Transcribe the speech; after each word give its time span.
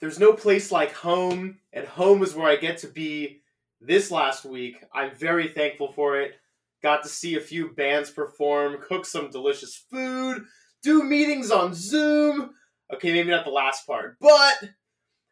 There's 0.00 0.18
no 0.18 0.32
place 0.32 0.70
like 0.70 0.92
home, 0.92 1.58
and 1.72 1.86
home 1.86 2.22
is 2.22 2.34
where 2.34 2.48
I 2.48 2.56
get 2.56 2.78
to 2.78 2.86
be 2.86 3.40
this 3.80 4.10
last 4.10 4.44
week. 4.44 4.76
I'm 4.94 5.14
very 5.14 5.48
thankful 5.48 5.92
for 5.92 6.20
it. 6.20 6.34
Got 6.82 7.02
to 7.02 7.08
see 7.08 7.36
a 7.36 7.40
few 7.40 7.70
bands 7.70 8.10
perform, 8.10 8.78
cook 8.86 9.06
some 9.06 9.30
delicious 9.30 9.74
food, 9.90 10.44
do 10.82 11.02
meetings 11.02 11.50
on 11.50 11.74
Zoom. 11.74 12.50
Okay, 12.92 13.12
maybe 13.12 13.30
not 13.30 13.44
the 13.44 13.50
last 13.50 13.86
part, 13.86 14.16
but 14.20 14.70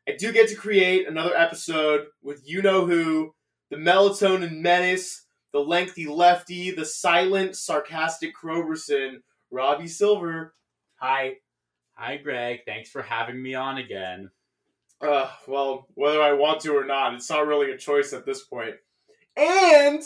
I 0.08 0.16
do 0.18 0.32
get 0.32 0.48
to 0.48 0.56
create 0.56 1.06
another 1.06 1.36
episode 1.36 2.06
with 2.22 2.42
you 2.44 2.60
know 2.60 2.86
who, 2.86 3.34
the 3.70 3.76
melatonin 3.76 4.58
menace, 4.58 5.24
the 5.52 5.60
lengthy 5.60 6.06
lefty, 6.06 6.72
the 6.72 6.84
silent, 6.84 7.56
sarcastic 7.56 8.34
Croberson, 8.34 9.18
Robbie 9.50 9.86
Silver. 9.86 10.54
Hi. 10.96 11.34
Hi, 11.94 12.16
Greg. 12.16 12.60
Thanks 12.66 12.90
for 12.90 13.02
having 13.02 13.40
me 13.40 13.54
on 13.54 13.78
again. 13.78 14.30
Uh, 15.00 15.28
well, 15.46 15.86
whether 15.94 16.22
I 16.22 16.32
want 16.32 16.60
to 16.60 16.76
or 16.76 16.84
not, 16.84 17.14
it's 17.14 17.30
not 17.30 17.46
really 17.46 17.70
a 17.70 17.76
choice 17.76 18.12
at 18.12 18.24
this 18.24 18.44
point. 18.44 18.74
And 19.36 20.02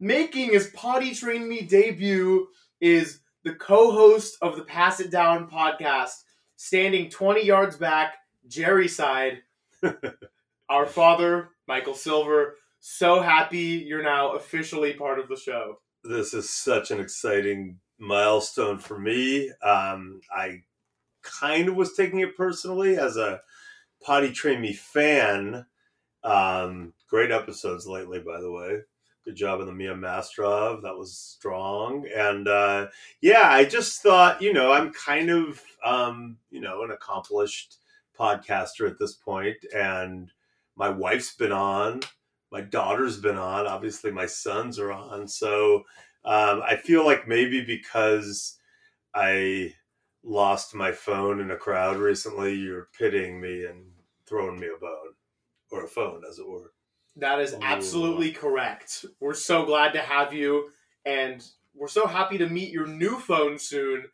making 0.00 0.50
his 0.50 0.68
Poddy 0.74 1.14
Train 1.14 1.48
Me 1.48 1.62
debut 1.62 2.48
is 2.80 3.20
the 3.44 3.54
co-host 3.54 4.36
of 4.42 4.56
the 4.56 4.64
Pass 4.64 5.00
It 5.00 5.10
Down 5.10 5.48
podcast, 5.48 6.22
standing 6.56 7.10
20 7.10 7.44
yards 7.44 7.76
back, 7.76 8.16
Jerry 8.48 8.88
side. 8.88 9.42
Our 10.68 10.86
father, 10.86 11.50
Michael 11.66 11.94
Silver. 11.94 12.56
So 12.80 13.20
happy 13.20 13.84
you're 13.86 14.02
now 14.02 14.32
officially 14.32 14.94
part 14.94 15.18
of 15.18 15.28
the 15.28 15.36
show. 15.36 15.80
This 16.04 16.34
is 16.34 16.50
such 16.50 16.90
an 16.90 17.00
exciting 17.00 17.78
milestone 17.98 18.78
for 18.78 18.98
me. 18.98 19.50
Um, 19.62 20.20
I 20.34 20.62
kind 21.22 21.68
of 21.68 21.74
was 21.74 21.94
taking 21.94 22.20
it 22.20 22.36
personally 22.36 22.96
as 22.96 23.16
a 23.16 23.40
Poddy 24.02 24.32
Train 24.32 24.60
Me 24.60 24.72
fan. 24.72 25.66
Um, 26.22 26.92
great 27.08 27.30
episodes 27.30 27.86
lately, 27.86 28.20
by 28.20 28.40
the 28.40 28.50
way. 28.50 28.78
Good 29.24 29.36
job 29.36 29.60
on 29.60 29.66
the 29.66 29.72
Mia 29.72 29.94
Mastrov. 29.94 30.82
That 30.82 30.96
was 30.96 31.16
strong. 31.16 32.06
And 32.14 32.48
uh, 32.48 32.86
yeah, 33.20 33.48
I 33.50 33.64
just 33.64 34.02
thought, 34.02 34.40
you 34.40 34.52
know, 34.52 34.72
I'm 34.72 34.92
kind 34.92 35.30
of, 35.30 35.62
um, 35.84 36.38
you 36.50 36.60
know, 36.60 36.82
an 36.82 36.90
accomplished 36.92 37.76
podcaster 38.18 38.88
at 38.90 38.98
this 38.98 39.14
point, 39.14 39.56
and 39.74 40.32
my 40.76 40.88
wife's 40.88 41.34
been 41.34 41.52
on, 41.52 42.00
my 42.50 42.60
daughter's 42.60 43.18
been 43.18 43.36
on, 43.36 43.66
obviously 43.66 44.10
my 44.10 44.26
sons 44.26 44.78
are 44.78 44.92
on. 44.92 45.28
So 45.28 45.84
um, 46.24 46.62
I 46.66 46.76
feel 46.76 47.04
like 47.04 47.28
maybe 47.28 47.64
because 47.64 48.58
I 49.14 49.74
lost 50.22 50.74
my 50.74 50.92
phone 50.92 51.40
in 51.40 51.50
a 51.50 51.56
crowd 51.56 51.96
recently, 51.96 52.54
you're 52.54 52.88
pitying 52.98 53.40
me 53.40 53.64
and 53.64 53.84
throwing 54.26 54.58
me 54.58 54.66
a 54.66 54.78
bone 54.78 55.14
or 55.70 55.84
a 55.84 55.88
phone, 55.88 56.22
as 56.28 56.38
it 56.38 56.48
were. 56.48 56.72
That 57.16 57.40
is 57.40 57.56
absolutely 57.62 58.30
correct. 58.30 59.04
We're 59.20 59.34
so 59.34 59.64
glad 59.64 59.92
to 59.94 60.00
have 60.00 60.32
you, 60.32 60.70
and 61.04 61.44
we're 61.74 61.88
so 61.88 62.06
happy 62.06 62.38
to 62.38 62.48
meet 62.48 62.70
your 62.70 62.86
new 62.86 63.18
phone 63.18 63.58
soon. 63.58 64.04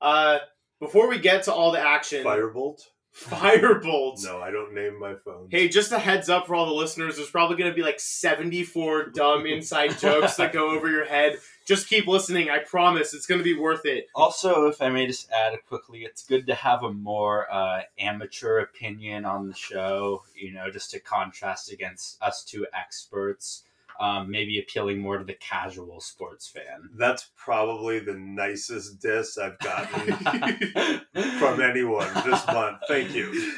Uh, 0.00 0.38
before 0.80 1.08
we 1.08 1.18
get 1.18 1.44
to 1.44 1.52
all 1.52 1.70
the 1.70 1.80
action, 1.80 2.24
Firebolt? 2.24 2.80
Firebolt. 3.18 4.22
No, 4.24 4.40
I 4.40 4.50
don't 4.50 4.74
name 4.74 4.98
my 4.98 5.14
phone. 5.14 5.48
Hey, 5.50 5.68
just 5.68 5.92
a 5.92 5.98
heads 5.98 6.28
up 6.28 6.46
for 6.46 6.54
all 6.54 6.66
the 6.66 6.72
listeners, 6.72 7.16
there's 7.16 7.30
probably 7.30 7.56
going 7.56 7.70
to 7.70 7.74
be 7.74 7.82
like 7.82 7.98
74 7.98 9.06
dumb 9.10 9.46
inside 9.46 9.98
jokes 9.98 10.36
that 10.36 10.52
go 10.52 10.70
over 10.70 10.88
your 10.88 11.04
head. 11.04 11.38
Just 11.64 11.88
keep 11.88 12.06
listening. 12.06 12.48
I 12.48 12.60
promise 12.60 13.12
it's 13.12 13.26
going 13.26 13.40
to 13.40 13.44
be 13.44 13.58
worth 13.58 13.84
it. 13.84 14.06
Also, 14.14 14.68
if 14.68 14.80
I 14.80 14.88
may 14.88 15.06
just 15.06 15.30
add 15.30 15.54
quickly, 15.68 16.00
it's 16.00 16.24
good 16.24 16.46
to 16.46 16.54
have 16.54 16.82
a 16.82 16.92
more 16.92 17.52
uh, 17.52 17.82
amateur 17.98 18.60
opinion 18.60 19.24
on 19.24 19.48
the 19.48 19.54
show, 19.54 20.22
you 20.34 20.52
know, 20.52 20.70
just 20.70 20.92
to 20.92 21.00
contrast 21.00 21.70
against 21.72 22.22
us 22.22 22.42
two 22.44 22.66
experts. 22.72 23.64
Um, 24.00 24.30
maybe 24.30 24.60
appealing 24.60 25.00
more 25.00 25.18
to 25.18 25.24
the 25.24 25.34
casual 25.34 26.00
sports 26.00 26.46
fan. 26.46 26.90
That's 26.96 27.30
probably 27.36 27.98
the 27.98 28.14
nicest 28.14 29.00
diss 29.00 29.36
I've 29.36 29.58
gotten 29.58 30.12
from 31.40 31.60
anyone 31.60 32.08
this 32.24 32.46
month. 32.46 32.78
Thank 32.86 33.12
you. 33.12 33.52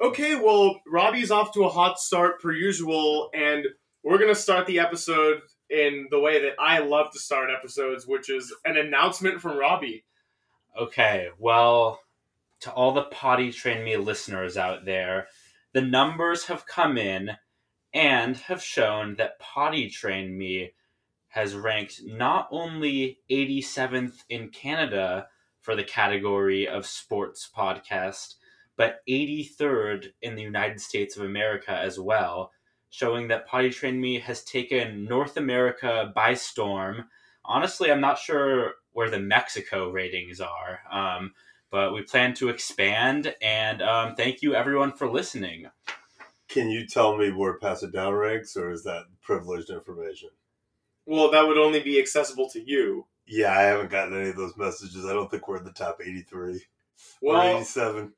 Okay, 0.00 0.34
well, 0.34 0.80
Robbie's 0.86 1.30
off 1.30 1.52
to 1.52 1.64
a 1.64 1.68
hot 1.68 1.98
start 2.00 2.40
per 2.40 2.50
usual, 2.50 3.30
and 3.34 3.66
we're 4.02 4.18
going 4.18 4.34
to 4.34 4.40
start 4.40 4.66
the 4.66 4.80
episode 4.80 5.42
in 5.70 6.08
the 6.10 6.18
way 6.18 6.42
that 6.42 6.54
I 6.58 6.80
love 6.80 7.12
to 7.12 7.20
start 7.20 7.50
episodes, 7.50 8.06
which 8.06 8.30
is 8.30 8.54
an 8.64 8.76
announcement 8.76 9.40
from 9.40 9.58
Robbie. 9.58 10.04
Okay, 10.80 11.28
well, 11.38 12.00
to 12.60 12.72
all 12.72 12.92
the 12.92 13.02
Poddy 13.02 13.52
Train 13.52 13.84
Me 13.84 13.96
listeners 13.96 14.56
out 14.56 14.84
there, 14.84 15.28
the 15.72 15.82
numbers 15.82 16.46
have 16.46 16.66
come 16.66 16.98
in 16.98 17.30
and 17.94 18.36
have 18.38 18.62
shown 18.62 19.16
that 19.16 19.38
Poddy 19.38 19.88
Train 19.88 20.36
Me 20.36 20.72
has 21.28 21.54
ranked 21.54 22.02
not 22.04 22.48
only 22.50 23.18
87th 23.30 24.24
in 24.28 24.48
Canada 24.48 25.28
for 25.60 25.74
the 25.76 25.84
category 25.84 26.68
of 26.68 26.86
sports 26.86 27.48
podcast, 27.56 28.34
but 28.76 29.00
83rd 29.08 30.08
in 30.22 30.34
the 30.34 30.42
United 30.42 30.80
States 30.80 31.16
of 31.16 31.24
America 31.24 31.72
as 31.72 31.98
well, 31.98 32.52
showing 32.90 33.28
that 33.28 33.46
Poddy 33.46 33.70
Train 33.70 34.00
Me 34.00 34.18
has 34.20 34.44
taken 34.44 35.04
North 35.04 35.36
America 35.36 36.12
by 36.14 36.34
storm. 36.34 37.04
Honestly, 37.44 37.90
I'm 37.90 38.00
not 38.00 38.18
sure 38.18 38.74
where 38.92 39.10
the 39.10 39.20
Mexico 39.20 39.90
ratings 39.90 40.40
are, 40.40 40.80
um, 40.90 41.32
but 41.70 41.94
we 41.94 42.02
plan 42.02 42.34
to 42.34 42.50
expand, 42.50 43.34
and 43.40 43.80
um, 43.80 44.14
thank 44.14 44.42
you 44.42 44.54
everyone 44.54 44.92
for 44.92 45.08
listening. 45.08 45.66
Can 46.52 46.68
you 46.70 46.86
tell 46.86 47.16
me 47.16 47.30
where 47.32 47.58
Pass 47.58 47.82
It 47.82 47.92
Down 47.92 48.12
ranks, 48.14 48.56
or 48.56 48.70
is 48.70 48.84
that 48.84 49.04
privileged 49.22 49.70
information? 49.70 50.30
Well, 51.06 51.30
that 51.30 51.46
would 51.46 51.58
only 51.58 51.80
be 51.80 51.98
accessible 51.98 52.48
to 52.50 52.60
you. 52.60 53.06
Yeah, 53.26 53.56
I 53.56 53.62
haven't 53.62 53.90
gotten 53.90 54.18
any 54.18 54.30
of 54.30 54.36
those 54.36 54.56
messages. 54.56 55.04
I 55.06 55.12
don't 55.12 55.30
think 55.30 55.48
we're 55.48 55.58
in 55.58 55.64
the 55.64 55.72
top 55.72 55.98
83 56.04 56.54
or 57.22 57.34
Well, 57.34 57.56
87. 57.58 58.12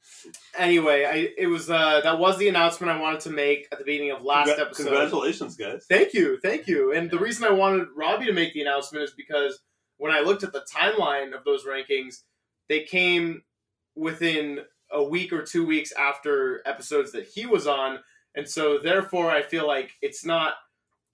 anyway, 0.59 1.05
I 1.05 1.28
it 1.41 1.47
was 1.47 1.71
uh 1.71 2.00
that 2.03 2.19
was 2.19 2.39
the 2.39 2.49
announcement 2.49 2.91
I 2.93 3.00
wanted 3.00 3.21
to 3.21 3.31
make 3.31 3.69
at 3.72 3.78
the 3.78 3.84
beginning 3.84 4.11
of 4.11 4.22
last 4.22 4.49
Congra- 4.51 4.61
episode. 4.61 4.84
Congratulations, 4.87 5.56
guys. 5.56 5.87
Thank 5.89 6.12
you, 6.15 6.39
thank 6.43 6.66
you. 6.66 6.93
And 6.93 7.11
the 7.11 7.19
reason 7.19 7.45
I 7.45 7.51
wanted 7.51 7.89
Robbie 7.95 8.27
to 8.27 8.33
make 8.33 8.53
the 8.55 8.62
announcement 8.62 9.05
is 9.05 9.12
because 9.16 9.61
when 9.99 10.12
I 10.12 10.21
looked 10.21 10.43
at 10.43 10.53
the 10.53 10.65
timeline 10.75 11.34
of 11.34 11.45
those 11.45 11.65
rankings, 11.65 12.22
they 12.69 12.83
came 12.83 13.43
within 13.95 14.61
a 14.91 15.03
week 15.03 15.33
or 15.33 15.43
two 15.43 15.65
weeks 15.66 15.93
after 15.93 16.62
episodes 16.66 17.12
that 17.12 17.27
he 17.27 17.47
was 17.47 17.66
on, 17.66 17.99
and 18.34 18.49
so 18.49 18.78
therefore 18.78 19.31
I 19.31 19.43
feel 19.43 19.67
like 19.67 19.93
it's 20.03 20.25
not 20.25 20.55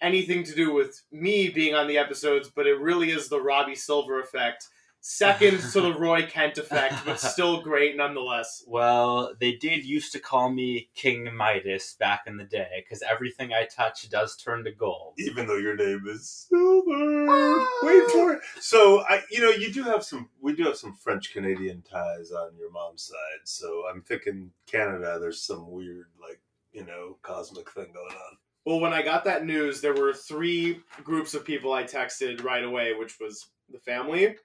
anything 0.01 0.45
to 0.45 0.55
do 0.55 0.73
with 0.73 1.03
me 1.13 1.49
being 1.49 1.75
on 1.75 1.87
the 1.87 1.99
episodes, 1.99 2.49
but 2.49 2.67
it 2.67 2.81
really 2.81 3.11
is 3.11 3.29
the 3.29 3.41
Robbie 3.41 3.75
Silver 3.75 4.21
effect. 4.21 4.67
Second 5.03 5.61
to 5.73 5.81
the 5.81 5.95
Roy 5.99 6.27
Kent 6.27 6.59
effect, 6.59 6.95
but 7.07 7.19
still 7.19 7.63
great 7.63 7.97
nonetheless. 7.97 8.63
Well, 8.67 9.33
they 9.41 9.53
did 9.53 9.83
used 9.83 10.13
to 10.13 10.19
call 10.19 10.51
me 10.51 10.91
King 10.95 11.35
Midas 11.35 11.95
back 11.95 12.25
in 12.27 12.37
the 12.37 12.45
day 12.45 12.85
because 12.85 13.03
everything 13.11 13.55
I 13.55 13.65
touch 13.65 14.11
does 14.11 14.37
turn 14.37 14.63
to 14.65 14.73
gold. 14.73 15.15
Even 15.17 15.47
though 15.47 15.57
your 15.57 15.75
name 15.75 16.05
is 16.07 16.47
Silver. 16.51 17.27
Ah! 17.31 17.79
Wait 17.83 18.11
for 18.11 18.35
it. 18.35 18.41
So, 18.61 19.01
I, 19.09 19.23
you 19.31 19.41
know, 19.41 19.49
you 19.49 19.73
do 19.73 19.85
have 19.85 20.05
some, 20.05 20.29
we 20.39 20.55
do 20.55 20.65
have 20.65 20.77
some 20.77 20.93
French 20.93 21.33
Canadian 21.33 21.81
ties 21.81 22.31
on 22.31 22.51
your 22.59 22.71
mom's 22.71 23.05
side. 23.05 23.41
So 23.45 23.85
I'm 23.91 24.03
thinking 24.03 24.51
Canada, 24.67 25.17
there's 25.19 25.41
some 25.41 25.71
weird, 25.71 26.09
like, 26.21 26.41
you 26.73 26.85
know, 26.85 27.19
cosmic 27.23 27.71
thing 27.71 27.93
going 27.93 28.15
on. 28.15 28.37
Well, 28.67 28.81
when 28.81 28.93
I 28.93 29.03
got 29.03 29.25
that 29.25 29.47
news, 29.47 29.81
there 29.81 29.95
were 29.95 30.13
three 30.13 30.81
groups 31.03 31.34
of 31.34 31.45
people 31.45 31.72
I 31.72 31.84
texted 31.84 32.45
right 32.45 32.65
away, 32.65 32.95
which 32.95 33.19
was 33.19 33.47
the 33.71 33.78
family, 33.78 34.37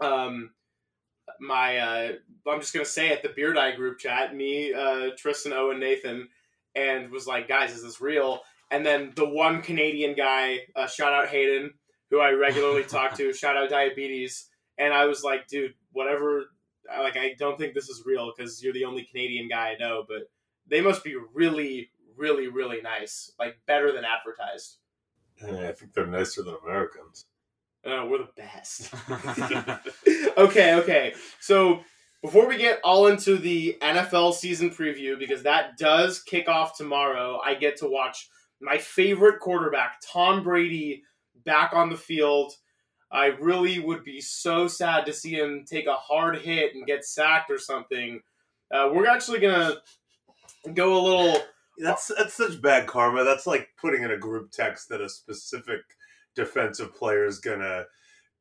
um, 0.00 0.50
my 1.40 1.78
uh, 1.78 2.12
I'm 2.48 2.60
just 2.60 2.72
gonna 2.72 2.84
say 2.84 3.08
it, 3.08 3.22
the 3.22 3.30
Beard 3.30 3.58
Eye 3.58 3.74
group 3.74 3.98
chat, 3.98 4.34
me, 4.34 4.72
uh, 4.72 5.10
Tristan, 5.16 5.52
Owen, 5.52 5.78
Nathan, 5.78 6.28
and 6.74 7.10
was 7.10 7.26
like, 7.26 7.48
guys, 7.48 7.72
is 7.72 7.82
this 7.82 8.00
real? 8.00 8.40
And 8.70 8.84
then 8.84 9.12
the 9.16 9.28
one 9.28 9.62
Canadian 9.62 10.14
guy, 10.14 10.60
uh, 10.76 10.86
shout 10.86 11.12
out 11.12 11.28
Hayden, 11.28 11.72
who 12.10 12.20
I 12.20 12.30
regularly 12.30 12.84
talk 12.88 13.14
to, 13.16 13.32
shout 13.32 13.56
out 13.56 13.70
Diabetes, 13.70 14.48
and 14.78 14.92
I 14.92 15.06
was 15.06 15.22
like, 15.22 15.46
dude, 15.48 15.74
whatever. 15.92 16.46
Like, 16.98 17.18
I 17.18 17.34
don't 17.38 17.58
think 17.58 17.74
this 17.74 17.90
is 17.90 18.04
real 18.06 18.32
because 18.34 18.62
you're 18.62 18.72
the 18.72 18.86
only 18.86 19.04
Canadian 19.04 19.46
guy 19.48 19.72
I 19.72 19.76
know, 19.78 20.04
but 20.08 20.22
they 20.68 20.80
must 20.80 21.04
be 21.04 21.16
really, 21.34 21.90
really, 22.16 22.48
really 22.48 22.80
nice, 22.82 23.32
like 23.38 23.58
better 23.66 23.92
than 23.92 24.04
advertised. 24.04 24.78
And 25.40 25.58
I 25.58 25.72
think 25.72 25.92
they're 25.94 26.06
nicer 26.06 26.42
than 26.42 26.56
Americans. 26.64 27.26
Uh, 27.84 28.06
we're 28.08 28.18
the 28.18 28.28
best. 28.36 28.92
okay, 30.36 30.74
okay. 30.74 31.14
So 31.40 31.82
Before 32.22 32.48
we 32.48 32.56
get 32.56 32.80
all 32.82 33.06
into 33.06 33.36
the 33.36 33.76
NFL 33.80 34.34
season 34.34 34.70
preview, 34.70 35.16
because 35.16 35.44
that 35.44 35.78
does 35.78 36.20
kick 36.20 36.48
off 36.48 36.76
tomorrow, 36.76 37.38
I 37.44 37.54
get 37.54 37.76
to 37.78 37.88
watch 37.88 38.28
my 38.60 38.76
favorite 38.78 39.38
quarterback, 39.38 40.00
Tom 40.04 40.42
Brady, 40.42 41.04
back 41.44 41.72
on 41.74 41.90
the 41.90 41.96
field. 41.96 42.54
I 43.12 43.26
really 43.26 43.78
would 43.78 44.02
be 44.02 44.20
so 44.20 44.66
sad 44.66 45.06
to 45.06 45.12
see 45.12 45.34
him 45.34 45.64
take 45.64 45.86
a 45.86 45.94
hard 45.94 46.38
hit 46.38 46.74
and 46.74 46.86
get 46.86 47.04
sacked 47.04 47.52
or 47.52 47.58
something. 47.58 48.20
Uh, 48.72 48.90
we're 48.92 49.06
actually 49.06 49.38
gonna 49.38 49.76
go 50.74 50.98
a 50.98 51.02
little. 51.02 51.42
That's 51.78 52.10
that's 52.16 52.34
such 52.34 52.60
bad 52.60 52.86
karma. 52.86 53.24
That's 53.24 53.46
like 53.46 53.68
putting 53.80 54.02
in 54.02 54.10
a 54.10 54.18
group 54.18 54.50
text 54.50 54.88
that 54.88 55.00
a 55.00 55.08
specific 55.08 55.80
defensive 56.34 56.94
player 56.94 57.24
is 57.24 57.38
gonna 57.38 57.86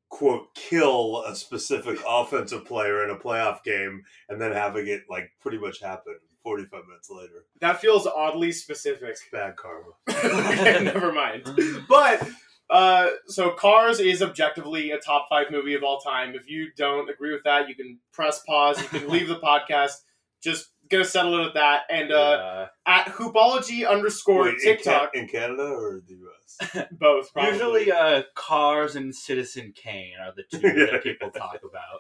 quote 0.10 0.54
kill 0.56 1.24
a 1.28 1.36
specific 1.36 2.00
offensive 2.08 2.66
player 2.66 3.04
in 3.04 3.10
a 3.10 3.16
playoff 3.16 3.64
game 3.64 4.04
and 4.30 4.40
then 4.40 4.54
having 4.54 4.88
it 4.88 5.02
like 5.10 5.32
pretty 5.42 5.58
much 5.58 5.82
happen 5.82 6.16
45 6.44 6.88
minutes 6.88 7.10
later. 7.10 7.46
That 7.60 7.82
feels 7.82 8.08
oddly 8.08 8.54
specific. 8.54 9.10
It's 9.10 9.24
bad 9.32 9.56
karma. 9.58 9.92
okay, 10.10 10.84
never 10.84 11.12
mind. 11.12 11.44
But 11.90 12.26
uh, 12.70 13.10
so 13.28 13.52
Cars 13.52 14.00
is 14.00 14.22
objectively 14.22 14.92
a 14.92 14.98
top 14.98 15.28
five 15.30 15.48
movie 15.52 15.74
of 15.74 15.84
all 15.84 16.00
time. 16.00 16.36
If 16.36 16.50
you 16.50 16.70
don't 16.78 17.10
agree 17.10 17.34
with 17.34 17.44
that, 17.44 17.68
you 17.68 17.76
can 17.76 18.00
press 18.14 18.42
pause. 18.48 18.82
You 18.82 18.88
can 18.88 19.10
leave 19.10 19.28
the 19.28 19.40
podcast. 19.40 19.96
Just 20.42 20.70
gonna 20.90 21.06
settle 21.06 21.40
it 21.42 21.48
at 21.48 21.54
that. 21.56 21.82
And 21.90 22.12
uh, 22.12 22.68
Yeah. 22.86 22.94
at 23.00 23.08
hoopology 23.08 23.88
underscore 23.90 24.44
Wait, 24.44 24.54
in, 24.56 24.60
Ca- 24.60 24.64
TikTok, 24.76 25.16
in 25.16 25.28
Canada 25.28 25.64
or 25.64 26.02
the 26.08 26.16
US? 26.16 26.88
both 26.92 27.32
probably. 27.34 27.52
Usually, 27.52 27.92
uh, 27.92 28.24
Cars 28.36 28.96
and 28.96 29.14
Citizen 29.16 29.74
Kane 29.76 30.14
are 30.22 30.34
the 30.36 30.44
two 30.44 30.66
Yeah. 30.68 30.86
that 30.94 31.04
people 31.04 31.30
talk 31.30 31.60
about. 31.64 32.00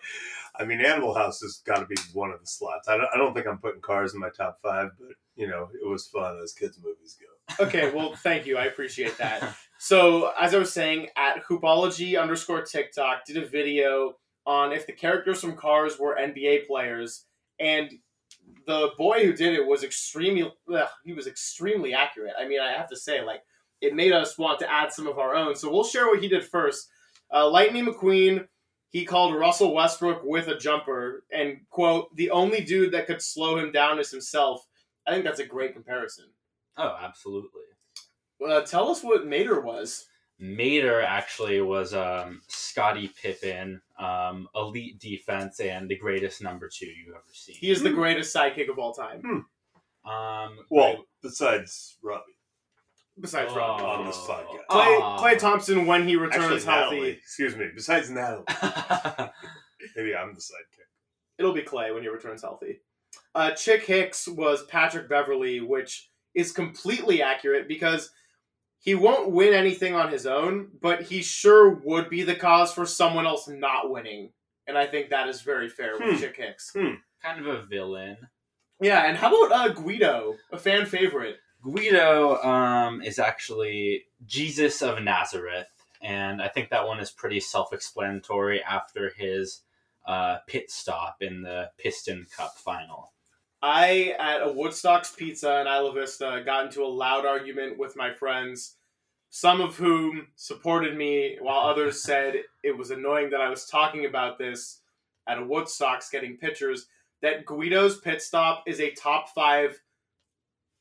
I 0.59 0.65
mean, 0.65 0.79
Animal 0.81 1.13
House 1.13 1.41
has 1.41 1.61
got 1.65 1.79
to 1.79 1.85
be 1.85 1.95
one 2.13 2.31
of 2.31 2.39
the 2.39 2.47
slots. 2.47 2.87
I 2.87 2.97
don't, 2.97 3.07
I 3.13 3.17
don't 3.17 3.33
think 3.33 3.45
I'm 3.47 3.59
putting 3.59 3.81
cars 3.81 4.13
in 4.13 4.19
my 4.19 4.29
top 4.29 4.59
five, 4.61 4.89
but 4.99 5.09
you 5.35 5.47
know, 5.47 5.69
it 5.73 5.87
was 5.87 6.07
fun 6.07 6.39
as 6.43 6.53
kids' 6.53 6.79
movies 6.83 7.15
go. 7.19 7.65
okay, 7.65 7.91
well, 7.93 8.15
thank 8.23 8.45
you. 8.47 8.57
I 8.57 8.65
appreciate 8.65 9.17
that. 9.19 9.55
So, 9.77 10.31
as 10.39 10.55
I 10.55 10.57
was 10.57 10.73
saying, 10.73 11.09
at 11.15 11.43
hoopology 11.45 12.19
underscore 12.19 12.63
TikTok 12.63 13.25
did 13.25 13.37
a 13.37 13.45
video 13.45 14.15
on 14.47 14.71
if 14.71 14.87
the 14.87 14.93
characters 14.93 15.41
from 15.41 15.55
Cars 15.55 15.99
were 15.99 16.17
NBA 16.19 16.65
players, 16.65 17.25
and 17.59 17.91
the 18.65 18.91
boy 18.97 19.25
who 19.25 19.33
did 19.33 19.53
it 19.53 19.65
was 19.65 19.83
extremely 19.83 20.51
ugh, 20.73 20.89
he 21.03 21.13
was 21.13 21.27
extremely 21.27 21.93
accurate. 21.93 22.33
I 22.37 22.47
mean, 22.47 22.59
I 22.59 22.71
have 22.71 22.89
to 22.89 22.97
say, 22.97 23.23
like, 23.23 23.41
it 23.81 23.95
made 23.95 24.11
us 24.11 24.37
want 24.37 24.59
to 24.59 24.71
add 24.71 24.91
some 24.91 25.07
of 25.07 25.19
our 25.19 25.35
own. 25.35 25.55
So 25.55 25.71
we'll 25.71 25.83
share 25.83 26.07
what 26.07 26.21
he 26.21 26.27
did 26.27 26.43
first. 26.43 26.89
Uh, 27.33 27.49
Lightning 27.49 27.85
McQueen. 27.85 28.47
He 28.89 29.03
called 29.03 29.35
Russell 29.35 29.73
Westbrook 29.73 30.21
with 30.23 30.47
a 30.47 30.57
jumper 30.57 31.25
and 31.31 31.59
quote 31.69 32.15
the 32.15 32.31
only 32.31 32.63
dude 32.63 32.93
that 32.93 33.05
could 33.05 33.21
slow 33.21 33.57
him 33.57 33.71
down 33.71 33.99
is 33.99 34.09
himself. 34.09 34.65
I 35.05 35.11
think 35.11 35.25
that's 35.25 35.41
a 35.41 35.45
great 35.45 35.73
comparison. 35.73 36.25
Oh, 36.77 36.95
absolutely. 37.01 37.61
Uh, 38.45 38.61
tell 38.61 38.89
us 38.89 39.03
what 39.03 39.27
Mater 39.27 39.59
was. 39.59 40.05
Mater 40.39 41.01
actually 41.01 41.61
was 41.61 41.93
um, 41.93 42.41
Scottie 42.47 43.07
Pippen, 43.21 43.81
um, 43.99 44.47
elite 44.55 44.99
defense, 44.99 45.59
and 45.59 45.89
the 45.89 45.95
greatest 45.97 46.41
number 46.43 46.69
two 46.69 46.85
you've 46.85 47.15
ever 47.15 47.23
seen. 47.33 47.55
He 47.55 47.71
is 47.71 47.81
the 47.81 47.89
Hmm. 47.89 47.95
greatest 47.95 48.35
sidekick 48.35 48.69
of 48.69 48.77
all 48.77 48.93
time, 48.93 49.45
um, 50.05 50.59
Well, 50.69 51.05
besides 51.23 51.97
Robbie. 52.03 52.37
besides 53.19 53.51
Oh. 53.51 53.57
Rob. 53.57 53.81
on 53.81 54.05
this 54.05 54.17
podcast. 54.17 54.65
Klay, 54.69 55.19
Klay 55.19 55.39
Thompson 55.39 55.85
when 55.87 56.07
he 56.07 56.15
returns 56.15 56.65
Actually, 56.67 56.71
healthy. 56.71 56.95
Natalie. 56.97 57.11
Excuse 57.13 57.55
me. 57.55 57.69
Besides 57.73 58.09
Natalie. 58.11 58.45
Maybe 59.95 60.15
I'm 60.15 60.33
the 60.35 60.39
sidekick. 60.41 60.85
It'll 61.39 61.53
be 61.53 61.63
Klay 61.63 61.93
when 61.93 62.03
he 62.03 62.09
returns 62.09 62.41
healthy. 62.43 62.81
Uh, 63.33 63.51
Chick 63.51 63.83
Hicks 63.85 64.27
was 64.27 64.65
Patrick 64.65 65.09
Beverley, 65.09 65.61
which 65.61 66.09
is 66.35 66.51
completely 66.51 67.21
accurate 67.23 67.67
because 67.67 68.11
he 68.79 68.95
won't 68.95 69.31
win 69.31 69.53
anything 69.53 69.95
on 69.95 70.11
his 70.11 70.25
own, 70.25 70.69
but 70.81 71.03
he 71.03 71.21
sure 71.21 71.69
would 71.83 72.09
be 72.09 72.23
the 72.23 72.35
cause 72.35 72.71
for 72.73 72.85
someone 72.85 73.25
else 73.25 73.47
not 73.47 73.89
winning. 73.89 74.31
And 74.65 74.77
I 74.77 74.85
think 74.85 75.09
that 75.09 75.29
is 75.29 75.41
very 75.41 75.69
fair 75.69 75.93
with 75.97 76.15
Hmm. 76.15 76.17
Chick 76.17 76.37
Hicks. 76.37 76.71
kind 76.73 77.39
of 77.39 77.47
a 77.47 77.61
villain. 77.63 78.17
Yeah, 78.79 79.05
and 79.07 79.17
how 79.17 79.29
about 79.45 79.57
uh, 79.71 79.73
Guido, 79.73 80.35
a 80.51 80.57
fan 80.57 80.85
favorite? 80.85 81.37
Guido 81.63 82.37
um, 82.43 83.01
is 83.01 83.17
actually 83.17 84.05
Jesus 84.25 84.81
of 84.83 85.01
Nazareth, 85.01 85.67
and 86.01 86.41
I 86.41 86.47
think 86.47 86.69
that 86.69 86.85
one 86.87 86.99
is 86.99 87.09
pretty 87.09 87.39
self-explanatory 87.39 88.61
after 88.61 89.09
his 89.17 89.61
uh, 90.05 90.37
pit 90.47 90.69
stop 90.69 91.17
in 91.21 91.41
the 91.41 91.71
Piston 91.79 92.27
Cup 92.35 92.55
final. 92.57 93.11
I 93.61 94.15
at 94.19 94.41
a 94.47 94.51
Woodstock's 94.51 95.11
Pizza 95.11 95.61
in 95.61 95.67
Isla 95.67 95.93
Vista 95.93 96.41
got 96.45 96.65
into 96.65 96.83
a 96.83 96.87
loud 96.87 97.25
argument 97.25 97.77
with 97.79 97.95
my 97.95 98.13
friends, 98.13 98.75
some 99.29 99.61
of 99.61 99.75
whom 99.77 100.27
supported 100.35 100.95
me, 100.95 101.37
while 101.41 101.67
others 101.67 102.03
said 102.03 102.35
it 102.63 102.77
was 102.77 102.91
annoying 102.91 103.31
that 103.31 103.41
I 103.41 103.49
was 103.49 103.65
talking 103.65 104.05
about 104.05 104.37
this 104.37 104.81
at 105.27 105.37
a 105.39 105.43
Woodstock's 105.45 106.09
getting 106.09 106.37
pictures. 106.37 106.87
That 107.23 107.45
Guido's 107.47 107.99
pit 107.99 108.21
stop 108.21 108.63
is 108.67 108.79
a 108.79 108.91
top 108.91 109.29
five 109.33 109.81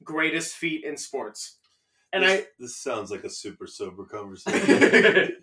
greatest 0.04 0.54
feat 0.54 0.84
in 0.84 0.96
sports, 0.98 1.56
and 2.12 2.22
this, 2.22 2.46
this 2.58 2.76
sounds 2.76 3.10
like 3.10 3.24
a 3.24 3.30
super 3.30 3.66
sober 3.66 4.04
conversation. 4.10 5.36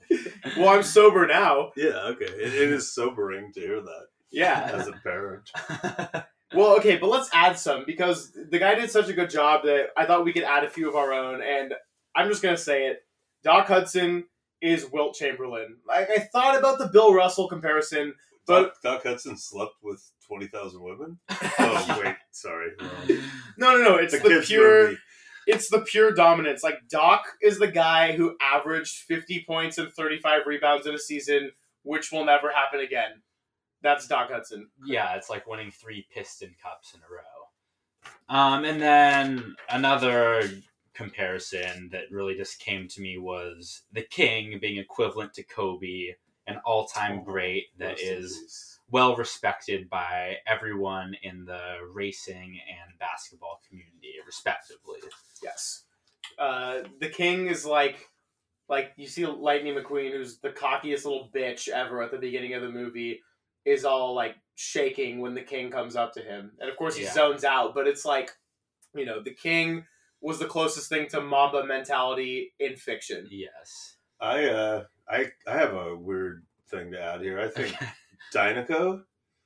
well, 0.56 0.70
I'm 0.70 0.84
sober 0.84 1.26
now. 1.26 1.72
yeah, 1.76 2.00
okay. 2.10 2.26
It, 2.26 2.54
it 2.54 2.72
is 2.72 2.94
sobering 2.94 3.52
to 3.54 3.60
hear 3.60 3.82
that 3.82 4.06
Yeah. 4.32 4.70
as 4.72 4.88
a 4.88 4.92
parent. 5.04 5.50
Well, 6.56 6.78
okay, 6.78 6.98
but 6.98 7.10
let's 7.10 7.30
add 7.34 7.58
some 7.58 7.84
because 7.86 8.32
the 8.32 8.60
guy 8.60 8.76
did 8.76 8.92
such 8.92 9.10
a 9.10 9.14
good 9.14 9.30
job 9.30 9.64
that 9.64 9.88
I 9.98 10.06
thought 10.06 10.26
we 10.26 10.34
could 10.34 10.44
add 10.44 10.64
a 10.64 10.70
few 10.70 10.90
of 10.90 10.96
our 10.96 11.14
own. 11.14 11.42
And 11.42 11.74
I'm 12.16 12.30
just 12.30 12.42
gonna 12.42 12.58
say 12.58 12.88
it: 12.88 13.04
Doc 13.44 13.68
Hudson 13.68 14.26
is 14.62 14.90
Wilt 14.92 15.16
Chamberlain. 15.16 15.78
Like 15.88 16.10
I 16.10 16.20
thought 16.20 16.58
about 16.58 16.80
the 16.80 16.88
Bill 16.88 17.14
Russell 17.14 17.48
comparison, 17.48 18.14
but 18.46 18.76
Doc, 18.82 18.82
Doc 18.82 19.04
Hudson 19.04 19.38
slept 19.38 19.76
with 19.82 20.04
20,000 20.28 20.82
women? 20.82 21.20
Oh, 21.30 22.02
wait. 22.04 22.16
Sorry. 22.32 22.72
Wrong. 22.80 23.24
no, 23.58 23.78
no, 23.78 23.84
no. 23.84 23.96
It's 23.96 24.14
It's 24.14 24.26
a 24.26 24.30
the 24.30 24.42
pure. 24.42 24.94
It's 25.46 25.70
the 25.70 25.82
pure 25.82 26.14
dominance. 26.14 26.64
Like 26.64 26.88
Doc 26.90 27.26
is 27.42 27.60
the 27.60 27.68
guy 27.68 28.14
who 28.14 28.38
averaged 28.42 29.00
50 29.00 29.44
points 29.46 29.78
and 29.78 29.92
35 29.92 30.42
rebounds 30.46 30.88
in 30.88 30.96
a 30.96 31.00
season, 31.00 31.52
which 31.84 32.12
will 32.12 32.26
never 32.26 32.52
happen 32.52 32.80
again. 32.80 33.22
That's 33.84 34.08
Doc 34.08 34.32
Hudson. 34.32 34.70
yeah, 34.86 35.16
it's 35.16 35.30
like 35.30 35.46
winning 35.46 35.70
three 35.70 36.08
Piston 36.14 36.56
Cups 36.64 36.96
in 36.96 37.02
a 37.02 37.14
row. 37.14 37.44
Um, 38.30 38.64
and 38.64 38.82
then 38.82 39.56
another 39.70 40.50
comparison 40.94 41.90
that 41.92 42.04
really 42.10 42.36
just 42.36 42.60
came 42.60 42.88
to 42.88 43.02
me 43.02 43.18
was 43.18 43.84
the 43.92 44.04
King 44.04 44.58
being 44.62 44.78
equivalent 44.78 45.34
to 45.34 45.44
Kobe, 45.44 46.16
an 46.48 46.60
all-time 46.66 47.24
great 47.24 47.66
that 47.78 47.92
Rest 47.92 48.04
in 48.04 48.18
is 48.18 48.80
well 48.90 49.16
respected 49.16 49.90
by 49.90 50.38
everyone 50.46 51.16
in 51.24 51.46
the 51.46 51.78
racing 51.94 52.60
and 52.70 52.98
basketball 53.00 53.60
community, 53.68 54.14
respectively. 54.26 55.00
Yes. 55.42 55.84
Uh, 56.38 56.82
the 57.00 57.10
king 57.10 57.48
is 57.48 57.66
like, 57.66 58.10
like 58.70 58.92
you 58.96 59.08
see 59.08 59.26
Lightning 59.26 59.76
McQueen, 59.76 60.12
who's 60.12 60.38
the 60.38 60.50
cockiest 60.50 61.06
little 61.06 61.30
bitch 61.34 61.70
ever 61.70 62.04
at 62.04 62.12
the 62.12 62.18
beginning 62.18 62.54
of 62.54 62.62
the 62.62 62.70
movie, 62.70 63.22
is 63.66 63.86
all 63.86 64.14
like 64.14 64.36
shaking 64.56 65.20
when 65.20 65.34
the 65.34 65.42
king 65.42 65.72
comes 65.72 65.96
up 65.96 66.14
to 66.14 66.22
him, 66.22 66.52
and 66.60 66.70
of 66.70 66.78
course 66.78 66.96
he 66.96 67.04
Yeah. 67.04 67.14
zones 67.14 67.44
out. 67.44 67.74
But 67.74 67.88
it's 67.88 68.06
like, 68.06 68.32
you 68.94 69.06
know, 69.06 69.22
the 69.22 69.34
king 69.34 69.86
was 70.22 70.40
the 70.40 70.46
closest 70.46 70.90
thing 70.90 71.08
to 71.10 71.22
Mamba 71.22 71.66
mentality 71.66 72.54
in 72.60 72.76
fiction. 72.76 73.28
Yes. 73.30 73.98
I, 74.22 74.46
uh, 74.46 74.84
I, 75.10 75.32
I 75.48 75.52
have 75.58 75.74
a 75.74 75.96
weird 75.96 76.46
thing 76.70 76.92
to 76.94 77.02
add 77.02 77.22
here. 77.22 77.40
I 77.42 77.50
think 77.50 77.76
Dinoco, 78.34 79.04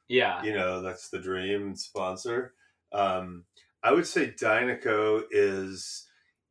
yeah. 0.07 0.43
you 0.43 0.53
know, 0.53 0.81
that's 0.81 1.09
the 1.09 1.19
dream 1.19 1.75
sponsor. 1.75 2.53
Um, 2.91 3.45
I 3.81 3.91
would 3.91 4.05
say 4.05 4.31
Dinoco 4.31 5.23
is 5.31 6.06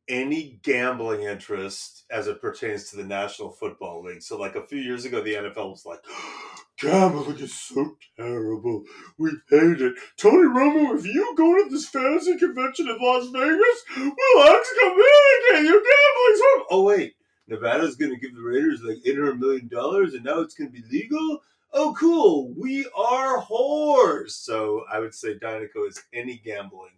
any 0.07 0.59
gambling 0.63 1.23
interest 1.23 2.05
as 2.09 2.27
it 2.27 2.41
pertains 2.41 2.89
to 2.89 2.97
the 2.97 3.03
National 3.03 3.51
Football 3.51 4.03
League. 4.03 4.21
So, 4.21 4.37
like 4.37 4.55
a 4.55 4.65
few 4.65 4.79
years 4.79 5.05
ago, 5.05 5.21
the 5.21 5.35
NFL 5.35 5.71
was 5.71 5.85
like, 5.85 5.99
gambling 6.79 7.39
is 7.39 7.53
so 7.53 7.97
terrible. 8.15 8.83
We 9.17 9.31
hate 9.49 9.81
it. 9.81 9.95
Tony 10.17 10.47
Romo, 10.47 10.97
if 10.97 11.05
you 11.05 11.33
go 11.35 11.63
to 11.63 11.69
this 11.69 11.87
fantasy 11.87 12.37
convention 12.37 12.87
in 12.87 12.97
Las 12.99 13.27
Vegas, 13.27 13.83
we'll 13.97 14.55
excommunicate 14.55 15.65
you. 15.65 15.83
Horrible. 15.85 16.65
Oh, 16.69 16.83
wait. 16.83 17.15
Nevada's 17.47 17.95
going 17.95 18.11
to 18.11 18.19
give 18.19 18.35
the 18.35 18.41
Raiders 18.41 18.81
like 18.83 18.97
$800 19.05 19.39
million 19.39 19.69
and 19.71 20.23
now 20.23 20.41
it's 20.41 20.53
going 20.53 20.71
to 20.71 20.81
be 20.81 20.87
legal? 20.89 21.39
Oh, 21.73 21.95
cool. 21.97 22.53
We 22.57 22.87
are 22.95 23.41
whores. 23.41 24.31
So 24.31 24.83
I 24.91 24.99
would 24.99 25.13
say 25.13 25.35
Dinoco 25.35 25.87
is 25.87 26.03
any 26.13 26.41
gambling. 26.43 26.91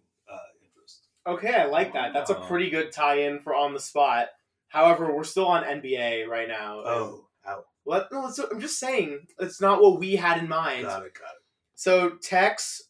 Okay, 1.26 1.54
I 1.54 1.64
like 1.66 1.92
that. 1.92 2.12
That's 2.12 2.30
a 2.30 2.38
Oh. 2.38 2.46
pretty 2.46 2.70
good 2.70 2.92
tie-in 2.92 3.40
for 3.40 3.54
on 3.54 3.74
the 3.74 3.80
spot. 3.80 4.28
However, 4.68 5.14
we're 5.14 5.24
still 5.24 5.46
on 5.46 5.64
NBA 5.64 6.24
right 6.26 6.48
now. 6.48 6.80
Oh, 6.84 7.28
ow. 7.46 7.64
Let, 7.84 8.10
no, 8.12 8.28
it's- 8.28 8.38
I'm 8.38 8.60
just 8.60 8.78
saying 8.78 9.26
it's 9.38 9.60
not 9.60 9.82
what 9.82 9.98
we 9.98 10.16
had 10.16 10.38
in 10.38 10.48
mind. 10.48 10.86
Got 10.86 11.04
it, 11.06 11.14
got 11.14 11.24
it. 11.30 11.42
So 11.74 12.10
Tex, 12.16 12.82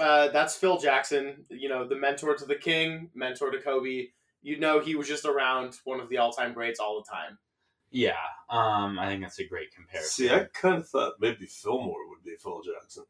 uh, 0.00 0.28
that's 0.28 0.56
Phil 0.56 0.78
Jackson. 0.78 1.46
You 1.50 1.68
know, 1.68 1.86
the 1.86 1.96
mentor 1.96 2.34
to 2.36 2.44
the 2.44 2.54
king, 2.56 3.10
mentor 3.14 3.50
to 3.50 3.60
Kobe. 3.60 4.08
You 4.42 4.58
know, 4.58 4.80
he 4.80 4.94
was 4.94 5.08
just 5.08 5.24
around 5.24 5.78
one 5.84 6.00
of 6.00 6.08
the 6.08 6.18
all-time 6.18 6.52
greats 6.54 6.78
all 6.80 7.02
the 7.02 7.10
time. 7.10 7.38
Yeah, 7.90 8.16
um, 8.50 8.98
I 8.98 9.06
think 9.08 9.22
that's 9.22 9.38
a 9.38 9.44
great 9.46 9.72
comparison. 9.74 10.10
See, 10.10 10.30
I 10.30 10.44
kind 10.52 10.76
of 10.78 10.88
thought 10.88 11.14
maybe 11.20 11.46
Fillmore 11.46 12.08
would 12.08 12.22
be 12.24 12.36
Phil 12.36 12.60
Jackson. 12.62 13.04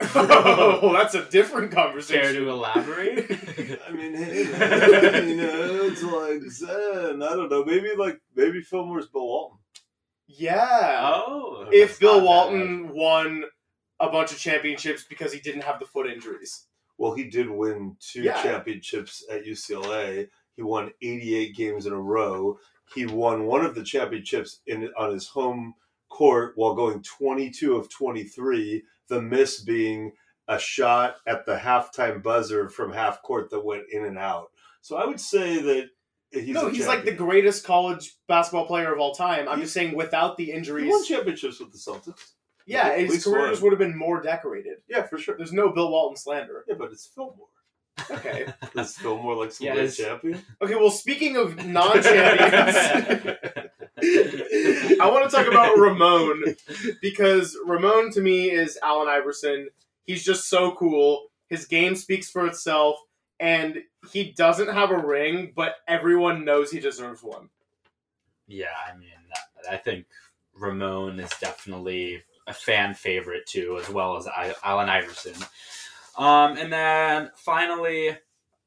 oh, 0.14 0.92
that's 0.92 1.14
a 1.14 1.24
different 1.24 1.72
Care 1.72 1.84
conversation. 1.86 2.34
to 2.44 2.50
elaborate? 2.50 3.30
I 3.88 3.92
mean, 3.92 4.14
hey, 4.14 4.44
man, 4.44 5.28
you 5.28 5.34
uh, 5.34 5.46
know, 5.46 5.82
it's 5.84 6.02
like 6.02 6.42
Zen. 6.50 7.22
I 7.22 7.28
don't 7.34 7.50
know. 7.50 7.64
Maybe 7.64 7.90
like 7.96 8.20
maybe 8.36 8.60
Fillmore's 8.62 9.08
Bill 9.08 9.26
Walton. 9.26 9.58
Yeah. 10.28 11.12
oh, 11.14 11.66
if 11.72 11.98
Bill 11.98 12.14
not 12.14 12.18
bad. 12.20 12.24
Walton 12.26 12.88
won 12.94 13.44
a 14.00 14.08
bunch 14.08 14.30
of 14.32 14.38
championships 14.38 15.04
because 15.08 15.32
he 15.32 15.40
didn't 15.40 15.62
have 15.62 15.80
the 15.80 15.86
foot 15.86 16.06
injuries. 16.06 16.66
Well, 16.96 17.14
he 17.14 17.24
did 17.24 17.48
win 17.50 17.96
two 18.00 18.22
Yeah. 18.22 18.40
championships 18.42 19.24
at 19.30 19.44
UCLA. 19.44 20.28
He 20.54 20.62
won 20.62 20.92
88 21.02 21.56
games 21.56 21.86
in 21.86 21.92
a 21.92 22.00
row. 22.00 22.58
He 22.94 23.06
won 23.06 23.44
one 23.46 23.64
of 23.64 23.74
the 23.74 23.82
championships 23.84 24.60
in 24.66 24.90
on 24.96 25.12
his 25.12 25.26
home 25.28 25.74
court 26.08 26.52
while 26.56 26.74
going 26.74 27.02
22 27.02 27.76
of 27.76 27.88
23. 27.90 28.82
The 29.08 29.20
miss 29.22 29.60
being 29.60 30.12
a 30.48 30.58
shot 30.58 31.16
at 31.26 31.44
the 31.46 31.56
halftime 31.56 32.22
buzzer 32.22 32.68
from 32.68 32.92
half 32.92 33.22
court 33.22 33.50
that 33.50 33.64
went 33.64 33.84
in 33.92 34.04
and 34.04 34.18
out. 34.18 34.48
So 34.80 34.96
I 34.96 35.04
would 35.06 35.20
say 35.20 35.60
that 35.60 35.88
he's 36.30 36.54
no, 36.54 36.66
a 36.68 36.70
he's 36.70 36.86
like 36.86 37.04
the 37.04 37.12
greatest 37.12 37.64
college 37.64 38.16
basketball 38.28 38.66
player 38.66 38.92
of 38.92 38.98
all 38.98 39.14
time. 39.14 39.48
I'm 39.48 39.58
He- 39.58 39.64
just 39.64 39.74
saying, 39.74 39.94
without 39.96 40.36
the 40.36 40.50
injuries, 40.52 40.84
He 40.84 40.88
injuries, 40.90 40.90
won 40.90 41.04
championships 41.04 41.60
with 41.60 41.72
the 41.72 41.78
Celtics. 41.78 42.32
yeah, 42.66 42.88
At 42.88 43.00
his 43.00 43.10
least 43.10 43.24
career 43.26 43.48
just 43.50 43.60
would 43.62 43.72
have 43.72 43.78
been 43.78 43.96
more 43.96 44.22
decorated. 44.22 44.78
Yeah, 44.88 45.02
for 45.02 45.18
sure. 45.18 45.36
There's 45.36 45.52
no 45.52 45.70
Bill 45.70 45.90
Walton 45.90 46.16
slander. 46.16 46.64
Yeah, 46.68 46.74
but 46.78 46.92
it's 46.92 47.06
Fillmore. 47.06 47.46
Okay. 48.10 48.46
Is 48.76 48.96
Fillmore 48.96 49.34
like 49.36 49.52
some 49.52 49.66
Yeah, 49.66 49.74
great 49.74 49.92
champion? 49.92 50.40
Okay. 50.62 50.76
Well, 50.76 50.90
speaking 50.90 51.36
of 51.36 51.56
non-champions, 51.66 53.36
I 54.02 55.10
want 55.10 55.28
to 55.28 55.36
talk 55.36 55.46
about 55.46 55.76
Ramon 55.76 56.56
because 57.00 57.56
Ramon 57.66 58.10
to 58.12 58.20
me 58.20 58.50
is 58.50 58.78
Allen 58.82 59.08
Iverson. 59.08 59.68
He's 60.04 60.24
just 60.24 60.48
so 60.48 60.72
cool. 60.72 61.28
His 61.48 61.66
game 61.66 61.96
speaks 61.96 62.30
for 62.30 62.46
itself, 62.46 62.98
and 63.40 63.78
he 64.12 64.32
doesn't 64.32 64.68
have 64.68 64.90
a 64.90 64.98
ring, 64.98 65.52
but 65.54 65.76
everyone 65.86 66.44
knows 66.44 66.70
he 66.70 66.80
deserves 66.80 67.22
one. 67.22 67.48
Yeah, 68.46 68.66
I 68.86 68.96
mean, 68.96 69.08
I 69.70 69.76
think 69.76 70.06
Ramon 70.54 71.20
is 71.20 71.30
definitely 71.40 72.22
a 72.46 72.54
fan 72.54 72.94
favorite 72.94 73.46
too, 73.46 73.78
as 73.80 73.88
well 73.90 74.16
as 74.16 74.26
Allen 74.64 74.88
Iverson. 74.88 75.34
Um, 76.16 76.56
and 76.56 76.72
then 76.72 77.30
finally, 77.36 78.16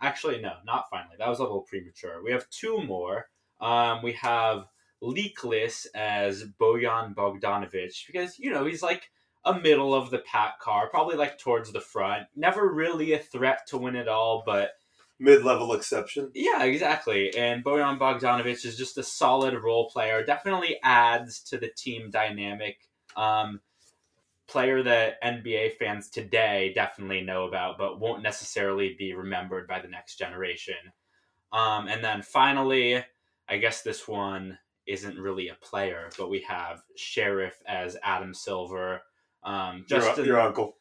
actually, 0.02 0.40
no, 0.42 0.54
not 0.66 0.90
finally. 0.90 1.16
That 1.18 1.28
was 1.28 1.40
a 1.40 1.44
little 1.44 1.62
premature. 1.62 2.24
We 2.24 2.32
have 2.32 2.50
two 2.50 2.82
more. 2.84 3.28
Um, 3.60 4.02
we 4.02 4.14
have 4.14 4.66
Leakless 5.02 5.88
as 5.96 6.44
Bojan 6.60 7.16
Bogdanovic 7.16 8.06
because 8.08 8.38
you 8.38 8.52
know 8.52 8.66
he's 8.66 8.84
like 8.84 9.10
a 9.44 9.60
middle 9.60 9.96
of 9.96 10.12
the 10.12 10.20
pack 10.20 10.60
car, 10.60 10.90
probably 10.90 11.16
like 11.16 11.40
towards 11.40 11.72
the 11.72 11.82
front. 11.82 12.28
Never 12.36 12.72
really 12.72 13.14
a 13.14 13.20
threat 13.20 13.66
to 13.68 13.78
win 13.78 13.96
it 13.96 14.08
all, 14.08 14.44
but 14.46 14.72
Mid 15.20 15.44
level 15.44 15.74
exception. 15.74 16.32
yeah, 16.34 16.64
exactly. 16.64 17.36
And 17.36 17.64
Bojan 17.64 18.00
Bogdanovic 18.00 18.66
is 18.66 18.76
just 18.76 18.98
a 18.98 19.04
solid 19.04 19.54
role 19.54 19.88
player. 19.90 20.24
Definitely 20.24 20.78
adds 20.84 21.42
to 21.44 21.58
the 21.58 21.70
team 21.70 22.10
dynamic. 22.10 22.78
Um, 23.16 23.62
player 24.48 24.84
that 24.84 25.22
NBA 25.24 25.78
fans 25.78 26.10
today 26.10 26.72
definitely 26.76 27.22
know 27.22 27.46
about, 27.48 27.78
but 27.78 28.00
won't 28.00 28.24
necessarily 28.24 28.96
be 28.98 29.14
remembered 29.14 29.68
by 29.68 29.80
the 29.80 29.88
next 29.88 30.18
generation. 30.18 30.76
Um, 31.54 31.88
and 31.88 32.04
then 32.04 32.22
finally, 32.22 33.04
I 33.48 33.58
guess 33.58 33.82
this 33.82 34.08
one 34.08 34.58
isn't 34.92 35.18
really 35.18 35.50
a 35.50 35.56
player, 35.56 36.10
but 36.18 36.30
we 36.30 36.42
have 36.48 36.82
Sheriff 36.96 37.62
as 37.68 37.98
Adam 38.04 38.34
Silver. 38.34 39.02
Um, 39.44 39.86
Your, 39.88 40.00
just 40.00 40.18
your 40.24 40.40
uncle. 40.40 40.76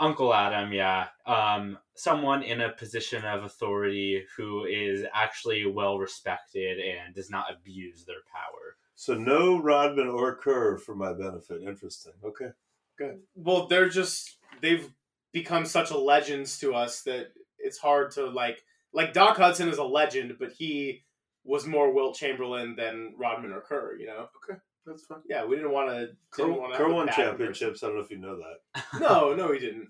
Uncle 0.00 0.32
Adam, 0.32 0.72
yeah. 0.72 1.08
Um, 1.26 1.78
someone 1.94 2.42
in 2.42 2.60
a 2.60 2.70
position 2.70 3.24
of 3.24 3.42
authority 3.42 4.24
who 4.36 4.64
is 4.64 5.04
actually 5.12 5.66
well 5.66 5.98
respected 5.98 6.78
and 6.78 7.14
does 7.14 7.30
not 7.30 7.46
abuse 7.52 8.04
their 8.04 8.22
power. 8.32 8.76
So 8.94 9.14
no 9.14 9.60
Rodman 9.60 10.08
or 10.08 10.36
Kerr 10.36 10.78
for 10.78 10.94
my 10.94 11.12
benefit. 11.12 11.62
Interesting. 11.62 12.12
Okay. 12.24 12.50
Good. 12.96 13.20
Well, 13.34 13.66
they're 13.66 13.88
just 13.88 14.38
they've 14.60 14.88
become 15.32 15.64
such 15.66 15.90
a 15.90 15.98
legends 15.98 16.58
to 16.58 16.74
us 16.74 17.02
that 17.02 17.28
it's 17.58 17.78
hard 17.78 18.12
to 18.12 18.26
like 18.26 18.64
like 18.92 19.12
Doc 19.12 19.36
Hudson 19.36 19.68
is 19.68 19.78
a 19.78 19.84
legend, 19.84 20.36
but 20.38 20.52
he 20.52 21.04
was 21.48 21.66
more 21.66 21.92
Wilt 21.92 22.14
Chamberlain 22.16 22.76
than 22.76 23.14
Rodman 23.16 23.52
or 23.52 23.60
Kerr. 23.62 23.96
You 23.98 24.06
know? 24.06 24.28
Okay. 24.48 24.60
That's 24.86 25.04
fine. 25.06 25.18
Yeah, 25.28 25.44
we 25.44 25.56
didn't 25.56 25.72
want 25.72 25.88
to. 25.90 26.08
Kerr, 26.30 26.44
Didn't 26.44 26.60
want 26.60 26.72
to 26.72 26.78
Kerr 26.78 26.92
won 26.92 27.08
championships. 27.08 27.82
I 27.82 27.86
don't 27.88 27.96
know 27.96 28.02
if 28.02 28.10
you 28.10 28.18
know 28.18 28.38
that. 28.38 28.82
No, 29.00 29.34
no, 29.34 29.52
he 29.52 29.58
didn't. 29.58 29.88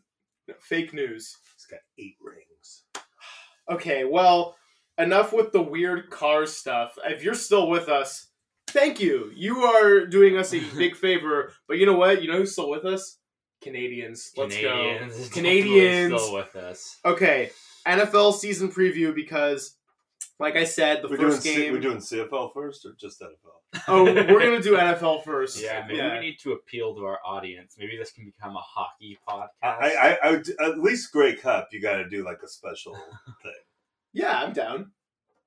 No, 0.49 0.55
fake 0.61 0.93
news. 0.95 1.37
He's 1.57 1.67
got 1.67 1.81
eight 1.99 2.17
rings. 2.23 2.85
Okay, 3.71 4.07
well, 4.07 4.57
enough 4.97 5.35
with 5.35 5.53
the 5.53 5.61
weird 5.61 6.09
car 6.09 6.47
stuff. 6.47 6.97
If 7.05 7.23
you're 7.23 7.35
still 7.35 7.69
with 7.69 7.91
us, 7.91 8.29
thank 8.69 8.99
you. 8.99 9.31
You 9.37 9.59
are 9.59 10.07
doing 10.07 10.39
us 10.39 10.55
a 10.55 10.61
big 10.75 10.97
favor. 11.05 11.53
But 11.69 11.77
you 11.77 11.85
know 11.85 11.97
what? 11.99 12.23
You 12.23 12.33
know 12.33 12.39
who's 12.39 12.53
still 12.53 12.71
with 12.71 12.87
us? 12.87 13.19
Canadians. 13.63 14.33
Let's 14.39 14.57
Canadians 14.57 15.15
go. 15.17 15.21
is 15.21 15.29
Canadians. 15.29 16.23
still 16.23 16.33
with 16.35 16.57
us. 16.57 16.97
Okay, 17.05 17.51
NFL 17.87 18.33
season 18.39 18.71
preview 18.73 19.15
because, 19.15 19.77
like 20.41 20.57
I 20.57 20.65
said, 20.65 21.03
the 21.03 21.09
We're 21.09 21.17
doing, 21.17 21.31
first 21.31 21.43
C- 21.43 21.55
game. 21.55 21.73
we're 21.73 21.81
doing 21.81 21.99
CFL 21.99 22.53
first 22.55 22.85
or 22.87 22.93
just 22.99 23.21
NFL? 23.21 23.83
oh, 23.89 24.05
we're 24.05 24.25
gonna 24.41 24.61
do 24.63 24.77
NFL 24.77 25.25
first. 25.25 25.61
Yeah, 25.63 25.85
maybe 25.89 26.01
we 26.01 26.21
need 26.21 26.39
to 26.41 26.53
appeal 26.53 26.95
to 26.95 27.05
our 27.05 27.19
audience. 27.27 27.77
Maybe 27.79 27.97
this 27.97 28.13
can 28.13 28.25
become 28.25 28.57
a 28.57 28.61
hockey 28.61 29.19
podcast. 29.29 29.49
I, 29.63 29.95
I, 29.95 30.19
I 30.29 30.31
would, 30.33 30.49
at 30.61 30.79
least 30.79 31.13
Grey 31.13 31.35
Cup. 31.37 31.69
You 31.73 31.81
got 31.81 31.97
to 31.97 32.09
do 32.09 32.25
like 32.25 32.39
a 32.45 32.49
special 32.49 32.95
thing. 33.43 33.53
Yeah, 34.13 34.41
I'm 34.43 34.53
down. 34.53 34.93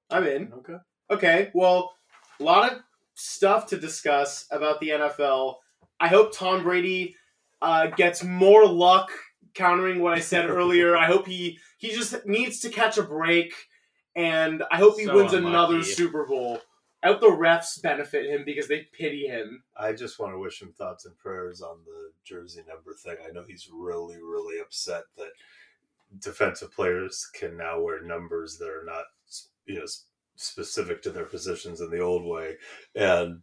I'm 0.09 0.25
in. 0.25 0.51
Okay. 0.53 0.75
Okay, 1.09 1.51
well, 1.53 1.93
a 2.39 2.43
lot 2.43 2.71
of 2.71 2.79
stuff 3.15 3.67
to 3.67 3.77
discuss 3.77 4.45
about 4.51 4.79
the 4.79 4.89
NFL. 4.89 5.55
I 5.99 6.07
hope 6.07 6.33
Tom 6.35 6.63
Brady 6.63 7.15
uh, 7.61 7.87
gets 7.87 8.23
more 8.23 8.65
luck 8.65 9.11
countering 9.53 10.01
what 10.01 10.13
I 10.13 10.19
said 10.19 10.49
earlier. 10.49 10.95
I 11.03 11.05
hope 11.05 11.27
he 11.27 11.59
he 11.77 11.91
just 11.91 12.25
needs 12.25 12.59
to 12.61 12.69
catch 12.69 12.97
a 12.97 13.03
break, 13.03 13.53
and 14.15 14.63
I 14.72 14.77
hope 14.77 14.98
he 14.98 15.06
So 15.06 15.15
wins 15.18 15.34
another 15.34 15.77
unlucky. 15.77 15.84
Super 15.84 16.25
Bowl. 16.25 16.62
I 17.03 17.08
hope 17.08 17.22
the 17.22 17.27
refs 17.27 17.82
benefit 17.82 18.27
him 18.30 18.44
because 18.46 18.68
they 18.68 18.88
pity 18.94 19.25
him. 19.25 19.63
I 19.75 19.94
just 19.94 20.20
want 20.20 20.34
to 20.34 20.39
wish 20.39 20.62
him 20.62 20.72
thoughts 20.77 21.06
and 21.06 21.18
prayers 21.18 21.62
on 21.62 21.77
the 21.86 22.12
jersey 22.24 22.62
number 22.68 22.94
thing. 22.94 23.15
I 23.27 23.32
know 23.32 23.44
he's 23.44 23.70
really, 23.74 24.18
really 24.18 24.60
upset 24.60 25.03
that 25.18 25.32
defensive 26.20 26.72
players 26.72 27.27
can 27.34 27.58
now 27.58 27.80
wear 27.80 28.03
numbers 28.03 28.58
that 28.58 28.70
are 28.70 28.86
not, 28.86 29.06
you 29.65 29.75
know, 29.75 29.84
s- 29.84 30.06
specific 30.36 31.01
to 31.03 31.10
their 31.12 31.25
positions 31.25 31.82
in 31.82 31.89
the 31.89 32.00
old 32.00 32.25
way. 32.25 32.58
And 32.96 33.41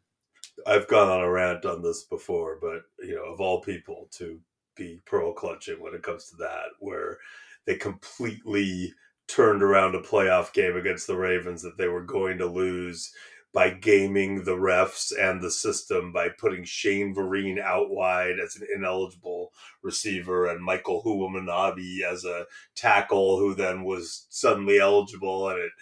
I've 0.66 0.88
gone 0.88 1.08
on 1.08 1.20
a 1.20 1.30
rant 1.30 1.64
on 1.64 1.82
this 1.82 2.04
before, 2.04 2.58
but 2.60 2.82
you 3.00 3.14
know, 3.16 3.24
of 3.24 3.40
all 3.40 3.60
people, 3.60 4.08
to 4.12 4.40
be 4.76 5.00
pearl 5.06 5.32
clutching 5.32 5.80
when 5.80 5.94
it 5.94 6.02
comes 6.02 6.30
to 6.30 6.36
that, 6.36 6.66
where 6.80 7.18
they 7.66 7.76
completely 7.76 8.92
turned 9.28 9.62
around 9.62 9.94
a 9.94 10.00
playoff 10.00 10.52
game 10.52 10.76
against 10.76 11.06
the 11.06 11.16
Ravens 11.16 11.62
that 11.62 11.76
they 11.76 11.88
were 11.88 12.02
going 12.02 12.38
to 12.38 12.46
lose 12.46 13.12
by 13.52 13.70
gaming 13.70 14.44
the 14.44 14.56
refs 14.56 15.12
and 15.18 15.40
the 15.40 15.50
system 15.50 16.12
by 16.12 16.28
putting 16.28 16.64
Shane 16.64 17.14
Vereen 17.14 17.58
out 17.58 17.90
wide 17.90 18.38
as 18.38 18.56
an 18.56 18.66
ineligible 18.74 19.52
receiver 19.82 20.46
and 20.46 20.62
Michael 20.62 21.02
Hoomanawanui 21.02 22.02
as 22.02 22.24
a 22.24 22.46
tackle 22.74 23.38
who 23.38 23.54
then 23.54 23.84
was 23.84 24.26
suddenly 24.28 24.78
eligible 24.78 25.48
and 25.48 25.58
it, 25.58 25.72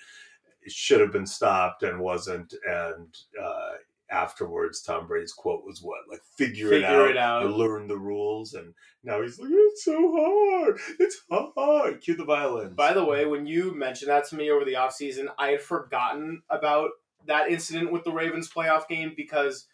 it 0.63 0.73
should 0.73 1.01
have 1.01 1.13
been 1.13 1.27
stopped 1.27 1.83
and 1.83 2.01
wasn't. 2.01 2.55
And 2.69 3.15
uh, 3.41 3.73
afterwards, 4.11 4.83
Tom 4.83 5.07
Brady's 5.07 5.33
quote 5.33 5.65
was 5.65 5.81
what? 5.83 6.01
Like, 6.11 6.23
figure, 6.37 6.69
it 6.69 6.83
Figure 6.83 6.87
out. 7.05 7.11
it 7.11 7.17
out. 7.17 7.51
learn 7.51 7.89
the 7.89 7.99
rules. 7.99 8.55
And 8.55 8.75
now 9.03 9.23
he's 9.23 9.39
like, 9.39 9.51
it's 9.53 9.85
so 9.85 10.13
hard. 10.17 10.79
It's 10.99 11.23
hard. 11.31 12.01
Cue 12.01 12.17
the 12.17 12.25
violins. 12.25 12.75
By 12.75 12.93
the 12.93 13.05
way, 13.05 13.25
when 13.27 13.47
you 13.47 13.75
mentioned 13.75 14.11
that 14.11 14.27
to 14.29 14.37
me 14.37 14.51
over 14.51 14.65
the 14.65 14.75
offseason, 14.75 15.27
I 15.39 15.49
had 15.49 15.61
forgotten 15.63 16.43
about 16.51 16.91
that 17.27 17.51
incident 17.51 17.93
with 17.93 18.05
the 18.05 18.13
Ravens 18.13 18.49
playoff 18.51 18.87
game 18.89 19.13
because 19.17 19.67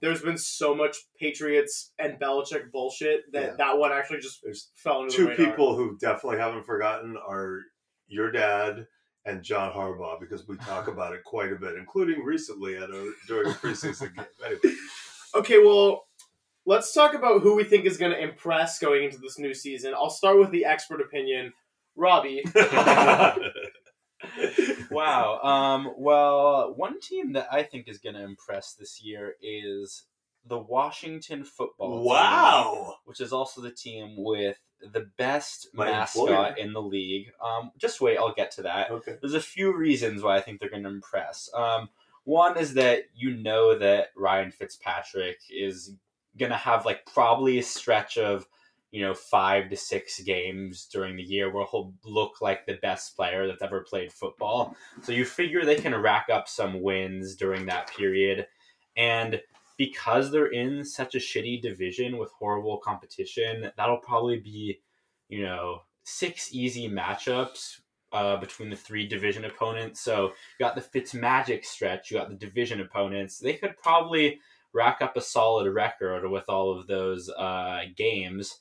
there's 0.00 0.22
been 0.22 0.38
so 0.38 0.74
much 0.74 0.96
Patriots 1.18 1.92
and 1.98 2.20
Belichick 2.20 2.70
bullshit 2.70 3.32
that 3.32 3.42
Yeah. 3.42 3.54
that 3.56 3.78
one 3.78 3.90
actually 3.92 4.20
just 4.20 4.40
There's 4.42 4.70
fell 4.76 5.02
into 5.02 5.26
the 5.26 5.34
two 5.34 5.44
people 5.44 5.74
who 5.76 5.96
definitely 5.98 6.38
haven't 6.38 6.66
forgotten 6.66 7.16
are 7.16 7.62
your 8.06 8.30
dad 8.30 8.86
and 9.28 9.42
John 9.42 9.72
Harbaugh 9.72 10.18
because 10.18 10.48
we 10.48 10.56
talk 10.56 10.88
about 10.92 11.14
it 11.14 11.22
quite 11.24 11.52
a 11.52 11.56
bit, 11.56 11.76
including 11.76 12.24
recently 12.24 12.76
at 12.76 12.90
a 12.90 13.12
during 13.26 13.50
a 13.50 13.54
preseason 13.54 14.14
game. 14.16 14.26
Anyway, 14.44 14.76
Okay, 15.34 15.58
well, 15.58 16.06
let's 16.64 16.94
talk 16.94 17.12
about 17.14 17.42
who 17.42 17.54
we 17.54 17.64
think 17.64 17.84
is 17.84 17.98
going 17.98 18.12
to 18.12 18.22
impress 18.22 18.78
going 18.78 19.04
into 19.04 19.18
this 19.18 19.38
new 19.38 19.52
season. 19.52 19.92
I'll 19.94 20.08
start 20.08 20.38
with 20.38 20.50
the 20.50 20.64
expert 20.64 21.02
opinion. 21.02 21.52
Robbie, 21.96 22.42
wow. 24.90 25.40
Um, 25.42 25.92
well, 25.98 26.72
one 26.76 27.00
team 27.00 27.32
that 27.32 27.48
I 27.52 27.62
think 27.62 27.88
is 27.88 27.98
going 27.98 28.14
to 28.14 28.22
impress 28.22 28.72
this 28.74 29.02
year 29.02 29.34
is 29.42 30.04
the 30.46 30.58
Washington 30.58 31.44
football 31.44 31.98
team, 31.98 32.06
wow. 32.06 32.94
which 33.04 33.20
is 33.20 33.32
also 33.32 33.60
the 33.60 33.72
team 33.72 34.14
with 34.16 34.56
the 34.92 35.08
best 35.16 35.68
My 35.74 35.86
mascot 35.86 36.28
employer. 36.28 36.54
in 36.56 36.72
the 36.72 36.82
league. 36.82 37.32
Um, 37.44 37.72
just 37.78 38.00
wait, 38.00 38.18
I'll 38.18 38.34
get 38.34 38.50
to 38.52 38.62
that. 38.62 38.90
Okay. 38.90 39.16
There's 39.20 39.34
a 39.34 39.40
few 39.40 39.76
reasons 39.76 40.22
why 40.22 40.36
I 40.36 40.40
think 40.40 40.60
they're 40.60 40.70
going 40.70 40.84
to 40.84 40.88
impress. 40.88 41.50
Um, 41.54 41.88
one 42.24 42.58
is 42.58 42.74
that 42.74 43.04
you 43.14 43.36
know 43.36 43.78
that 43.78 44.08
Ryan 44.16 44.50
Fitzpatrick 44.50 45.38
is 45.50 45.94
going 46.38 46.52
to 46.52 46.58
have 46.58 46.84
like 46.84 47.06
probably 47.06 47.58
a 47.58 47.62
stretch 47.62 48.18
of 48.18 48.46
you 48.90 49.02
know 49.02 49.14
five 49.14 49.68
to 49.70 49.76
six 49.76 50.20
games 50.20 50.86
during 50.92 51.16
the 51.16 51.22
year 51.22 51.52
where 51.52 51.66
he'll 51.70 51.92
look 52.04 52.40
like 52.40 52.64
the 52.66 52.78
best 52.80 53.16
player 53.16 53.46
that's 53.46 53.62
ever 53.62 53.80
played 53.80 54.12
football. 54.12 54.76
So 55.02 55.12
you 55.12 55.24
figure 55.24 55.64
they 55.64 55.76
can 55.76 55.94
rack 55.94 56.28
up 56.32 56.48
some 56.48 56.82
wins 56.82 57.34
during 57.34 57.66
that 57.66 57.90
period, 57.94 58.46
and 58.96 59.40
because 59.78 60.30
they're 60.30 60.52
in 60.52 60.84
such 60.84 61.14
a 61.14 61.18
shitty 61.18 61.62
division 61.62 62.18
with 62.18 62.30
horrible 62.32 62.78
competition, 62.78 63.70
that'll 63.76 63.98
probably 63.98 64.38
be 64.38 64.80
you 65.28 65.42
know 65.42 65.82
six 66.04 66.52
easy 66.52 66.88
matchups 66.88 67.80
uh, 68.12 68.36
between 68.36 68.70
the 68.70 68.76
three 68.76 69.06
division 69.06 69.44
opponents. 69.44 70.00
So 70.00 70.26
you 70.58 70.64
got 70.66 70.74
the 70.74 70.80
Fitzmagic 70.80 71.64
stretch, 71.64 72.10
you 72.10 72.18
got 72.18 72.28
the 72.28 72.34
division 72.34 72.80
opponents. 72.80 73.38
They 73.38 73.54
could 73.54 73.76
probably 73.76 74.40
rack 74.72 74.98
up 75.00 75.16
a 75.16 75.20
solid 75.20 75.72
record 75.72 76.28
with 76.30 76.44
all 76.48 76.78
of 76.78 76.86
those 76.86 77.30
uh, 77.30 77.80
games. 77.96 78.60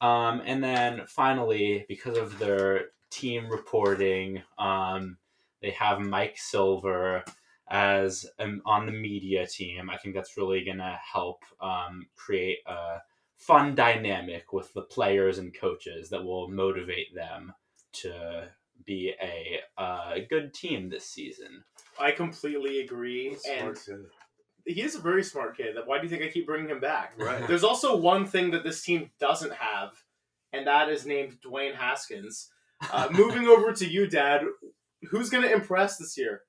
Um, 0.00 0.42
and 0.44 0.62
then 0.62 1.02
finally, 1.06 1.86
because 1.88 2.16
of 2.18 2.38
their 2.38 2.86
team 3.10 3.48
reporting, 3.48 4.42
um, 4.58 5.16
they 5.62 5.70
have 5.70 6.00
Mike 6.00 6.36
Silver 6.36 7.24
as 7.68 8.26
um, 8.38 8.62
on 8.64 8.86
the 8.86 8.92
media 8.92 9.46
team. 9.46 9.90
I 9.90 9.96
think 9.96 10.14
that's 10.14 10.36
really 10.36 10.64
going 10.64 10.78
to 10.78 10.98
help 11.12 11.42
um, 11.60 12.06
create 12.14 12.58
a 12.66 12.98
fun 13.36 13.74
dynamic 13.74 14.52
with 14.52 14.72
the 14.72 14.82
players 14.82 15.38
and 15.38 15.54
coaches 15.54 16.08
that 16.10 16.24
will 16.24 16.48
motivate 16.48 17.14
them 17.14 17.52
to 17.92 18.48
be 18.84 19.14
a 19.22 19.60
uh, 19.80 20.14
good 20.28 20.52
team 20.54 20.88
this 20.88 21.06
season. 21.06 21.64
I 21.98 22.12
completely 22.12 22.80
agree, 22.80 23.36
and 23.50 23.78
he 24.66 24.82
is 24.82 24.94
a 24.94 25.00
very 25.00 25.22
smart 25.22 25.56
kid. 25.56 25.76
Why 25.84 25.98
do 25.98 26.04
you 26.04 26.10
think 26.10 26.22
I 26.22 26.28
keep 26.28 26.46
bringing 26.46 26.68
him 26.68 26.80
back? 26.80 27.14
Right. 27.18 27.46
There's 27.46 27.64
also 27.64 27.96
one 27.96 28.26
thing 28.26 28.50
that 28.50 28.64
this 28.64 28.82
team 28.82 29.10
doesn't 29.18 29.54
have, 29.54 29.92
and 30.52 30.66
that 30.66 30.88
is 30.88 31.06
named 31.06 31.38
Dwayne 31.44 31.74
Haskins. 31.74 32.50
Uh, 32.92 33.08
moving 33.12 33.46
over 33.46 33.72
to 33.72 33.86
you, 33.86 34.06
Dad. 34.06 34.42
Who's 35.10 35.30
going 35.30 35.44
to 35.44 35.52
impress 35.52 35.98
this 35.98 36.18
year? 36.18 36.42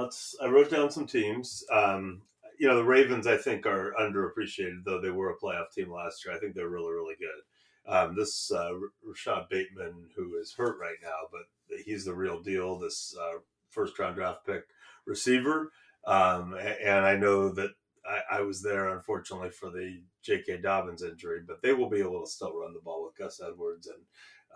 It's, 0.00 0.36
I 0.42 0.46
wrote 0.46 0.70
down 0.70 0.90
some 0.90 1.06
teams. 1.06 1.64
Um, 1.70 2.22
you 2.58 2.68
know, 2.68 2.76
the 2.76 2.84
Ravens, 2.84 3.26
I 3.26 3.36
think, 3.36 3.66
are 3.66 3.94
underappreciated, 4.00 4.84
though 4.84 5.00
they 5.00 5.10
were 5.10 5.30
a 5.30 5.38
playoff 5.38 5.72
team 5.72 5.90
last 5.90 6.24
year. 6.24 6.34
I 6.34 6.38
think 6.38 6.54
they're 6.54 6.68
really, 6.68 6.92
really 6.92 7.16
good. 7.18 7.92
Um, 7.92 8.14
this 8.14 8.52
uh, 8.52 8.74
Rashod 9.04 9.48
Bateman, 9.48 10.08
who 10.16 10.36
is 10.36 10.54
hurt 10.56 10.78
right 10.78 10.98
now, 11.02 11.26
but 11.32 11.42
he's 11.84 12.04
the 12.04 12.14
real 12.14 12.40
deal. 12.40 12.78
This 12.78 13.16
uh, 13.20 13.38
first 13.70 13.98
round 13.98 14.16
draft 14.16 14.46
pick 14.46 14.64
receiver. 15.06 15.72
Um, 16.06 16.54
and 16.54 17.04
I 17.04 17.16
know 17.16 17.50
that 17.50 17.70
I, 18.06 18.38
I 18.38 18.40
was 18.42 18.62
there, 18.62 18.90
unfortunately, 18.90 19.50
for 19.50 19.70
the 19.70 20.00
J.K. 20.22 20.58
Dobbins 20.58 21.02
injury, 21.02 21.40
but 21.46 21.62
they 21.62 21.72
will 21.72 21.90
be 21.90 22.00
able 22.00 22.24
to 22.24 22.30
still 22.30 22.56
run 22.56 22.74
the 22.74 22.80
ball 22.80 23.04
with 23.04 23.16
Gus 23.16 23.40
Edwards 23.44 23.86
and 23.86 24.02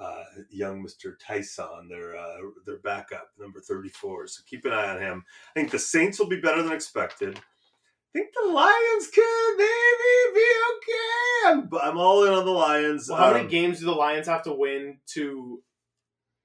uh, 0.01 0.25
young 0.51 0.85
Mr. 0.85 1.15
Tyson, 1.19 1.89
their 1.89 2.17
uh, 2.17 2.37
their 2.67 2.79
backup, 2.79 3.31
number 3.39 3.61
34. 3.61 4.27
So 4.29 4.43
keep 4.47 4.65
an 4.65 4.73
eye 4.73 4.95
on 4.95 5.01
him. 5.01 5.25
I 5.55 5.61
think 5.61 5.71
the 5.71 5.79
Saints 5.79 6.19
will 6.19 6.29
be 6.29 6.41
better 6.41 6.63
than 6.63 6.73
expected. 6.73 7.39
I 7.39 8.19
think 8.19 8.29
the 8.35 8.51
Lions 8.51 9.09
could 9.15 9.55
maybe 9.59 10.35
be 10.35 10.47
okay. 10.73 11.49
I'm, 11.49 11.71
I'm 11.83 11.99
all 11.99 12.25
in 12.25 12.33
on 12.33 12.45
the 12.47 12.51
Lions. 12.51 13.09
Well, 13.09 13.19
how 13.19 13.33
many 13.33 13.45
Um, 13.45 13.51
games 13.51 13.81
do 13.81 13.87
the 13.87 13.93
Lions 13.93 14.27
have 14.27 14.43
to 14.45 14.53
win 14.55 14.99
to 15.15 15.63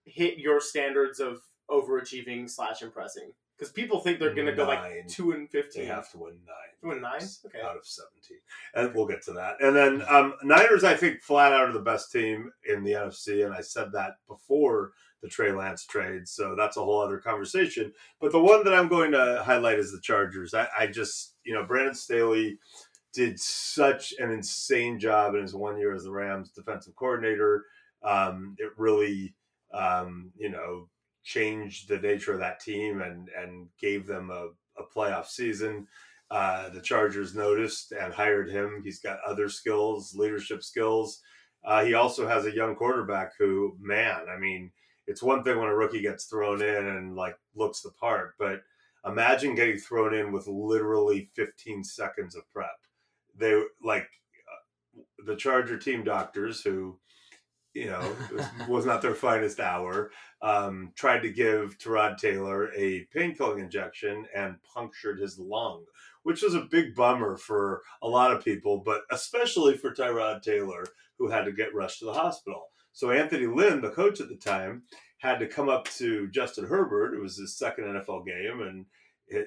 hit 0.05 0.37
your 0.37 0.59
standards 0.59 1.19
of 1.19 1.41
overachieving 1.69 2.49
slash 2.49 2.81
impressing? 2.81 3.31
Because 3.61 3.73
people 3.73 3.99
think 3.99 4.17
they're 4.17 4.33
going 4.33 4.47
to 4.47 4.55
go 4.55 4.65
like 4.65 5.07
two 5.07 5.33
and 5.33 5.47
They 5.51 5.61
fifteen. 5.61 5.85
have 5.85 6.09
to 6.13 6.17
win 6.17 6.33
nine. 6.47 6.71
Two 6.81 6.89
and 6.89 7.01
nine? 7.03 7.21
Okay. 7.45 7.61
Out 7.63 7.77
of 7.77 7.85
17. 7.85 8.37
And 8.73 8.95
we'll 8.95 9.05
get 9.05 9.21
to 9.25 9.33
that. 9.33 9.57
And 9.59 9.75
then 9.75 10.03
um, 10.09 10.33
Niners, 10.41 10.83
I 10.83 10.95
think, 10.95 11.21
flat 11.21 11.53
out 11.53 11.69
are 11.69 11.71
the 11.71 11.79
best 11.79 12.11
team 12.11 12.51
in 12.67 12.83
the 12.83 12.93
NFC. 12.93 13.45
And 13.45 13.53
I 13.53 13.61
said 13.61 13.91
that 13.91 14.13
before 14.27 14.93
the 15.21 15.29
Trey 15.29 15.51
Lance 15.51 15.85
trade. 15.85 16.27
So 16.27 16.55
that's 16.57 16.77
a 16.77 16.83
whole 16.83 17.01
other 17.01 17.19
conversation. 17.19 17.93
But 18.19 18.31
the 18.31 18.41
one 18.41 18.63
that 18.63 18.73
I'm 18.73 18.87
going 18.87 19.11
to 19.11 19.43
highlight 19.45 19.77
is 19.77 19.91
the 19.91 20.01
Chargers. 20.01 20.55
I, 20.55 20.67
I 20.75 20.87
just, 20.87 21.35
you 21.43 21.53
know, 21.53 21.63
Brandon 21.63 21.93
Staley 21.93 22.57
did 23.13 23.39
such 23.39 24.11
an 24.17 24.31
insane 24.31 24.97
job 24.97 25.35
in 25.35 25.43
his 25.43 25.53
one 25.53 25.77
year 25.77 25.93
as 25.93 26.05
the 26.05 26.11
Rams 26.11 26.49
defensive 26.49 26.95
coordinator. 26.95 27.65
Um, 28.01 28.55
it 28.57 28.71
really, 28.75 29.35
um, 29.71 30.31
you 30.35 30.49
know, 30.49 30.87
changed 31.23 31.87
the 31.87 31.99
nature 31.99 32.33
of 32.33 32.39
that 32.39 32.59
team 32.59 33.01
and 33.01 33.29
and 33.29 33.67
gave 33.79 34.07
them 34.07 34.29
a, 34.29 34.47
a 34.77 34.83
playoff 34.95 35.27
season. 35.27 35.87
Uh, 36.29 36.69
the 36.69 36.81
Chargers 36.81 37.35
noticed 37.35 37.91
and 37.91 38.13
hired 38.13 38.49
him. 38.49 38.81
He's 38.83 39.01
got 39.01 39.19
other 39.27 39.49
skills, 39.49 40.15
leadership 40.15 40.63
skills. 40.63 41.21
Uh, 41.63 41.83
he 41.83 41.93
also 41.93 42.27
has 42.27 42.45
a 42.45 42.55
young 42.55 42.75
quarterback 42.75 43.33
who, 43.37 43.75
man, 43.79 44.21
I 44.33 44.39
mean, 44.39 44.71
it's 45.07 45.21
one 45.21 45.43
thing 45.43 45.57
when 45.57 45.67
a 45.67 45.75
rookie 45.75 46.01
gets 46.01 46.25
thrown 46.25 46.61
in 46.61 46.87
and 46.87 47.15
like 47.17 47.37
looks 47.53 47.81
the 47.81 47.91
part, 47.91 48.35
but 48.39 48.61
imagine 49.05 49.55
getting 49.55 49.77
thrown 49.77 50.13
in 50.13 50.31
with 50.31 50.47
literally 50.47 51.29
15 51.35 51.83
seconds 51.83 52.35
of 52.35 52.49
prep. 52.53 52.69
They 53.37 53.61
like 53.83 54.07
uh, 54.07 55.01
the 55.25 55.35
Charger 55.35 55.77
team 55.77 56.05
doctors 56.05 56.61
who, 56.61 56.97
you 57.73 57.85
know, 57.85 58.15
was, 58.67 58.85
not 58.85 59.01
their 59.01 59.15
finest 59.15 59.59
hour. 59.59 60.11
Um, 60.41 60.91
tried 60.95 61.19
to 61.19 61.31
give 61.31 61.77
Tyrod 61.77 62.17
Taylor 62.17 62.71
a 62.73 63.07
painkilling 63.15 63.59
injection 63.59 64.25
and 64.35 64.55
punctured 64.73 65.19
his 65.19 65.37
lung, 65.37 65.85
which 66.23 66.41
was 66.41 66.55
a 66.55 66.67
big 66.69 66.95
bummer 66.95 67.37
for 67.37 67.81
a 68.01 68.07
lot 68.07 68.31
of 68.31 68.43
people, 68.43 68.81
but 68.83 69.03
especially 69.11 69.77
for 69.77 69.91
Tyrod 69.93 70.41
Taylor, 70.41 70.85
who 71.17 71.29
had 71.29 71.45
to 71.45 71.51
get 71.51 71.73
rushed 71.75 71.99
to 71.99 72.05
the 72.05 72.13
hospital. 72.13 72.63
So 72.93 73.11
Anthony 73.11 73.47
Lynn, 73.47 73.81
the 73.81 73.91
coach 73.91 74.19
at 74.19 74.29
the 74.29 74.35
time, 74.35 74.83
had 75.19 75.39
to 75.39 75.47
come 75.47 75.69
up 75.69 75.85
to 75.97 76.27
Justin 76.29 76.65
Herbert. 76.65 77.13
It 77.13 77.21
was 77.21 77.37
his 77.37 77.57
second 77.57 77.85
NFL 77.85 78.25
game, 78.25 78.61
and 78.61 78.85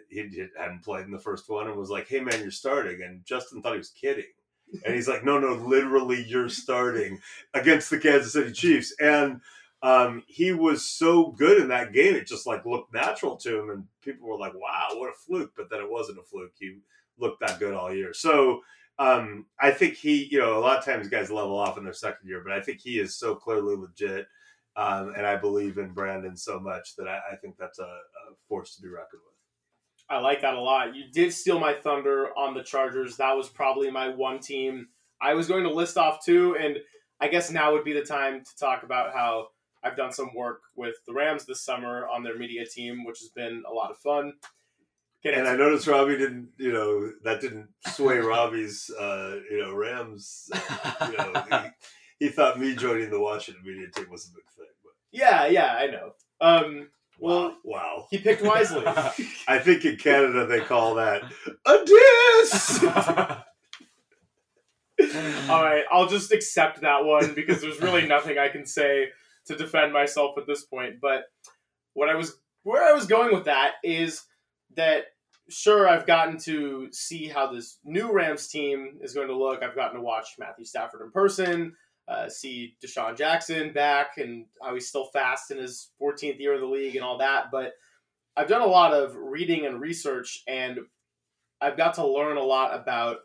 he 0.08 0.46
hadn't 0.56 0.84
played 0.84 1.04
in 1.04 1.10
the 1.10 1.18
first 1.18 1.50
one, 1.50 1.66
and 1.66 1.76
was 1.76 1.90
like, 1.90 2.08
"Hey 2.08 2.20
man, 2.20 2.40
you're 2.40 2.50
starting." 2.50 3.02
And 3.02 3.24
Justin 3.24 3.60
thought 3.60 3.72
he 3.72 3.78
was 3.78 3.90
kidding, 3.90 4.24
and 4.84 4.94
he's 4.94 5.08
like, 5.08 5.24
"No, 5.24 5.38
no, 5.38 5.54
literally, 5.54 6.24
you're 6.24 6.48
starting 6.48 7.20
against 7.54 7.90
the 7.90 7.98
Kansas 7.98 8.32
City 8.32 8.52
Chiefs." 8.52 8.94
And 9.00 9.40
um, 9.82 10.22
he 10.26 10.52
was 10.52 10.84
so 10.84 11.32
good 11.32 11.60
in 11.60 11.68
that 11.68 11.92
game; 11.92 12.14
it 12.14 12.26
just 12.26 12.46
like 12.46 12.64
looked 12.64 12.92
natural 12.92 13.36
to 13.36 13.60
him, 13.60 13.70
and 13.70 13.84
people 14.02 14.28
were 14.28 14.38
like, 14.38 14.54
"Wow, 14.54 14.88
what 14.94 15.10
a 15.10 15.14
fluke!" 15.26 15.52
But 15.56 15.70
then 15.70 15.80
it 15.80 15.90
wasn't 15.90 16.18
a 16.18 16.22
fluke. 16.22 16.52
He 16.58 16.78
looked 17.18 17.40
that 17.40 17.58
good 17.58 17.74
all 17.74 17.94
year. 17.94 18.12
So 18.12 18.60
um, 18.98 19.46
I 19.60 19.70
think 19.70 19.94
he, 19.94 20.28
you 20.30 20.38
know, 20.38 20.58
a 20.58 20.60
lot 20.60 20.78
of 20.78 20.84
times 20.84 21.08
guys 21.08 21.30
level 21.30 21.58
off 21.58 21.78
in 21.78 21.84
their 21.84 21.92
second 21.92 22.28
year, 22.28 22.42
but 22.44 22.52
I 22.52 22.60
think 22.60 22.80
he 22.80 22.98
is 22.98 23.16
so 23.16 23.34
clearly 23.34 23.76
legit. 23.76 24.26
Um, 24.76 25.12
and 25.16 25.24
I 25.24 25.36
believe 25.36 25.78
in 25.78 25.92
Brandon 25.92 26.36
so 26.36 26.58
much 26.58 26.96
that 26.96 27.06
I, 27.06 27.20
I 27.32 27.36
think 27.36 27.56
that's 27.56 27.78
a, 27.78 27.84
a 27.84 28.34
force 28.48 28.74
to 28.76 28.82
be 28.82 28.88
reckoned 28.88 29.22
with. 29.24 29.33
I 30.08 30.18
like 30.18 30.42
that 30.42 30.54
a 30.54 30.60
lot. 30.60 30.94
You 30.94 31.04
did 31.12 31.32
steal 31.32 31.58
my 31.58 31.72
thunder 31.72 32.28
on 32.36 32.54
the 32.54 32.62
Chargers. 32.62 33.16
That 33.16 33.36
was 33.36 33.48
probably 33.48 33.90
my 33.90 34.08
one 34.08 34.38
team 34.38 34.88
I 35.24 35.34
was 35.34 35.48
going 35.48 35.64
to 35.64 35.72
list 35.72 35.96
off 35.96 36.24
too, 36.24 36.56
and 36.60 36.78
I 37.20 37.28
guess 37.28 37.50
now 37.50 37.72
would 37.72 37.84
be 37.84 37.94
the 37.94 38.02
time 38.02 38.44
to 38.44 38.56
talk 38.56 38.82
about 38.82 39.14
how 39.14 39.48
I've 39.82 39.96
done 39.96 40.12
some 40.12 40.34
work 40.34 40.62
with 40.76 40.96
the 41.06 41.14
Rams 41.14 41.46
this 41.46 41.62
summer 41.62 42.06
on 42.08 42.22
their 42.22 42.36
media 42.36 42.66
team, 42.66 43.04
which 43.04 43.20
has 43.20 43.30
been 43.30 43.62
a 43.68 43.72
lot 43.72 43.90
of 43.90 43.98
fun. 43.98 44.34
And 45.24 45.48
I 45.48 45.56
noticed 45.56 45.86
Robbie 45.86 46.18
didn't, 46.18 46.50
you 46.58 46.70
know, 46.70 47.10
that 47.22 47.40
didn't 47.40 47.68
sway 47.86 48.18
Robbie's, 48.18 48.90
uh, 49.00 49.40
you 49.50 49.62
know, 49.62 49.74
Rams. 49.74 50.50
You 50.52 51.16
know, 51.16 51.44
he, 52.18 52.26
he 52.26 52.28
thought 52.28 52.60
me 52.60 52.74
joining 52.76 53.08
the 53.08 53.20
Washington 53.20 53.64
media 53.64 53.88
team 53.88 54.10
was 54.10 54.28
a 54.28 54.34
big 54.34 54.44
thing. 54.54 54.66
But 54.82 54.92
yeah, 55.10 55.46
yeah, 55.46 55.74
I 55.74 55.86
know. 55.86 56.12
Um, 56.42 56.88
Well- 57.18 57.56
wow. 57.64 58.06
he 58.10 58.18
picked 58.18 58.42
wisely. 58.42 58.84
I 58.86 59.58
think 59.58 59.84
in 59.84 59.96
Canada 59.96 60.46
they 60.46 60.60
call 60.60 60.94
that 60.96 61.22
a 61.66 61.84
diss. 61.84 62.84
All 65.50 65.62
right, 65.62 65.84
I'll 65.90 66.06
just 66.06 66.32
accept 66.32 66.80
that 66.82 67.04
one 67.04 67.34
because 67.34 67.60
there's 67.60 67.80
really 67.80 68.06
nothing 68.14 68.38
I 68.38 68.48
can 68.48 68.64
say 68.64 69.08
to 69.46 69.56
defend 69.56 69.92
myself 69.92 70.38
at 70.38 70.46
this 70.46 70.64
point. 70.64 71.00
But 71.00 71.24
what 71.94 72.08
I 72.08 72.14
was 72.14 72.36
where 72.62 72.84
I 72.84 72.92
was 72.92 73.06
going 73.06 73.34
with 73.34 73.46
that 73.46 73.72
is 73.82 74.22
that 74.76 75.06
sure, 75.48 75.88
I've 75.88 76.06
gotten 76.06 76.38
to 76.40 76.88
see 76.92 77.28
how 77.28 77.52
this 77.52 77.78
new 77.84 78.12
Rams 78.12 78.48
team 78.48 78.98
is 79.02 79.14
going 79.14 79.28
to 79.28 79.36
look. 79.36 79.62
I've 79.62 79.74
gotten 79.74 79.96
to 79.96 80.02
watch 80.02 80.28
Matthew 80.38 80.64
Stafford 80.64 81.02
in 81.02 81.10
person, 81.10 81.74
uh, 82.08 82.28
see 82.28 82.76
DeSean 82.84 83.16
Jackson 83.16 83.72
back, 83.72 84.18
and 84.18 84.46
how 84.62 84.74
he's 84.74 84.88
still 84.88 85.06
fast 85.06 85.50
in 85.50 85.58
his 85.58 85.90
14th 86.00 86.38
year 86.38 86.54
of 86.54 86.60
the 86.60 86.66
league 86.66 86.96
and 86.96 87.04
all 87.04 87.18
that. 87.18 87.46
But 87.50 87.72
I've 88.36 88.48
done 88.48 88.62
a 88.62 88.66
lot 88.66 88.92
of 88.92 89.14
reading 89.16 89.66
and 89.66 89.80
research, 89.80 90.42
and 90.46 90.80
I've 91.60 91.76
got 91.76 91.94
to 91.94 92.06
learn 92.06 92.36
a 92.36 92.42
lot 92.42 92.78
about 92.78 93.18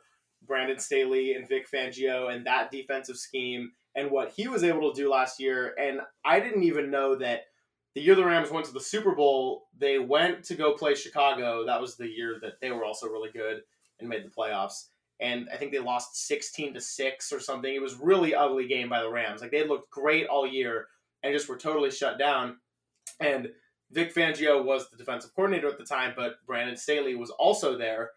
Brandon 0.45 0.79
Staley 0.79 1.33
and 1.33 1.47
Vic 1.47 1.67
Fangio 1.69 2.33
and 2.33 2.45
that 2.45 2.71
defensive 2.71 3.17
scheme 3.17 3.71
and 3.95 4.11
what 4.11 4.31
he 4.35 4.47
was 4.47 4.63
able 4.63 4.93
to 4.93 5.01
do 5.01 5.09
last 5.09 5.39
year. 5.39 5.73
And 5.79 5.99
I 6.23 6.39
didn't 6.39 6.63
even 6.63 6.91
know 6.91 7.15
that 7.15 7.41
the 7.95 8.01
year 8.01 8.15
the 8.15 8.23
Rams 8.23 8.51
went 8.51 8.65
to 8.67 8.71
the 8.71 8.79
Super 8.79 9.15
Bowl, 9.15 9.67
they 9.77 9.99
went 9.99 10.43
to 10.45 10.55
go 10.55 10.73
play 10.73 10.95
Chicago. 10.95 11.65
That 11.65 11.81
was 11.81 11.97
the 11.97 12.07
year 12.07 12.37
that 12.41 12.61
they 12.61 12.71
were 12.71 12.85
also 12.85 13.07
really 13.07 13.31
good 13.31 13.61
and 13.99 14.07
made 14.07 14.23
the 14.23 14.29
playoffs. 14.29 14.85
And 15.19 15.49
I 15.53 15.57
think 15.57 15.71
they 15.71 15.79
lost 15.79 16.27
16 16.27 16.73
to 16.75 16.81
6 16.81 17.31
or 17.33 17.39
something. 17.39 17.73
It 17.73 17.81
was 17.81 17.95
really 17.95 18.33
ugly 18.33 18.67
game 18.67 18.87
by 18.89 19.01
the 19.01 19.09
Rams. 19.09 19.41
Like 19.41 19.51
they 19.51 19.67
looked 19.67 19.91
great 19.91 20.27
all 20.27 20.47
year 20.47 20.87
and 21.23 21.33
just 21.33 21.49
were 21.49 21.57
totally 21.57 21.91
shut 21.91 22.17
down. 22.17 22.57
And 23.19 23.49
Vic 23.91 24.13
Fangio 24.13 24.63
was 24.63 24.89
the 24.89 24.97
defensive 24.97 25.33
coordinator 25.35 25.67
at 25.67 25.77
the 25.77 25.83
time, 25.83 26.13
but 26.15 26.35
Brandon 26.45 26.77
Staley 26.77 27.15
was 27.15 27.31
also 27.31 27.77
there 27.77 28.11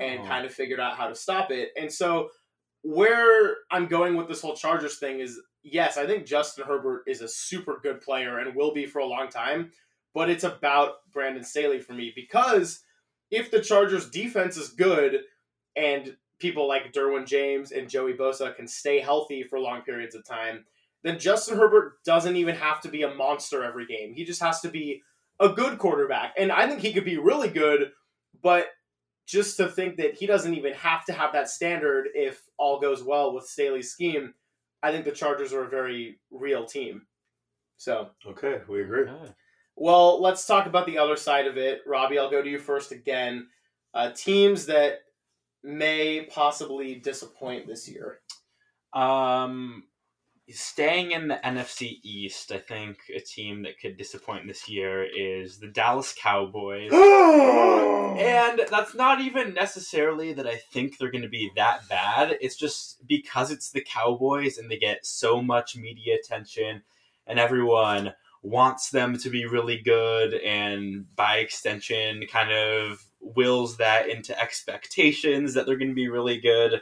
and 0.00 0.20
Oh. 0.20 0.26
kind 0.26 0.46
of 0.46 0.54
figured 0.54 0.80
out 0.80 0.96
how 0.96 1.08
to 1.08 1.14
stop 1.14 1.50
it. 1.50 1.70
And 1.76 1.92
so 1.92 2.30
where 2.82 3.56
I'm 3.70 3.86
going 3.86 4.16
with 4.16 4.28
this 4.28 4.40
whole 4.40 4.54
Chargers 4.54 4.98
thing 4.98 5.20
is 5.20 5.40
yes, 5.64 5.98
I 5.98 6.06
think 6.06 6.24
Justin 6.24 6.64
Herbert 6.66 7.02
is 7.06 7.20
a 7.20 7.28
super 7.28 7.80
good 7.82 8.00
player 8.00 8.38
and 8.38 8.54
will 8.54 8.72
be 8.72 8.86
for 8.86 9.00
a 9.00 9.06
long 9.06 9.28
time, 9.28 9.72
but 10.14 10.30
it's 10.30 10.44
about 10.44 11.10
Brandon 11.12 11.42
Staley 11.42 11.80
for 11.80 11.92
me 11.94 12.12
because 12.14 12.84
if 13.30 13.50
the 13.50 13.60
Chargers 13.60 14.08
defense 14.08 14.56
is 14.56 14.70
good 14.70 15.22
and 15.76 16.16
people 16.38 16.68
like 16.68 16.92
Derwin 16.92 17.26
James 17.26 17.72
and 17.72 17.88
Joey 17.88 18.14
Bosa 18.14 18.54
can 18.54 18.66
stay 18.68 19.00
healthy 19.00 19.42
for 19.42 19.58
long 19.58 19.82
periods 19.82 20.14
of 20.14 20.24
time, 20.24 20.64
then 21.02 21.18
Justin 21.18 21.56
Herbert 21.56 22.02
doesn't 22.04 22.36
even 22.36 22.54
have 22.56 22.80
to 22.82 22.88
be 22.88 23.02
a 23.02 23.14
monster 23.14 23.64
every 23.64 23.86
game. 23.86 24.12
He 24.12 24.24
just 24.24 24.42
has 24.42 24.60
to 24.60 24.68
be 24.68 25.02
a 25.40 25.48
good 25.48 25.78
quarterback. 25.78 26.34
And 26.38 26.50
I 26.50 26.66
think 26.66 26.80
he 26.80 26.92
could 26.92 27.04
be 27.04 27.18
really 27.18 27.48
good, 27.48 27.92
but 28.42 28.66
just 29.26 29.56
to 29.58 29.68
think 29.68 29.96
that 29.96 30.14
he 30.14 30.26
doesn't 30.26 30.54
even 30.54 30.72
have 30.74 31.04
to 31.04 31.12
have 31.12 31.32
that 31.34 31.48
standard 31.48 32.08
if 32.14 32.42
all 32.56 32.80
goes 32.80 33.02
well 33.02 33.34
with 33.34 33.44
Staley's 33.46 33.90
scheme, 33.90 34.34
I 34.82 34.90
think 34.90 35.04
the 35.04 35.12
Chargers 35.12 35.52
are 35.52 35.64
a 35.64 35.68
very 35.68 36.18
real 36.30 36.64
team. 36.64 37.02
So, 37.76 38.10
Okay, 38.26 38.60
we 38.68 38.82
agree. 38.82 39.02
Okay. 39.08 39.32
well, 39.76 40.20
let's 40.20 40.46
talk 40.46 40.66
about 40.66 40.86
the 40.86 40.98
other 40.98 41.16
side 41.16 41.46
of 41.46 41.56
it. 41.56 41.80
Robbie, 41.86 42.18
I'll 42.18 42.30
go 42.30 42.42
to 42.42 42.48
you 42.50 42.58
first 42.58 42.90
again. 42.90 43.48
Uh, 43.94 44.10
teams 44.12 44.66
that 44.66 45.00
may 45.62 46.26
possibly 46.30 46.96
disappoint 46.96 47.66
this 47.66 47.88
year. 47.88 48.20
Um, 48.92 49.84
staying 50.50 51.12
in 51.12 51.28
the 51.28 51.40
NFC 51.44 51.98
East, 52.02 52.52
I 52.52 52.58
think 52.58 52.98
a 53.14 53.20
team 53.20 53.62
that 53.62 53.78
could 53.80 53.96
disappoint 53.96 54.46
this 54.46 54.68
year 54.68 55.04
is 55.04 55.58
the 55.58 55.68
Dallas 55.68 56.14
Cowboys. 56.18 56.92
And 58.18 58.62
that's 58.68 58.94
not 58.94 59.20
even 59.20 59.54
necessarily 59.54 60.32
that 60.32 60.46
I 60.46 60.56
think 60.56 60.98
they're 60.98 61.10
going 61.10 61.22
to 61.22 61.28
be 61.28 61.52
that 61.54 61.88
bad. 61.88 62.36
It's 62.40 62.56
just 62.56 63.06
because 63.06 63.52
it's 63.52 63.70
the 63.70 63.82
Cowboys 63.82 64.58
and 64.58 64.68
they 64.68 64.78
get 64.78 65.06
so 65.06 65.40
much 65.40 65.76
media 65.76 66.16
attention 66.16 66.82
and 67.28 67.38
everyone 67.38 68.14
wants 68.42 68.90
them 68.90 69.18
to 69.18 69.30
be 69.30 69.46
really 69.46 69.80
good 69.80 70.34
and 70.34 71.04
by 71.14 71.36
extension 71.36 72.24
kind 72.30 72.50
of 72.50 73.04
wills 73.20 73.76
that 73.78 74.08
into 74.08 74.38
expectations 74.40 75.54
that 75.54 75.66
they're 75.66 75.78
going 75.78 75.88
to 75.88 75.94
be 75.94 76.08
really 76.08 76.40
good. 76.40 76.80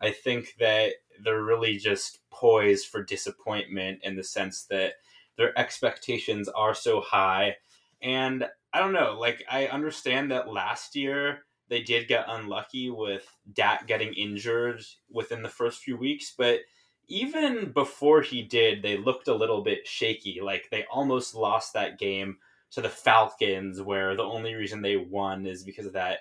I 0.00 0.10
think 0.10 0.54
that 0.58 0.92
they're 1.24 1.42
really 1.42 1.78
just 1.78 2.20
poised 2.30 2.88
for 2.88 3.02
disappointment 3.02 4.00
in 4.02 4.16
the 4.16 4.24
sense 4.24 4.64
that 4.64 4.94
their 5.36 5.58
expectations 5.58 6.48
are 6.48 6.74
so 6.74 7.00
high 7.00 7.56
and 8.02 8.46
I 8.72 8.80
don't 8.80 8.92
know. 8.92 9.16
Like 9.18 9.42
I 9.50 9.66
understand 9.66 10.30
that 10.30 10.52
last 10.52 10.94
year 10.96 11.46
they 11.68 11.82
did 11.82 12.08
get 12.08 12.26
unlucky 12.28 12.90
with 12.90 13.26
Dak 13.52 13.86
getting 13.86 14.12
injured 14.12 14.82
within 15.10 15.42
the 15.42 15.48
first 15.48 15.80
few 15.80 15.96
weeks, 15.96 16.34
but 16.36 16.60
even 17.08 17.72
before 17.72 18.20
he 18.20 18.42
did, 18.42 18.82
they 18.82 18.96
looked 18.96 19.28
a 19.28 19.34
little 19.34 19.62
bit 19.62 19.86
shaky. 19.86 20.40
Like 20.42 20.68
they 20.70 20.84
almost 20.90 21.34
lost 21.34 21.72
that 21.72 21.98
game 21.98 22.38
to 22.72 22.80
the 22.80 22.88
Falcons, 22.88 23.80
where 23.80 24.16
the 24.16 24.22
only 24.24 24.54
reason 24.54 24.82
they 24.82 24.96
won 24.96 25.46
is 25.46 25.62
because 25.64 25.86
of 25.86 25.92
that 25.94 26.18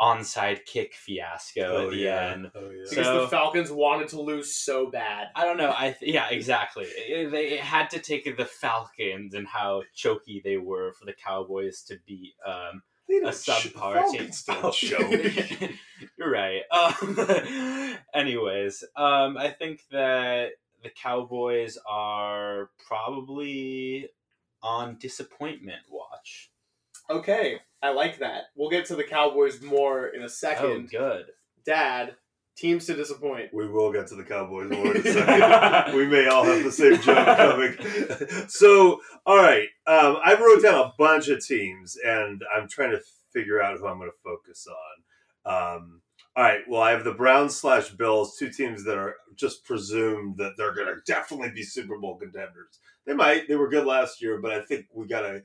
onside 0.00 0.64
kick 0.66 0.92
fiasco 0.92 1.84
at 1.86 1.90
the 1.92 2.08
end. 2.08 2.50
Oh 2.54 2.68
yeah. 2.70 2.82
Because 2.90 3.06
So- 3.06 3.20
the 3.22 3.28
Falcons 3.28 3.70
wanted 3.70 4.08
to 4.08 4.20
lose 4.20 4.56
so 4.56 4.90
bad. 4.90 5.28
I 5.36 5.44
don't 5.44 5.56
know. 5.56 5.72
I 5.76 5.92
th- 5.98 6.12
yeah, 6.12 6.28
exactly. 6.30 6.86
It- 6.86 7.30
they 7.30 7.56
had 7.56 7.90
to 7.90 8.00
take 8.00 8.24
the 8.36 8.44
Falcons 8.44 9.34
and 9.34 9.46
how 9.46 9.82
choky 9.94 10.40
they 10.44 10.56
were 10.56 10.92
for 10.94 11.04
the 11.06 11.12
Cowboys 11.14 11.82
to 11.84 11.96
beat 12.06 12.34
um, 12.44 12.82
a 13.08 13.20
don't 13.20 13.34
sh- 13.34 13.48
subpar 13.48 14.10
team. 14.10 14.32
Falcons. 14.32 14.82
You're 16.18 16.30
right. 16.30 16.62
Um, 16.72 17.96
anyways, 18.14 18.82
um, 18.96 19.36
I 19.38 19.50
think 19.56 19.80
that 19.92 20.50
the 20.82 20.90
Cowboys 20.90 21.78
are 21.88 22.70
probably 22.86 24.08
on 24.64 24.96
disappointment 24.98 25.82
watch. 25.90 26.50
Okay, 27.10 27.58
I 27.82 27.90
like 27.90 28.18
that. 28.18 28.44
We'll 28.56 28.70
get 28.70 28.86
to 28.86 28.96
the 28.96 29.04
Cowboys 29.04 29.60
more 29.62 30.08
in 30.08 30.22
a 30.22 30.28
second. 30.28 30.64
Oh, 30.64 30.72
second. 30.86 30.90
good. 30.90 31.26
Dad, 31.66 32.16
teams 32.56 32.86
to 32.86 32.94
disappoint. 32.94 33.52
We 33.52 33.68
will 33.68 33.92
get 33.92 34.06
to 34.08 34.14
the 34.14 34.24
Cowboys 34.24 34.70
more 34.70 34.94
in 34.96 35.06
a 35.06 35.12
second. 35.12 35.96
we 35.96 36.06
may 36.06 36.26
all 36.26 36.44
have 36.44 36.64
the 36.64 36.72
same 36.72 37.00
joke 37.02 37.36
coming. 37.36 38.48
so, 38.48 39.00
all 39.26 39.36
right. 39.36 39.68
Um, 39.86 40.16
I 40.24 40.34
wrote 40.40 40.62
down 40.62 40.80
a 40.80 40.92
bunch 40.98 41.28
of 41.28 41.44
teams, 41.44 41.96
and 42.04 42.42
I'm 42.56 42.68
trying 42.68 42.92
to 42.92 43.00
figure 43.32 43.60
out 43.62 43.78
who 43.78 43.86
I'm 43.86 43.98
going 43.98 44.10
to 44.10 44.16
focus 44.24 44.66
on. 44.66 45.76
Um, 45.76 46.00
all 46.36 46.44
right. 46.44 46.60
Well, 46.68 46.82
I 46.82 46.90
have 46.90 47.04
the 47.04 47.14
Browns 47.14 47.56
slash 47.56 47.90
Bills, 47.90 48.36
two 48.36 48.50
teams 48.50 48.84
that 48.84 48.98
are 48.98 49.16
just 49.36 49.64
presumed 49.64 50.36
that 50.38 50.54
they're 50.56 50.74
going 50.74 50.88
to 50.88 51.00
definitely 51.06 51.50
be 51.50 51.62
Super 51.62 51.98
Bowl 51.98 52.16
contenders. 52.16 52.80
They 53.06 53.14
might. 53.14 53.48
They 53.48 53.56
were 53.56 53.68
good 53.68 53.86
last 53.86 54.20
year, 54.20 54.38
but 54.40 54.52
I 54.52 54.62
think 54.62 54.86
we 54.92 55.06
got 55.06 55.22
to. 55.22 55.42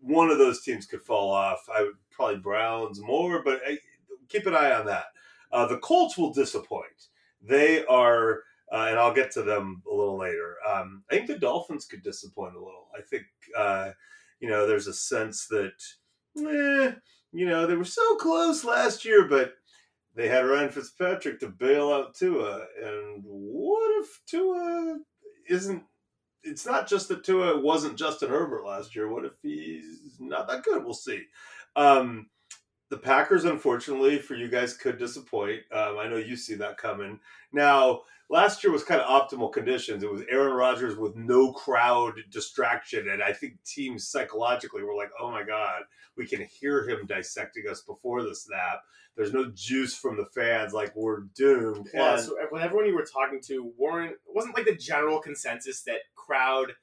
One 0.00 0.30
of 0.30 0.38
those 0.38 0.62
teams 0.62 0.86
could 0.86 1.02
fall 1.02 1.30
off. 1.30 1.60
I 1.74 1.82
would 1.82 1.94
probably 2.10 2.36
Browns 2.36 3.00
more, 3.00 3.42
but 3.42 3.60
I, 3.66 3.78
keep 4.28 4.46
an 4.46 4.54
eye 4.54 4.72
on 4.72 4.86
that. 4.86 5.06
Uh, 5.52 5.66
the 5.66 5.78
Colts 5.78 6.18
will 6.18 6.32
disappoint. 6.32 7.08
They 7.42 7.84
are, 7.86 8.42
uh, 8.72 8.86
and 8.88 8.98
I'll 8.98 9.14
get 9.14 9.30
to 9.32 9.42
them 9.42 9.82
a 9.90 9.94
little 9.94 10.18
later. 10.18 10.56
Um, 10.68 11.04
I 11.10 11.14
think 11.14 11.28
the 11.28 11.38
Dolphins 11.38 11.86
could 11.86 12.02
disappoint 12.02 12.56
a 12.56 12.58
little. 12.58 12.88
I 12.96 13.02
think, 13.02 13.24
uh, 13.56 13.90
you 14.40 14.48
know, 14.48 14.66
there's 14.66 14.88
a 14.88 14.94
sense 14.94 15.46
that, 15.48 15.80
eh, 16.38 16.92
you 17.32 17.46
know, 17.46 17.66
they 17.66 17.76
were 17.76 17.84
so 17.84 18.16
close 18.16 18.64
last 18.64 19.04
year, 19.04 19.28
but 19.28 19.54
they 20.16 20.28
had 20.28 20.46
Ryan 20.46 20.70
Fitzpatrick 20.70 21.38
to 21.40 21.48
bail 21.48 21.92
out 21.92 22.14
Tua. 22.14 22.66
And 22.82 23.22
what 23.22 24.02
if 24.02 24.20
Tua 24.26 24.98
isn't? 25.48 25.82
It's 26.42 26.64
not 26.64 26.88
just 26.88 27.08
that 27.08 27.24
Tua 27.24 27.60
wasn't 27.60 27.98
Justin 27.98 28.30
Herbert 28.30 28.64
last 28.64 28.96
year. 28.96 29.12
What 29.12 29.26
if 29.26 29.32
he's 29.42 30.16
not 30.18 30.48
that 30.48 30.62
good? 30.62 30.84
We'll 30.84 30.94
see. 30.94 31.22
Um, 31.74 32.28
the 32.88 32.96
Packers, 32.98 33.44
unfortunately, 33.44 34.18
for 34.18 34.34
you 34.34 34.48
guys, 34.48 34.76
could 34.76 34.98
disappoint. 34.98 35.62
Um, 35.72 35.98
I 35.98 36.08
know 36.08 36.16
you 36.16 36.36
see 36.36 36.54
that 36.54 36.76
coming. 36.78 37.18
Now, 37.52 38.02
last 38.30 38.62
year 38.62 38.72
was 38.72 38.84
kind 38.84 39.00
of 39.00 39.08
optimal 39.08 39.52
conditions. 39.52 40.02
It 40.02 40.10
was 40.10 40.22
Aaron 40.30 40.52
Rodgers 40.52 40.96
with 40.96 41.16
no 41.16 41.52
crowd 41.52 42.14
distraction, 42.30 43.08
and 43.08 43.22
I 43.22 43.32
think 43.32 43.62
teams 43.64 44.08
psychologically 44.08 44.82
were 44.82 44.94
like, 44.94 45.10
"Oh 45.20 45.30
my 45.30 45.42
God, 45.42 45.82
we 46.16 46.26
can 46.26 46.42
hear 46.42 46.88
him 46.88 47.06
dissecting 47.06 47.64
us 47.68 47.82
before 47.82 48.22
the 48.22 48.34
snap." 48.34 48.82
There's 49.16 49.32
no 49.32 49.50
juice 49.54 49.96
from 49.96 50.16
the 50.18 50.26
fans, 50.26 50.74
like 50.74 50.94
we're 50.94 51.20
doomed. 51.34 51.88
Plus, 51.90 52.28
And- 52.28 52.60
everyone 52.60 52.86
you 52.86 52.94
were 52.94 53.06
talking 53.06 53.40
to, 53.44 53.72
Warren 53.76 54.10
it 54.10 54.18
wasn't 54.26 54.54
like 54.54 54.66
the 54.66 54.76
general 54.76 55.20
consensus 55.20 55.82
that 55.84 56.00
crowd 56.14 56.74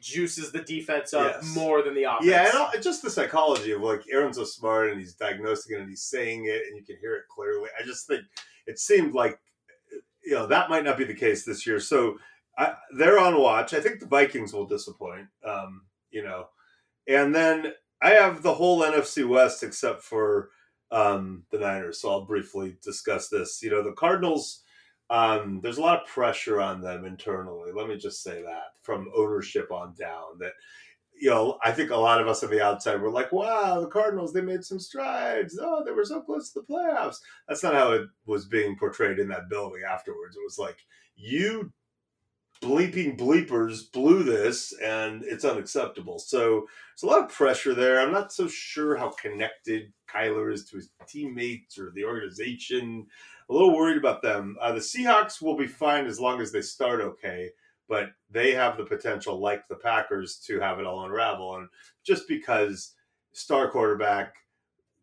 juices 0.00 0.52
the 0.52 0.62
defense 0.62 1.14
up 1.14 1.36
Yes. 1.42 1.54
more 1.54 1.82
than 1.82 1.94
the 1.94 2.04
offense. 2.04 2.26
Yeah, 2.26 2.70
and 2.74 2.82
just 2.82 3.02
the 3.02 3.10
psychology 3.10 3.72
of 3.72 3.80
like 3.82 4.02
Aaron's 4.10 4.36
so 4.36 4.44
smart 4.44 4.90
and 4.90 4.98
he's 5.00 5.14
diagnosing 5.14 5.76
it 5.76 5.80
and 5.80 5.88
he's 5.88 6.02
saying 6.02 6.44
it 6.46 6.62
and 6.68 6.76
you 6.76 6.84
can 6.84 6.96
hear 7.00 7.14
it 7.14 7.24
clearly. 7.34 7.70
I 7.78 7.84
just 7.84 8.06
think 8.06 8.22
it 8.66 8.78
seemed 8.78 9.14
like 9.14 9.38
you 10.24 10.32
know 10.32 10.46
that 10.46 10.70
might 10.70 10.84
not 10.84 10.98
be 10.98 11.04
the 11.04 11.14
case 11.14 11.44
this 11.44 11.66
year. 11.66 11.80
So 11.80 12.18
I, 12.58 12.74
they're 12.96 13.18
on 13.18 13.40
watch. 13.40 13.74
I 13.74 13.80
think 13.80 14.00
the 14.00 14.06
Vikings 14.06 14.52
will 14.52 14.66
disappoint. 14.66 15.26
Um, 15.44 15.82
you 16.10 16.22
know, 16.22 16.48
and 17.06 17.34
then 17.34 17.72
I 18.02 18.10
have 18.10 18.42
the 18.42 18.54
whole 18.54 18.80
NFC 18.82 19.26
West 19.28 19.62
except 19.62 20.02
for 20.02 20.50
um, 20.90 21.44
the 21.50 21.58
Niners. 21.58 22.00
So 22.00 22.10
I'll 22.10 22.24
briefly 22.24 22.76
discuss 22.82 23.28
this. 23.28 23.60
You 23.62 23.70
know, 23.70 23.82
the 23.82 23.92
Cardinals. 23.92 24.62
Um, 25.08 25.60
there's 25.62 25.78
a 25.78 25.82
lot 25.82 26.02
of 26.02 26.08
pressure 26.08 26.60
on 26.60 26.80
them 26.80 27.04
internally. 27.04 27.72
Let 27.72 27.88
me 27.88 27.96
just 27.96 28.22
say 28.22 28.42
that 28.42 28.74
from 28.82 29.10
ownership 29.16 29.70
on 29.70 29.94
down 29.98 30.38
that 30.40 30.52
you 31.18 31.30
know, 31.30 31.58
I 31.64 31.72
think 31.72 31.90
a 31.90 31.96
lot 31.96 32.20
of 32.20 32.28
us 32.28 32.44
on 32.44 32.50
the 32.50 32.62
outside 32.62 33.00
were 33.00 33.10
like, 33.10 33.32
wow, 33.32 33.80
the 33.80 33.86
Cardinals, 33.86 34.32
they 34.32 34.42
made 34.42 34.64
some 34.64 34.78
strides. 34.78 35.58
Oh, 35.60 35.82
they 35.84 35.92
were 35.92 36.04
so 36.04 36.20
close 36.20 36.52
to 36.52 36.60
the 36.60 36.66
playoffs. 36.72 37.16
That's 37.48 37.62
not 37.62 37.74
how 37.74 37.92
it 37.92 38.08
was 38.26 38.44
being 38.44 38.76
portrayed 38.76 39.18
in 39.18 39.28
that 39.28 39.48
building 39.48 39.82
afterwards. 39.88 40.36
It 40.36 40.44
was 40.44 40.58
like, 40.58 40.76
you 41.16 41.72
bleeping 42.62 43.18
bleepers 43.18 43.90
blew 43.92 44.22
this 44.22 44.72
and 44.82 45.22
it's 45.24 45.44
unacceptable. 45.44 46.18
So 46.18 46.66
there's 46.92 47.02
a 47.02 47.06
lot 47.06 47.24
of 47.24 47.32
pressure 47.34 47.74
there. 47.74 48.00
I'm 48.00 48.12
not 48.12 48.32
so 48.32 48.48
sure 48.48 48.96
how 48.96 49.10
connected 49.10 49.92
Kyler 50.12 50.52
is 50.52 50.64
to 50.66 50.76
his 50.76 50.90
teammates 51.06 51.78
or 51.78 51.92
the 51.94 52.04
organization. 52.04 53.06
A 53.48 53.52
little 53.52 53.74
worried 53.74 53.96
about 53.96 54.22
them. 54.22 54.56
Uh, 54.60 54.72
the 54.72 54.80
Seahawks 54.80 55.40
will 55.40 55.56
be 55.56 55.66
fine 55.66 56.06
as 56.06 56.18
long 56.18 56.40
as 56.40 56.50
they 56.50 56.62
start 56.62 57.00
okay, 57.00 57.50
but 57.88 58.10
they 58.30 58.52
have 58.52 58.76
the 58.76 58.84
potential, 58.84 59.38
like 59.38 59.68
the 59.68 59.76
Packers, 59.76 60.36
to 60.46 60.58
have 60.60 60.78
it 60.80 60.86
all 60.86 61.04
unravel. 61.04 61.56
And 61.56 61.68
just 62.04 62.26
because 62.26 62.94
star 63.32 63.70
quarterback 63.70 64.34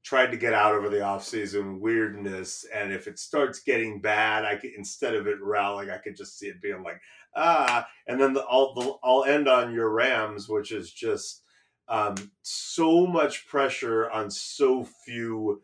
tried 0.04 0.32
to 0.32 0.38
get 0.38 0.54
out 0.54 0.76
over 0.76 0.90
the 0.90 0.98
offseason 0.98 1.80
weirdness 1.80 2.66
and 2.74 2.92
if 2.92 3.08
it 3.08 3.18
starts 3.18 3.62
getting 3.62 4.02
bad 4.02 4.44
i 4.44 4.56
could 4.56 4.72
instead 4.74 5.16
of 5.16 5.28
it 5.28 5.42
rallying 5.42 5.90
i 5.90 5.98
could 5.98 6.16
just 6.16 6.38
see 6.38 6.48
it 6.48 6.62
being 6.62 6.84
like 6.84 7.00
ah 7.36 7.88
and 8.08 8.20
then 8.20 8.34
the, 8.34 8.44
I'll, 8.50 8.74
the, 8.74 8.94
I'll 9.04 9.24
end 9.24 9.48
on 9.48 9.74
your 9.74 9.90
rams 9.90 10.50
which 10.50 10.72
is 10.72 10.92
just 10.92 11.42
um, 11.88 12.16
so 12.42 13.06
much 13.06 13.48
pressure 13.48 14.10
on 14.10 14.30
so 14.30 14.84
few 15.06 15.62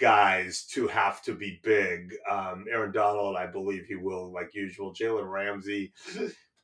guys 0.00 0.64
to 0.64 0.88
have 0.88 1.22
to 1.22 1.34
be 1.34 1.60
big 1.62 2.12
um, 2.30 2.64
aaron 2.72 2.92
donald 2.92 3.36
i 3.36 3.46
believe 3.46 3.84
he 3.86 3.96
will 3.96 4.32
like 4.32 4.54
usual 4.54 4.92
jalen 4.94 5.30
ramsey 5.30 5.92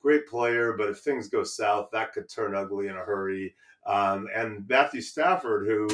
great 0.00 0.26
player 0.26 0.74
but 0.76 0.88
if 0.88 0.98
things 0.98 1.28
go 1.28 1.44
south 1.44 1.88
that 1.92 2.12
could 2.12 2.28
turn 2.28 2.54
ugly 2.54 2.88
in 2.88 2.96
a 2.96 3.04
hurry 3.04 3.54
um, 3.86 4.26
and 4.34 4.66
matthew 4.68 5.00
stafford 5.00 5.66
who 5.66 5.86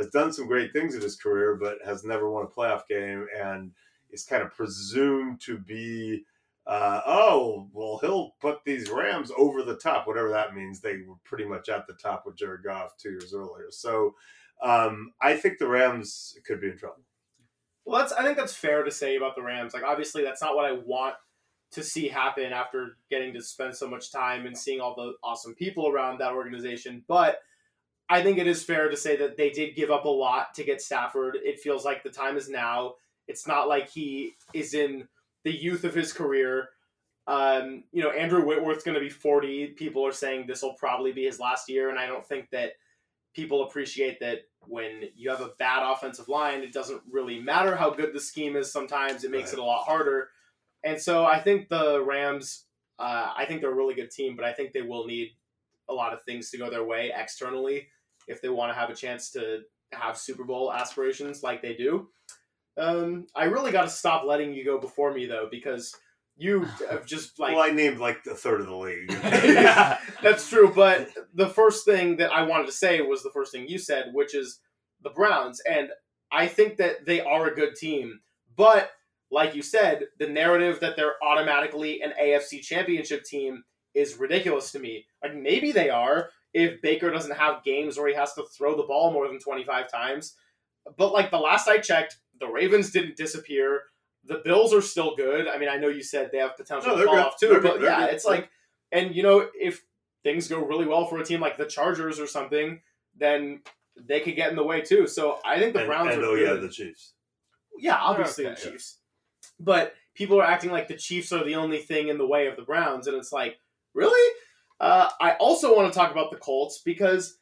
has 0.00 0.10
done 0.10 0.32
some 0.32 0.46
great 0.46 0.72
things 0.72 0.94
in 0.94 1.02
his 1.02 1.16
career, 1.16 1.56
but 1.56 1.78
has 1.84 2.04
never 2.04 2.30
won 2.30 2.44
a 2.44 2.46
playoff 2.46 2.88
game 2.88 3.26
and 3.38 3.70
is 4.10 4.24
kind 4.24 4.42
of 4.42 4.52
presumed 4.54 5.40
to 5.42 5.58
be, 5.58 6.24
uh, 6.66 7.02
oh, 7.06 7.68
well, 7.72 7.98
he'll 8.00 8.30
put 8.40 8.64
these 8.64 8.88
Rams 8.88 9.30
over 9.36 9.62
the 9.62 9.76
top, 9.76 10.06
whatever 10.06 10.30
that 10.30 10.54
means. 10.54 10.80
They 10.80 11.02
were 11.06 11.16
pretty 11.24 11.44
much 11.44 11.68
at 11.68 11.86
the 11.86 11.92
top 11.94 12.24
with 12.24 12.36
Jared 12.36 12.64
Goff 12.64 12.96
two 12.96 13.10
years 13.10 13.34
earlier. 13.34 13.66
So 13.70 14.14
um, 14.62 15.12
I 15.20 15.36
think 15.36 15.58
the 15.58 15.68
Rams 15.68 16.36
could 16.46 16.60
be 16.60 16.68
in 16.68 16.78
trouble. 16.78 17.02
Well, 17.84 18.00
that's 18.00 18.12
I 18.12 18.22
think 18.22 18.36
that's 18.36 18.54
fair 18.54 18.82
to 18.82 18.90
say 18.90 19.16
about 19.16 19.34
the 19.34 19.42
Rams. 19.42 19.74
Like, 19.74 19.82
obviously, 19.82 20.22
that's 20.22 20.42
not 20.42 20.54
what 20.54 20.64
I 20.64 20.72
want 20.72 21.14
to 21.72 21.82
see 21.82 22.08
happen 22.08 22.52
after 22.52 22.96
getting 23.10 23.32
to 23.32 23.42
spend 23.42 23.74
so 23.74 23.88
much 23.88 24.12
time 24.12 24.46
and 24.46 24.56
seeing 24.56 24.80
all 24.80 24.94
the 24.94 25.14
awesome 25.22 25.54
people 25.54 25.88
around 25.88 26.18
that 26.18 26.32
organization. 26.32 27.04
But 27.06 27.38
I 28.08 28.22
think 28.22 28.38
it 28.38 28.48
is 28.48 28.64
fair 28.64 28.90
to 28.90 28.96
say 28.96 29.16
that 29.16 29.36
they 29.36 29.50
did 29.50 29.76
give 29.76 29.90
up 29.90 30.04
a 30.04 30.08
lot 30.08 30.52
to 30.54 30.64
get 30.64 30.82
Stafford. 30.82 31.38
It 31.42 31.60
feels 31.60 31.84
like 31.84 32.02
the 32.02 32.10
time 32.10 32.36
is 32.36 32.48
now. 32.48 32.94
It's 33.28 33.46
not 33.46 33.68
like 33.68 33.88
he 33.88 34.34
is 34.52 34.74
in 34.74 35.06
the 35.44 35.52
youth 35.52 35.84
of 35.84 35.94
his 35.94 36.12
career. 36.12 36.70
Um, 37.28 37.84
you 37.92 38.02
know, 38.02 38.10
Andrew 38.10 38.44
Whitworth's 38.44 38.82
going 38.82 38.96
to 38.96 39.00
be 39.00 39.08
40. 39.08 39.68
People 39.68 40.04
are 40.04 40.12
saying 40.12 40.46
this 40.46 40.62
will 40.62 40.74
probably 40.74 41.12
be 41.12 41.24
his 41.24 41.38
last 41.38 41.68
year, 41.68 41.90
and 41.90 41.98
I 41.98 42.06
don't 42.06 42.26
think 42.26 42.50
that 42.50 42.72
people 43.34 43.64
appreciate 43.64 44.20
that 44.20 44.40
when 44.66 45.04
you 45.14 45.30
have 45.30 45.40
a 45.40 45.52
bad 45.58 45.82
offensive 45.82 46.28
line, 46.28 46.62
it 46.62 46.72
doesn't 46.72 47.02
really 47.10 47.40
matter 47.40 47.76
how 47.76 47.90
good 47.90 48.12
the 48.12 48.20
scheme 48.20 48.56
is. 48.56 48.72
Sometimes 48.72 49.24
it 49.24 49.30
makes 49.30 49.50
right. 49.50 49.58
it 49.58 49.62
a 49.62 49.64
lot 49.64 49.84
harder. 49.84 50.28
And 50.84 51.00
so 51.00 51.24
I 51.24 51.40
think 51.40 51.68
the 51.68 52.02
Rams, 52.02 52.64
uh, 52.98 53.32
I 53.36 53.44
think 53.46 53.60
they're 53.60 53.72
a 53.72 53.74
really 53.74 53.94
good 53.94 54.10
team, 54.10 54.36
but 54.36 54.44
I 54.44 54.52
think 54.52 54.72
they 54.72 54.82
will 54.82 55.06
need 55.06 55.30
a 55.88 55.94
lot 55.94 56.12
of 56.12 56.22
things 56.24 56.50
to 56.50 56.58
go 56.58 56.70
their 56.70 56.84
way 56.84 57.12
externally 57.14 57.88
if 58.28 58.40
they 58.40 58.48
want 58.48 58.72
to 58.72 58.78
have 58.78 58.90
a 58.90 58.94
chance 58.94 59.30
to 59.32 59.62
have 59.92 60.16
Super 60.16 60.44
Bowl 60.44 60.72
aspirations 60.72 61.42
like 61.42 61.62
they 61.62 61.74
do. 61.74 62.08
Um, 62.76 63.26
I 63.34 63.44
really 63.44 63.72
got 63.72 63.82
to 63.82 63.90
stop 63.90 64.24
letting 64.24 64.54
you 64.54 64.64
go 64.64 64.78
before 64.78 65.12
me 65.12 65.26
though, 65.26 65.48
because 65.50 65.94
you 66.40 66.62
have 66.90 67.06
just 67.06 67.38
like. 67.38 67.54
well, 67.54 67.62
I 67.62 67.70
named 67.70 67.98
like 67.98 68.20
a 68.26 68.34
third 68.34 68.60
of 68.60 68.66
the 68.66 68.76
league. 68.76 69.10
yeah, 69.22 69.98
that's 70.22 70.48
true. 70.48 70.72
But 70.74 71.10
the 71.34 71.48
first 71.48 71.84
thing 71.84 72.16
that 72.16 72.32
I 72.32 72.42
wanted 72.42 72.66
to 72.66 72.72
say 72.72 73.00
was 73.02 73.22
the 73.22 73.30
first 73.30 73.52
thing 73.52 73.68
you 73.68 73.78
said, 73.78 74.10
which 74.12 74.34
is 74.34 74.60
the 75.02 75.10
Browns, 75.10 75.60
and 75.60 75.90
I 76.32 76.46
think 76.46 76.78
that 76.78 77.06
they 77.06 77.20
are 77.20 77.46
a 77.46 77.54
good 77.54 77.76
team. 77.76 78.20
But 78.56 78.90
like 79.30 79.54
you 79.54 79.62
said, 79.62 80.06
the 80.18 80.26
narrative 80.26 80.80
that 80.80 80.96
they're 80.96 81.22
automatically 81.22 82.02
an 82.02 82.12
AFC 82.20 82.62
Championship 82.62 83.24
team 83.24 83.62
is 83.94 84.18
ridiculous 84.18 84.72
to 84.72 84.78
me. 84.78 85.06
Like 85.22 85.36
maybe 85.36 85.72
they 85.72 85.90
are, 85.90 86.30
if 86.52 86.80
Baker 86.82 87.10
doesn't 87.10 87.36
have 87.36 87.64
games 87.64 87.96
where 87.96 88.08
he 88.08 88.14
has 88.14 88.34
to 88.34 88.44
throw 88.56 88.76
the 88.76 88.84
ball 88.84 89.12
more 89.12 89.28
than 89.28 89.38
25 89.38 89.90
times. 89.90 90.34
But 90.96 91.12
like 91.12 91.30
the 91.30 91.38
last 91.38 91.68
I 91.68 91.78
checked, 91.78 92.16
the 92.40 92.48
Ravens 92.48 92.90
didn't 92.90 93.16
disappear. 93.16 93.82
The 94.24 94.42
Bills 94.44 94.74
are 94.74 94.82
still 94.82 95.16
good. 95.16 95.48
I 95.48 95.58
mean, 95.58 95.68
I 95.68 95.76
know 95.76 95.88
you 95.88 96.02
said 96.02 96.30
they 96.30 96.38
have 96.38 96.56
potential 96.56 96.90
no, 96.90 96.98
to 96.98 97.04
fall 97.04 97.14
good. 97.14 97.24
off 97.24 97.40
too, 97.40 97.48
they're 97.48 97.60
but 97.60 97.78
good. 97.78 97.82
yeah, 97.82 98.06
it's 98.06 98.24
like, 98.24 98.50
and 98.92 99.14
you 99.14 99.22
know, 99.22 99.48
if 99.58 99.82
things 100.22 100.48
go 100.48 100.64
really 100.64 100.86
well 100.86 101.06
for 101.06 101.18
a 101.18 101.24
team 101.24 101.40
like 101.40 101.56
the 101.56 101.64
Chargers 101.64 102.20
or 102.20 102.26
something, 102.26 102.80
then 103.16 103.62
they 103.96 104.20
could 104.20 104.36
get 104.36 104.50
in 104.50 104.56
the 104.56 104.64
way 104.64 104.80
too. 104.80 105.06
So 105.06 105.38
I 105.44 105.58
think 105.58 105.72
the 105.72 105.80
and, 105.80 105.88
Browns 105.88 106.14
and, 106.14 106.22
are 106.22 106.26
oh 106.26 106.36
good. 106.36 106.46
yeah, 106.46 106.60
the 106.60 106.68
Chiefs. 106.68 107.14
Yeah, 107.78 107.96
obviously 107.96 108.46
okay, 108.46 108.54
the 108.54 108.70
Chiefs. 108.70 108.98
Yeah. 108.98 109.48
But 109.60 109.94
people 110.14 110.40
are 110.40 110.44
acting 110.44 110.70
like 110.70 110.88
the 110.88 110.96
Chiefs 110.96 111.32
are 111.32 111.44
the 111.44 111.54
only 111.56 111.78
thing 111.78 112.08
in 112.08 112.18
the 112.18 112.26
way 112.26 112.46
of 112.46 112.56
the 112.56 112.62
Browns, 112.62 113.06
and 113.06 113.16
it's 113.16 113.32
like, 113.32 113.58
really? 113.94 114.34
Uh, 114.78 115.08
I 115.20 115.32
also 115.32 115.76
want 115.76 115.92
to 115.92 115.98
talk 115.98 116.10
about 116.10 116.30
the 116.30 116.38
Colts 116.38 116.80
because 116.84 117.38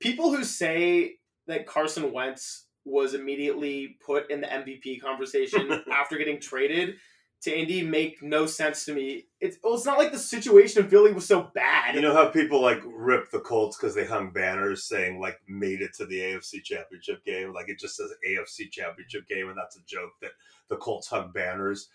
people 0.00 0.34
who 0.34 0.44
say 0.44 1.14
that 1.46 1.66
Carson 1.66 2.12
Wentz 2.12 2.66
was 2.84 3.14
immediately 3.14 3.96
put 4.04 4.30
in 4.30 4.40
the 4.40 4.46
MVP 4.46 5.00
conversation 5.00 5.82
after 5.92 6.16
getting 6.16 6.40
traded 6.40 6.96
to 7.44 7.56
Indy 7.56 7.82
make 7.82 8.22
no 8.22 8.46
sense 8.46 8.86
to 8.86 8.94
me. 8.94 9.26
It's 9.40 9.58
well, 9.62 9.74
it's 9.74 9.84
not 9.84 9.98
like 9.98 10.12
the 10.12 10.18
situation 10.18 10.82
in 10.82 10.90
Philly 10.90 11.12
was 11.12 11.26
so 11.26 11.50
bad. 11.54 11.94
You 11.94 12.00
know 12.00 12.14
how 12.14 12.28
people 12.28 12.60
like 12.60 12.80
rip 12.84 13.30
the 13.30 13.40
Colts 13.40 13.76
because 13.76 13.94
they 13.94 14.06
hung 14.06 14.30
banners 14.30 14.84
saying 14.84 15.20
like 15.20 15.38
made 15.46 15.82
it 15.82 15.92
to 15.98 16.06
the 16.06 16.18
AFC 16.20 16.62
Championship 16.64 17.24
game, 17.24 17.52
like 17.52 17.68
it 17.68 17.78
just 17.78 17.96
says 17.96 18.10
AFC 18.26 18.70
Championship 18.70 19.28
game, 19.28 19.48
and 19.48 19.58
that's 19.58 19.76
a 19.76 19.84
joke 19.86 20.12
that 20.22 20.32
the 20.68 20.76
Colts 20.76 21.08
hung 21.08 21.32
banners. 21.32 21.90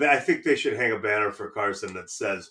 Uh, 0.00 0.06
I 0.06 0.16
think 0.16 0.44
they 0.44 0.56
should 0.56 0.76
hang 0.76 0.92
a 0.92 0.98
banner 0.98 1.30
for 1.30 1.50
Carson 1.50 1.92
that 1.94 2.10
says 2.10 2.50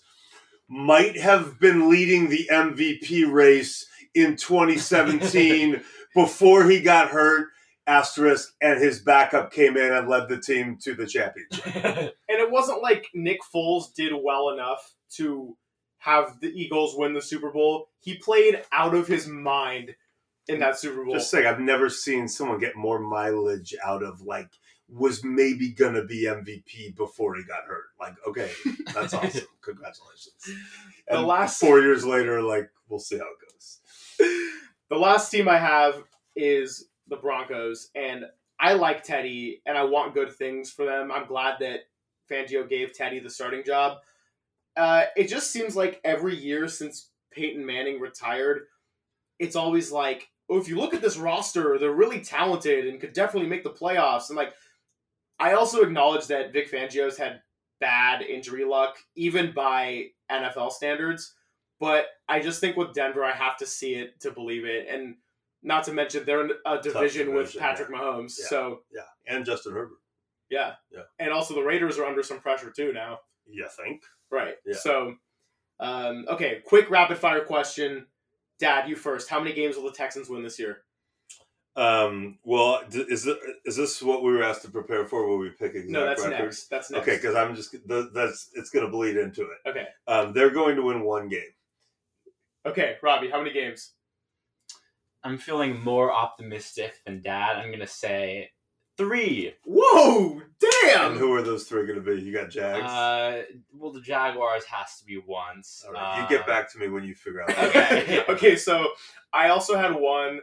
might 0.68 1.18
have 1.18 1.58
been 1.58 1.90
leading 1.90 2.28
the 2.28 2.48
MVP 2.50 3.30
race 3.30 3.86
in 4.14 4.36
2017 4.36 5.82
before 6.14 6.68
he 6.68 6.80
got 6.80 7.08
hurt. 7.08 7.48
Asterisk, 7.86 8.54
and 8.62 8.80
his 8.80 9.00
backup 9.00 9.52
came 9.52 9.76
in 9.76 9.92
and 9.92 10.08
led 10.08 10.30
the 10.30 10.40
team 10.40 10.78
to 10.80 10.94
the 10.94 11.06
championship. 11.06 11.66
and 11.84 12.38
it 12.40 12.50
wasn't 12.50 12.80
like 12.80 13.08
Nick 13.12 13.40
Foles 13.54 13.92
did 13.94 14.14
well 14.18 14.48
enough 14.48 14.94
to 15.16 15.54
have 15.98 16.40
the 16.40 16.48
Eagles 16.48 16.94
win 16.96 17.12
the 17.12 17.20
Super 17.20 17.50
Bowl. 17.50 17.88
He 18.00 18.16
played 18.16 18.62
out 18.72 18.94
of 18.94 19.06
his 19.06 19.26
mind 19.26 19.94
in 20.48 20.60
that 20.60 20.78
Super 20.78 21.04
Bowl. 21.04 21.14
Just 21.14 21.30
saying, 21.30 21.46
I've 21.46 21.60
never 21.60 21.90
seen 21.90 22.28
someone 22.28 22.58
get 22.58 22.76
more 22.76 22.98
mileage 22.98 23.74
out 23.84 24.02
of 24.02 24.22
like 24.22 24.48
was 24.88 25.24
maybe 25.24 25.70
gonna 25.70 26.04
be 26.04 26.24
MVP 26.24 26.94
before 26.96 27.36
he 27.36 27.44
got 27.44 27.64
hurt. 27.64 27.84
Like, 27.98 28.14
okay, 28.26 28.50
that's 28.92 29.14
awesome. 29.14 29.46
Congratulations. 29.62 30.34
And 31.08 31.18
the 31.18 31.26
last 31.26 31.58
four 31.58 31.80
years 31.80 32.04
later, 32.04 32.42
like, 32.42 32.70
we'll 32.88 33.00
see 33.00 33.18
how 33.18 33.24
it 33.24 33.50
goes. 33.50 33.80
The 34.94 35.00
last 35.00 35.32
team 35.32 35.48
I 35.48 35.58
have 35.58 36.04
is 36.36 36.86
the 37.08 37.16
Broncos, 37.16 37.90
and 37.96 38.26
I 38.60 38.74
like 38.74 39.02
Teddy, 39.02 39.60
and 39.66 39.76
I 39.76 39.82
want 39.82 40.14
good 40.14 40.30
things 40.30 40.70
for 40.70 40.84
them. 40.84 41.10
I'm 41.10 41.26
glad 41.26 41.56
that 41.58 41.80
Fangio 42.30 42.68
gave 42.68 42.92
Teddy 42.92 43.18
the 43.18 43.28
starting 43.28 43.64
job. 43.64 43.98
Uh, 44.76 45.06
it 45.16 45.26
just 45.26 45.50
seems 45.50 45.74
like 45.74 46.00
every 46.04 46.36
year 46.36 46.68
since 46.68 47.10
Peyton 47.32 47.66
Manning 47.66 47.98
retired, 47.98 48.66
it's 49.40 49.56
always 49.56 49.90
like, 49.90 50.28
oh, 50.48 50.58
if 50.58 50.68
you 50.68 50.78
look 50.78 50.94
at 50.94 51.02
this 51.02 51.16
roster, 51.16 51.76
they're 51.76 51.90
really 51.90 52.20
talented 52.20 52.86
and 52.86 53.00
could 53.00 53.14
definitely 53.14 53.48
make 53.48 53.64
the 53.64 53.70
playoffs. 53.70 54.28
And 54.28 54.36
like, 54.36 54.52
I 55.40 55.54
also 55.54 55.82
acknowledge 55.82 56.28
that 56.28 56.52
Vic 56.52 56.70
Fangio's 56.70 57.18
had 57.18 57.42
bad 57.80 58.22
injury 58.22 58.64
luck, 58.64 58.98
even 59.16 59.50
by 59.50 60.10
NFL 60.30 60.70
standards. 60.70 61.34
But 61.80 62.06
I 62.28 62.40
just 62.40 62.60
think 62.60 62.76
with 62.76 62.94
Denver, 62.94 63.24
I 63.24 63.32
have 63.32 63.56
to 63.58 63.66
see 63.66 63.94
it 63.94 64.20
to 64.20 64.30
believe 64.30 64.64
it. 64.64 64.86
And 64.88 65.16
not 65.62 65.84
to 65.84 65.92
mention, 65.92 66.24
they're 66.24 66.44
in 66.44 66.52
a 66.66 66.76
division, 66.76 67.00
division 67.00 67.34
with 67.34 67.58
Patrick 67.58 67.88
yeah. 67.90 67.98
Mahomes. 67.98 68.38
Yeah. 68.38 68.46
So 68.48 68.80
yeah, 68.92 69.02
and 69.26 69.44
Justin 69.44 69.72
Herbert. 69.72 69.98
Yeah, 70.50 70.74
yeah, 70.90 71.02
and 71.18 71.32
also 71.32 71.54
the 71.54 71.62
Raiders 71.62 71.98
are 71.98 72.04
under 72.04 72.22
some 72.22 72.38
pressure 72.40 72.70
too 72.70 72.92
now. 72.92 73.20
You 73.46 73.66
think? 73.76 74.02
Right. 74.30 74.54
Yeah. 74.64 74.76
So, 74.76 75.16
um, 75.80 76.26
okay, 76.28 76.60
quick 76.64 76.90
rapid 76.90 77.18
fire 77.18 77.44
question. 77.44 78.06
Dad, 78.58 78.88
you 78.88 78.94
first. 78.94 79.28
How 79.28 79.40
many 79.40 79.54
games 79.54 79.76
will 79.76 79.84
the 79.84 79.92
Texans 79.92 80.28
win 80.28 80.42
this 80.42 80.58
year? 80.58 80.82
Um, 81.76 82.38
well, 82.44 82.82
is 82.92 83.26
it, 83.26 83.36
is 83.64 83.74
this 83.76 84.00
what 84.00 84.22
we 84.22 84.32
were 84.32 84.44
asked 84.44 84.62
to 84.62 84.70
prepare 84.70 85.06
for? 85.06 85.26
Will 85.26 85.38
we 85.38 85.50
pick 85.50 85.74
exact 85.74 85.90
No, 85.90 86.06
that's 86.06 86.22
records? 86.22 86.40
next. 86.40 86.70
That's 86.70 86.90
next. 86.90 87.02
Okay, 87.02 87.16
because 87.16 87.34
I'm 87.34 87.56
just 87.56 87.74
that's 87.88 88.50
it's 88.54 88.70
going 88.70 88.84
to 88.84 88.90
bleed 88.90 89.16
into 89.16 89.42
it. 89.42 89.68
Okay. 89.68 89.86
Um, 90.06 90.32
they're 90.32 90.50
going 90.50 90.76
to 90.76 90.82
win 90.82 91.02
one 91.02 91.28
game. 91.28 91.40
Okay, 92.66 92.96
Robbie, 93.02 93.30
how 93.30 93.38
many 93.38 93.52
games? 93.52 93.92
I'm 95.22 95.38
feeling 95.38 95.82
more 95.82 96.12
optimistic 96.12 96.94
than 97.04 97.22
Dad. 97.22 97.56
I'm 97.56 97.70
gonna 97.70 97.86
say 97.86 98.50
three. 98.96 99.54
Whoa, 99.64 100.42
damn! 100.60 101.12
And 101.12 101.18
who 101.20 101.32
are 101.34 101.42
those 101.42 101.64
three 101.64 101.86
going 101.86 102.02
to 102.02 102.14
be? 102.14 102.20
You 102.22 102.32
got 102.32 102.50
Jags. 102.50 102.84
Uh, 102.86 103.42
well, 103.72 103.90
the 103.92 104.00
Jaguars 104.00 104.64
has 104.66 104.98
to 104.98 105.04
be 105.04 105.18
once. 105.26 105.82
All 105.86 105.92
right, 105.92 106.18
you 106.18 106.24
Uh, 106.24 106.28
get 106.28 106.46
back 106.46 106.70
to 106.72 106.78
me 106.78 106.88
when 106.88 107.04
you 107.04 107.14
figure 107.14 107.42
out. 107.42 107.48
that. 107.48 107.68
Okay. 107.92 108.24
okay, 108.28 108.56
so 108.56 108.86
I 109.32 109.48
also 109.48 109.76
had 109.76 109.94
one. 109.94 110.40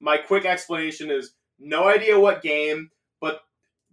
My 0.00 0.16
quick 0.16 0.44
explanation 0.46 1.10
is 1.10 1.34
no 1.58 1.88
idea 1.88 2.18
what 2.18 2.40
game, 2.42 2.90
but 3.20 3.42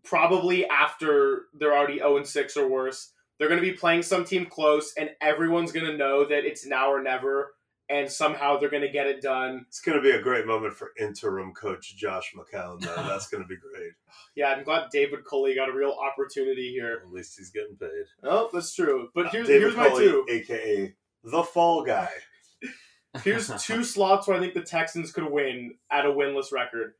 probably 0.05 0.65
after 0.67 1.43
they're 1.53 1.75
already 1.75 1.97
0 1.97 2.17
and 2.17 2.27
6 2.27 2.55
or 2.55 2.69
worse, 2.69 3.11
they're 3.37 3.49
going 3.49 3.59
to 3.61 3.69
be 3.69 3.73
playing 3.75 4.03
some 4.03 4.23
team 4.23 4.45
close, 4.45 4.93
and 4.97 5.09
everyone's 5.19 5.73
going 5.73 5.85
to 5.85 5.97
know 5.97 6.23
that 6.23 6.45
it's 6.45 6.65
now 6.65 6.89
or 6.89 7.03
never, 7.03 7.55
and 7.89 8.11
somehow 8.11 8.57
they're 8.57 8.69
going 8.69 8.83
to 8.83 8.89
get 8.89 9.07
it 9.07 9.21
done. 9.21 9.65
It's 9.67 9.79
going 9.79 9.97
to 9.97 10.01
be 10.01 10.11
a 10.11 10.21
great 10.21 10.45
moment 10.45 10.73
for 10.75 10.91
interim 10.99 11.53
coach 11.53 11.95
Josh 11.95 12.33
McCown. 12.35 12.81
Though 12.81 12.95
that's 13.07 13.27
going 13.27 13.43
to 13.43 13.47
be 13.47 13.55
great. 13.57 13.91
Yeah, 14.35 14.47
I'm 14.49 14.63
glad 14.63 14.89
David 14.91 15.25
Culley 15.25 15.55
got 15.55 15.69
a 15.69 15.73
real 15.73 15.91
opportunity 15.99 16.71
here. 16.71 17.01
At 17.05 17.11
least 17.11 17.37
he's 17.37 17.51
getting 17.51 17.75
paid. 17.77 18.05
Oh, 18.23 18.49
that's 18.51 18.73
true. 18.73 19.09
But 19.15 19.27
Uh, 19.27 19.29
here's, 19.31 19.47
here's 19.47 19.75
my 19.75 19.89
Culley, 19.89 20.05
two. 20.05 20.25
aka 20.29 20.93
the 21.23 21.43
Fall 21.43 21.83
Guy. 21.83 22.09
Here's 23.23 23.49
two 23.63 23.83
slots 23.83 24.27
where 24.27 24.37
I 24.37 24.39
think 24.39 24.53
the 24.53 24.61
Texans 24.61 25.11
could 25.11 25.25
win 25.31 25.75
at 25.89 26.05
a 26.05 26.09
winless 26.09 26.51
record. 26.51 26.93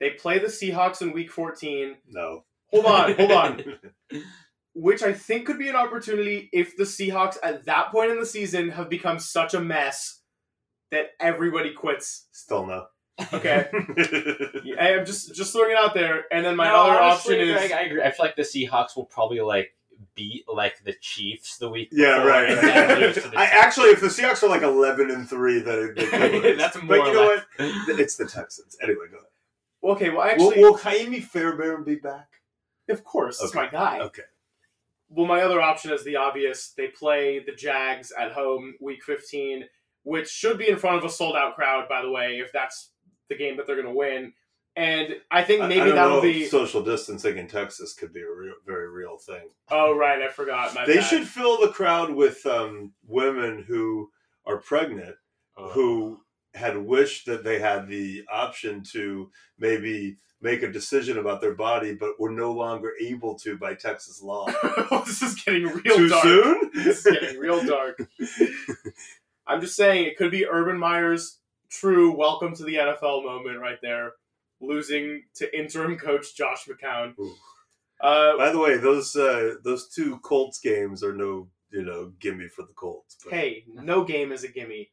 They 0.00 0.10
play 0.10 0.38
the 0.38 0.46
Seahawks 0.46 1.02
in 1.02 1.12
Week 1.12 1.30
14. 1.30 1.96
No. 2.08 2.44
Hold 2.70 2.86
on, 2.86 3.14
hold 3.14 3.32
on. 3.32 3.62
which 4.74 5.02
I 5.02 5.12
think 5.12 5.46
could 5.46 5.58
be 5.58 5.68
an 5.68 5.76
opportunity 5.76 6.48
if 6.52 6.76
the 6.76 6.84
Seahawks 6.84 7.36
at 7.42 7.66
that 7.66 7.90
point 7.90 8.12
in 8.12 8.20
the 8.20 8.26
season 8.26 8.70
have 8.70 8.88
become 8.88 9.18
such 9.18 9.52
a 9.52 9.60
mess 9.60 10.17
that 10.90 11.10
everybody 11.20 11.72
quits. 11.72 12.26
Still 12.32 12.66
no. 12.66 12.86
Okay, 13.32 13.66
I 14.78 14.90
am 14.90 15.04
just 15.04 15.34
just 15.34 15.52
throwing 15.52 15.72
it 15.72 15.76
out 15.76 15.92
there. 15.94 16.24
And 16.30 16.44
then 16.46 16.54
my 16.56 16.68
No, 16.68 16.76
other 16.76 17.00
honestly, 17.00 17.34
option 17.36 17.48
is 17.48 17.56
Greg, 17.56 17.72
I 17.72 17.80
agree. 17.82 18.02
I 18.02 18.10
feel 18.12 18.26
like 18.26 18.36
the 18.36 18.42
Seahawks 18.42 18.94
will 18.96 19.06
probably 19.06 19.40
like 19.40 19.74
beat 20.14 20.44
like 20.52 20.84
the 20.84 20.94
Chiefs 21.00 21.58
the 21.58 21.68
week. 21.68 21.88
Yeah, 21.90 22.14
before, 22.18 22.28
right. 22.30 22.48
and 22.50 22.58
then 22.58 23.00
lose 23.00 23.14
to 23.16 23.20
the 23.22 23.38
I 23.38 23.46
Texans. 23.46 23.64
actually, 23.64 23.88
if 23.88 24.00
the 24.00 24.06
Seahawks 24.06 24.42
are 24.44 24.48
like 24.48 24.62
eleven 24.62 25.10
and 25.10 25.28
three, 25.28 25.58
then 25.60 25.94
they 25.96 26.06
could 26.06 26.32
lose. 26.44 26.58
That's 26.58 26.76
But 26.76 26.84
more 26.84 26.96
you 26.98 27.12
know 27.12 27.32
or 27.32 27.36
what? 27.58 27.98
It's 28.00 28.16
the 28.16 28.26
Texans. 28.26 28.76
Anyway, 28.80 29.06
go 29.10 29.16
ahead. 29.16 29.96
okay. 29.96 30.10
Well, 30.10 30.18
Will, 30.18 30.22
actually, 30.22 30.62
will 30.62 30.78
Kaimi 30.78 31.20
Fairbairn 31.22 31.82
be 31.84 31.96
back? 31.96 32.28
of 32.88 33.02
course, 33.04 33.42
it's 33.42 33.50
Okay. 33.54 33.64
my 33.64 33.68
guy. 33.70 33.98
Okay. 34.00 34.22
Well, 35.10 35.26
my 35.26 35.40
other 35.42 35.60
option 35.60 35.92
is 35.92 36.04
the 36.04 36.14
obvious. 36.16 36.72
They 36.76 36.86
play 36.86 37.40
the 37.40 37.52
Jags 37.52 38.12
at 38.18 38.30
home 38.32 38.74
week 38.80 39.02
15, 39.02 39.64
which 40.02 40.28
should 40.28 40.58
be 40.58 40.68
in 40.68 40.76
front 40.76 40.98
of 40.98 41.04
a 41.04 41.10
sold 41.10 41.36
out 41.36 41.54
crowd, 41.54 41.88
by 41.88 42.02
the 42.02 42.10
way, 42.10 42.38
if 42.38 42.50
that's 42.52 42.90
the 43.28 43.36
game 43.36 43.56
that 43.56 43.66
they're 43.66 43.76
going 43.80 43.86
to 43.88 43.92
win. 43.94 44.32
And 44.76 45.16
I 45.30 45.42
think 45.42 45.60
I- 45.62 45.64
I 45.64 45.68
maybe 45.68 45.86
don't 45.86 45.94
that'll 45.96 46.16
know 46.16 46.22
be. 46.22 46.46
social 46.46 46.82
distancing 46.82 47.36
in 47.36 47.48
Texas 47.48 47.94
could 47.94 48.12
be 48.12 48.20
a 48.20 48.30
real, 48.30 48.54
very 48.64 48.88
real 48.88 49.18
thing. 49.18 49.48
oh, 49.70 49.96
right. 49.96 50.22
I 50.22 50.28
forgot. 50.28 50.74
My 50.74 50.86
they 50.86 50.96
bad. 50.96 51.04
should 51.04 51.26
fill 51.26 51.60
the 51.60 51.72
crowd 51.72 52.10
with 52.10 52.44
um, 52.46 52.92
women 53.06 53.64
who 53.66 54.10
are 54.46 54.58
pregnant 54.58 55.16
Oh. 55.56 55.68
who 55.70 56.20
had 56.54 56.76
wished 56.78 57.26
that 57.26 57.42
they 57.42 57.58
had 57.58 57.88
the 57.88 58.22
option 58.32 58.82
to 58.92 59.28
maybe 59.58 60.16
make 60.40 60.62
a 60.62 60.70
decision 60.70 61.18
about 61.18 61.40
their 61.40 61.54
body, 61.54 61.94
but 61.94 62.18
were 62.20 62.30
no 62.30 62.52
longer 62.52 62.92
able 63.00 63.36
to 63.40 63.58
by 63.58 63.74
Texas 63.74 64.22
law. 64.22 64.46
this 65.04 65.20
is 65.20 65.34
getting 65.42 65.64
real 65.66 65.96
Too 65.96 66.08
dark. 66.08 66.22
soon? 66.22 66.70
This 66.74 67.04
is 67.04 67.12
getting 67.20 67.38
real 67.40 67.64
dark. 67.66 67.98
I'm 69.48 69.60
just 69.62 69.76
saying 69.76 70.04
it 70.04 70.16
could 70.18 70.30
be 70.30 70.46
Urban 70.46 70.78
Meyer's 70.78 71.38
true 71.70 72.14
welcome 72.14 72.54
to 72.56 72.64
the 72.64 72.74
NFL 72.74 73.24
moment 73.24 73.58
right 73.58 73.78
there, 73.82 74.12
losing 74.60 75.22
to 75.36 75.58
interim 75.58 75.96
coach 75.96 76.36
Josh 76.36 76.66
McCown. 76.68 77.14
Uh, 78.00 78.36
By 78.36 78.50
the 78.52 78.58
way, 78.58 78.76
those 78.76 79.16
uh, 79.16 79.54
those 79.64 79.88
two 79.88 80.18
Colts 80.18 80.60
games 80.60 81.02
are 81.02 81.14
no 81.14 81.48
you 81.70 81.82
know 81.82 82.12
gimme 82.20 82.48
for 82.48 82.62
the 82.62 82.74
Colts. 82.74 83.16
But 83.24 83.32
hey, 83.32 83.64
no 83.72 84.04
game 84.04 84.32
is 84.32 84.44
a 84.44 84.48
gimme. 84.48 84.90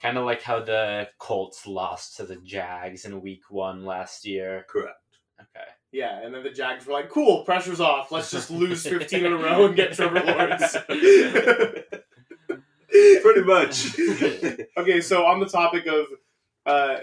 Kind 0.00 0.18
of 0.18 0.24
like 0.26 0.42
how 0.42 0.60
the 0.60 1.08
Colts 1.18 1.66
lost 1.66 2.16
to 2.18 2.24
the 2.26 2.36
Jags 2.36 3.04
in 3.06 3.22
Week 3.22 3.42
One 3.50 3.84
last 3.84 4.26
year. 4.26 4.66
correct. 4.68 4.98
Okay. 5.40 5.64
Yeah, 5.92 6.20
and 6.24 6.34
then 6.34 6.42
the 6.42 6.50
Jags 6.50 6.86
were 6.86 6.92
like, 6.92 7.08
"Cool, 7.10 7.44
pressure's 7.44 7.80
off. 7.80 8.12
Let's 8.12 8.30
just 8.30 8.50
lose 8.50 8.82
15 8.86 9.24
in 9.24 9.32
a 9.32 9.36
row 9.36 9.66
and 9.66 9.76
get 9.76 9.92
Trevor 9.94 10.20
Lawrence." 10.26 10.76
Pretty 13.22 13.42
much. 13.42 13.98
okay, 14.76 15.00
so 15.00 15.24
on 15.24 15.40
the 15.40 15.46
topic 15.46 15.86
of 15.86 16.06
uh, 16.66 16.98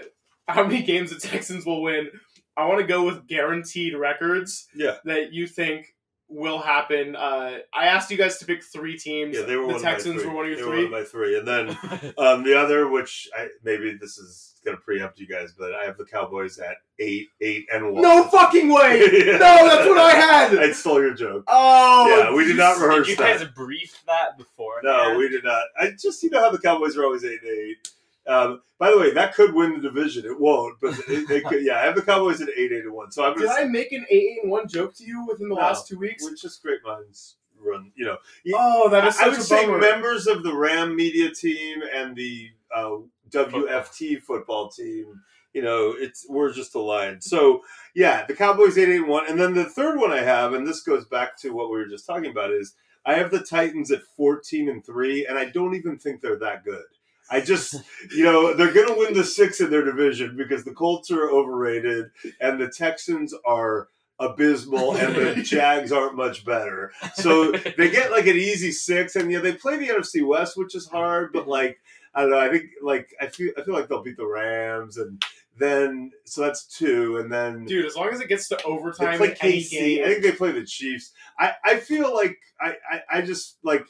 how 0.46 0.64
many 0.64 0.82
games 0.82 1.10
the 1.10 1.18
Texans 1.18 1.66
will 1.66 1.82
win, 1.82 2.08
I 2.56 2.66
want 2.66 2.80
to 2.80 2.86
go 2.86 3.04
with 3.04 3.26
guaranteed 3.26 3.94
records 3.96 4.68
yeah, 4.74 4.96
that 5.04 5.32
you 5.32 5.46
think 5.46 5.94
will 6.28 6.60
happen. 6.60 7.16
Uh, 7.16 7.58
I 7.74 7.86
asked 7.86 8.10
you 8.10 8.16
guys 8.16 8.38
to 8.38 8.44
pick 8.44 8.62
three 8.62 8.96
teams. 8.96 9.36
yeah, 9.36 9.44
they 9.44 9.56
were 9.56 9.66
the 9.66 9.72
one 9.74 9.82
Texans 9.82 10.16
of 10.16 10.16
my 10.16 10.22
three. 10.22 10.30
were 10.30 10.36
one 10.36 10.44
of 10.44 10.50
your 10.50 10.58
They 10.58 10.64
three. 10.64 10.84
Were 10.84 10.90
one 10.90 11.00
of 11.00 11.00
my 11.00 11.04
three, 11.04 11.38
and 11.38 11.48
then 11.48 12.14
um, 12.18 12.44
the 12.44 12.58
other, 12.58 12.88
which 12.88 13.28
I, 13.36 13.48
maybe 13.64 13.96
this 14.00 14.16
is 14.18 14.49
gonna 14.64 14.76
preempt 14.76 15.18
you 15.18 15.26
guys, 15.26 15.52
but 15.58 15.74
I 15.74 15.84
have 15.84 15.96
the 15.96 16.04
Cowboys 16.04 16.58
at 16.58 16.76
eight, 16.98 17.28
eight, 17.40 17.66
and 17.72 17.92
one. 17.92 18.02
no 18.02 18.24
fucking 18.24 18.68
way! 18.68 19.00
Yeah. 19.00 19.32
No, 19.38 19.66
that's 19.68 19.88
what 19.88 19.98
I 19.98 20.10
had. 20.12 20.58
I 20.58 20.72
stole 20.72 21.00
your 21.00 21.14
joke. 21.14 21.44
Oh, 21.48 22.08
Yeah, 22.08 22.34
we 22.34 22.44
did 22.44 22.56
not 22.56 22.78
rehearse 22.78 23.06
Did 23.06 23.18
you 23.18 23.24
that. 23.24 23.38
guys 23.40 23.48
brief 23.54 24.02
that 24.06 24.36
before? 24.38 24.80
No, 24.82 25.16
we 25.16 25.28
did 25.28 25.44
not. 25.44 25.62
I 25.78 25.90
just 25.98 26.22
you 26.22 26.30
know 26.30 26.40
how 26.40 26.50
the 26.50 26.58
Cowboys 26.58 26.96
are 26.96 27.04
always 27.04 27.24
eight 27.24 27.40
and 27.42 27.50
eight. 27.50 27.88
Um, 28.26 28.60
by 28.78 28.90
the 28.90 28.98
way, 28.98 29.12
that 29.12 29.34
could 29.34 29.54
win 29.54 29.72
the 29.72 29.80
division. 29.80 30.24
It 30.26 30.38
won't, 30.38 30.76
but 30.80 30.94
it, 31.08 31.26
they 31.28 31.40
could. 31.48 31.64
Yeah, 31.64 31.78
I 31.78 31.82
have 31.82 31.94
the 31.96 32.02
Cowboys 32.02 32.40
at 32.42 32.48
eight 32.56 32.70
eight 32.72 32.84
and 32.84 32.92
one. 32.92 33.10
So 33.10 33.24
I'm 33.24 33.34
Did 33.34 33.44
just 33.46 33.58
I 33.58 33.64
make 33.64 33.92
an 33.92 34.04
eight 34.10 34.14
eight, 34.16 34.38
and 34.42 34.50
one 34.50 34.68
joke 34.68 34.94
to 34.96 35.04
you 35.04 35.24
within 35.26 35.48
the 35.48 35.54
No. 35.54 35.60
last 35.60 35.88
two 35.88 35.98
weeks? 35.98 36.22
we're 36.24 36.34
just 36.36 36.62
great 36.62 36.80
minds 36.84 37.36
run. 37.62 37.92
You 37.94 38.06
know, 38.06 38.16
Oh, 38.54 38.88
that 38.90 39.06
is 39.06 39.16
I 39.16 39.24
such 39.24 39.30
would 39.32 39.38
a 39.40 39.42
say 39.42 39.66
bummer. 39.66 39.78
members 39.78 40.26
of 40.26 40.42
the 40.42 40.54
Ram 40.56 40.96
media 40.96 41.30
team 41.34 41.80
and 41.94 42.14
the 42.16 42.48
uh, 42.74 42.96
WFT 43.30 44.20
football 44.22 44.68
team. 44.68 45.20
You 45.52 45.62
know, 45.62 45.94
it's 45.96 46.26
we're 46.28 46.52
just 46.52 46.74
aligned. 46.74 47.24
So 47.24 47.62
yeah, 47.94 48.24
the 48.26 48.34
Cowboys 48.34 48.78
eight 48.78 48.88
eight 48.88 49.06
one, 49.06 49.28
and 49.28 49.40
then 49.40 49.54
the 49.54 49.64
third 49.64 49.98
one 49.98 50.12
I 50.12 50.20
have, 50.22 50.52
and 50.52 50.66
this 50.66 50.82
goes 50.82 51.06
back 51.06 51.36
to 51.40 51.50
what 51.50 51.70
we 51.70 51.78
were 51.78 51.88
just 51.88 52.06
talking 52.06 52.30
about, 52.30 52.52
is 52.52 52.74
I 53.04 53.14
have 53.14 53.30
the 53.30 53.40
Titans 53.40 53.90
at 53.90 54.02
fourteen 54.16 54.68
and 54.68 54.84
three, 54.84 55.26
and 55.26 55.38
I 55.38 55.46
don't 55.46 55.74
even 55.74 55.98
think 55.98 56.20
they're 56.20 56.38
that 56.38 56.64
good. 56.64 56.84
I 57.30 57.40
just, 57.40 57.74
you 58.14 58.24
know, 58.24 58.54
they're 58.54 58.72
going 58.72 58.88
to 58.88 58.98
win 58.98 59.14
the 59.14 59.24
six 59.24 59.60
in 59.60 59.70
their 59.70 59.84
division 59.84 60.36
because 60.36 60.64
the 60.64 60.72
Colts 60.72 61.10
are 61.10 61.30
overrated 61.30 62.10
and 62.40 62.60
the 62.60 62.68
Texans 62.68 63.34
are 63.46 63.88
abysmal 64.18 64.96
and 64.96 65.14
the 65.14 65.42
Jags 65.42 65.92
aren't 65.92 66.16
much 66.16 66.44
better. 66.44 66.92
So 67.14 67.52
they 67.52 67.90
get 67.90 68.10
like 68.10 68.26
an 68.26 68.36
easy 68.36 68.72
six, 68.72 69.16
and 69.16 69.30
yeah, 69.30 69.38
they 69.40 69.52
play 69.52 69.78
the 69.78 69.88
NFC 69.88 70.26
West, 70.26 70.56
which 70.56 70.74
is 70.74 70.86
hard, 70.86 71.32
but 71.32 71.48
like 71.48 71.78
I 72.14 72.22
don't 72.22 72.30
know, 72.30 72.38
I 72.40 72.50
think 72.50 72.64
like 72.82 73.14
I 73.20 73.26
feel 73.28 73.52
I 73.56 73.62
feel 73.62 73.74
like 73.74 73.88
they'll 73.88 74.02
beat 74.02 74.16
the 74.16 74.26
Rams, 74.26 74.96
and 74.96 75.22
then 75.58 76.10
so 76.24 76.40
that's 76.40 76.64
two, 76.66 77.18
and 77.18 77.30
then 77.32 77.64
Dude, 77.66 77.84
as 77.86 77.96
long 77.96 78.08
as 78.08 78.20
it 78.20 78.28
gets 78.28 78.48
to 78.48 78.56
they 78.56 78.62
overtime 78.64 79.18
play 79.18 79.28
in 79.28 79.36
any 79.40 79.58
KC. 79.60 79.70
game, 79.70 80.04
I 80.04 80.08
think 80.08 80.22
they 80.22 80.32
play 80.32 80.52
the 80.52 80.64
Chiefs. 80.64 81.12
I 81.38 81.52
I 81.64 81.76
feel 81.76 82.12
like 82.14 82.36
I 82.60 82.74
I, 82.90 83.18
I 83.18 83.20
just 83.22 83.58
like. 83.62 83.84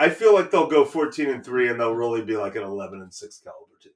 I 0.00 0.10
feel 0.10 0.32
like 0.32 0.52
they'll 0.52 0.68
go 0.68 0.84
fourteen 0.84 1.28
and 1.28 1.44
three, 1.44 1.68
and 1.68 1.80
they'll 1.80 1.92
really 1.94 2.22
be 2.22 2.36
like 2.36 2.54
an 2.54 2.62
eleven 2.62 3.00
and 3.02 3.12
six 3.12 3.40
caliber 3.42 3.72
team, 3.82 3.92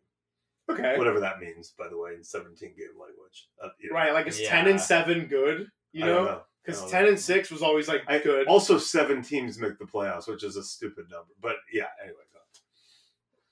okay, 0.68 0.98
whatever 0.98 1.20
that 1.20 1.38
means. 1.38 1.72
By 1.78 1.86
the 1.88 1.96
way, 1.96 2.14
in 2.14 2.24
seventeen 2.24 2.70
game 2.76 2.88
language, 3.00 3.48
uh, 3.62 3.68
you 3.80 3.90
know, 3.90 3.94
right? 3.94 4.12
Like 4.12 4.26
it's 4.26 4.40
Yeah. 4.40 4.50
ten 4.50 4.66
and 4.66 4.80
seven 4.80 5.26
good? 5.26 5.68
You 5.92 6.06
know, 6.06 6.42
because 6.64 6.82
I 6.82 6.88
ten 6.88 7.02
know. 7.04 7.10
and 7.10 7.20
six 7.20 7.52
was 7.52 7.62
always 7.62 7.86
like 7.86 8.02
I, 8.08 8.18
good. 8.18 8.48
Also, 8.48 8.78
seven 8.78 9.22
teams 9.22 9.58
make 9.60 9.78
the 9.78 9.84
playoffs, 9.84 10.26
which 10.26 10.42
is 10.42 10.56
a 10.56 10.64
stupid 10.64 11.04
number. 11.08 11.30
But 11.40 11.56
yeah, 11.72 11.86
anyway. 12.02 12.16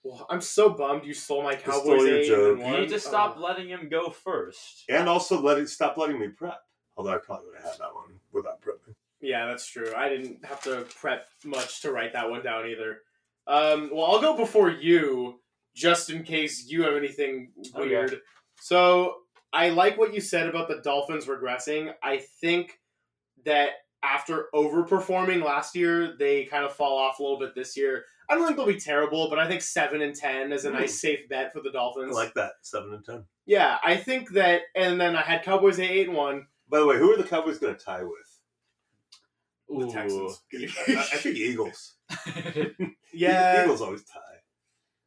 Go. 0.02 0.10
Well, 0.10 0.26
I'm 0.30 0.40
so 0.40 0.70
bummed 0.70 1.04
you 1.04 1.14
stole 1.14 1.42
my 1.42 1.56
stole 1.56 1.74
Cowboys 1.80 2.02
your 2.06 2.24
joke. 2.24 2.58
You 2.58 2.78
need 2.80 2.88
to 2.90 3.00
stop 3.00 3.34
Oh. 3.36 3.40
letting 3.40 3.68
him 3.68 3.88
go 3.88 4.10
first. 4.10 4.84
And 4.88 5.08
also, 5.08 5.40
let 5.40 5.58
it 5.58 5.68
stop 5.68 5.96
letting 5.96 6.18
me 6.18 6.28
prep. 6.28 6.60
Although 6.96 7.14
I 7.14 7.18
probably 7.18 7.46
would 7.48 7.56
have 7.56 7.70
had 7.72 7.78
that 7.80 7.94
one 7.94 8.20
without 8.32 8.60
prepping. 8.60 8.94
Yeah, 9.20 9.46
that's 9.46 9.66
true. 9.66 9.92
I 9.94 10.08
didn't 10.08 10.44
have 10.44 10.62
to 10.62 10.86
prep 10.98 11.28
much 11.44 11.82
to 11.82 11.92
write 11.92 12.12
that 12.14 12.28
one 12.30 12.42
down 12.42 12.66
either. 12.66 13.02
Um, 13.46 13.90
well, 13.92 14.06
I'll 14.06 14.20
go 14.20 14.36
before 14.36 14.70
you, 14.70 15.40
just 15.74 16.10
in 16.10 16.22
case 16.24 16.66
you 16.68 16.82
have 16.82 16.94
anything 16.94 17.52
Okay. 17.74 17.88
weird. 17.88 18.20
So 18.60 19.22
I 19.52 19.70
like 19.70 19.98
what 19.98 20.14
you 20.14 20.20
said 20.20 20.46
about 20.48 20.68
the 20.68 20.80
Dolphins 20.82 21.26
regressing. 21.26 21.94
I 22.02 22.18
think 22.18 22.80
that 23.44 23.70
after 24.02 24.46
overperforming 24.54 25.44
last 25.44 25.74
year, 25.76 26.14
they 26.18 26.44
kind 26.44 26.64
of 26.64 26.72
fall 26.72 26.96
off 26.98 27.18
a 27.18 27.22
little 27.22 27.38
bit 27.38 27.54
this 27.54 27.76
year. 27.76 28.04
I 28.28 28.34
don't 28.34 28.44
think 28.46 28.56
they'll 28.56 28.66
be 28.66 28.78
terrible, 28.78 29.28
but 29.28 29.38
I 29.38 29.48
think 29.48 29.60
seven 29.62 30.02
and 30.02 30.14
ten 30.14 30.52
is 30.52 30.64
a 30.64 30.68
Ooh. 30.70 30.72
nice 30.72 31.00
safe 31.00 31.28
bet 31.28 31.52
for 31.52 31.60
the 31.60 31.70
I 31.70 31.72
Dolphins. 31.72 32.14
like 32.14 32.32
that 32.34 32.52
seven 32.62 32.94
and 32.94 33.04
ten. 33.04 33.24
yeah, 33.46 33.78
I 33.84 33.96
think 33.96 34.30
that, 34.30 34.62
and 34.76 35.00
then 35.00 35.16
I 35.16 35.22
had 35.22 35.42
Cowboys 35.42 35.78
at 35.80 35.86
eight 35.90 36.06
and 36.08 36.16
one. 36.16 36.46
By 36.68 36.78
the 36.78 36.86
way, 36.86 36.96
who 36.98 37.12
are 37.12 37.16
the 37.16 37.24
Cowboys 37.24 37.58
going 37.58 37.74
to 37.74 37.84
tie 37.84 38.02
with? 38.02 38.12
The 39.68 39.92
Texans. 39.92 40.42
I 40.52 40.92
I 40.98 41.16
think 41.18 41.36
Eagles. 41.36 41.94
Yeah, 43.12 43.64
Eagles 43.64 43.80
always 43.80 44.04
tie. 44.04 44.20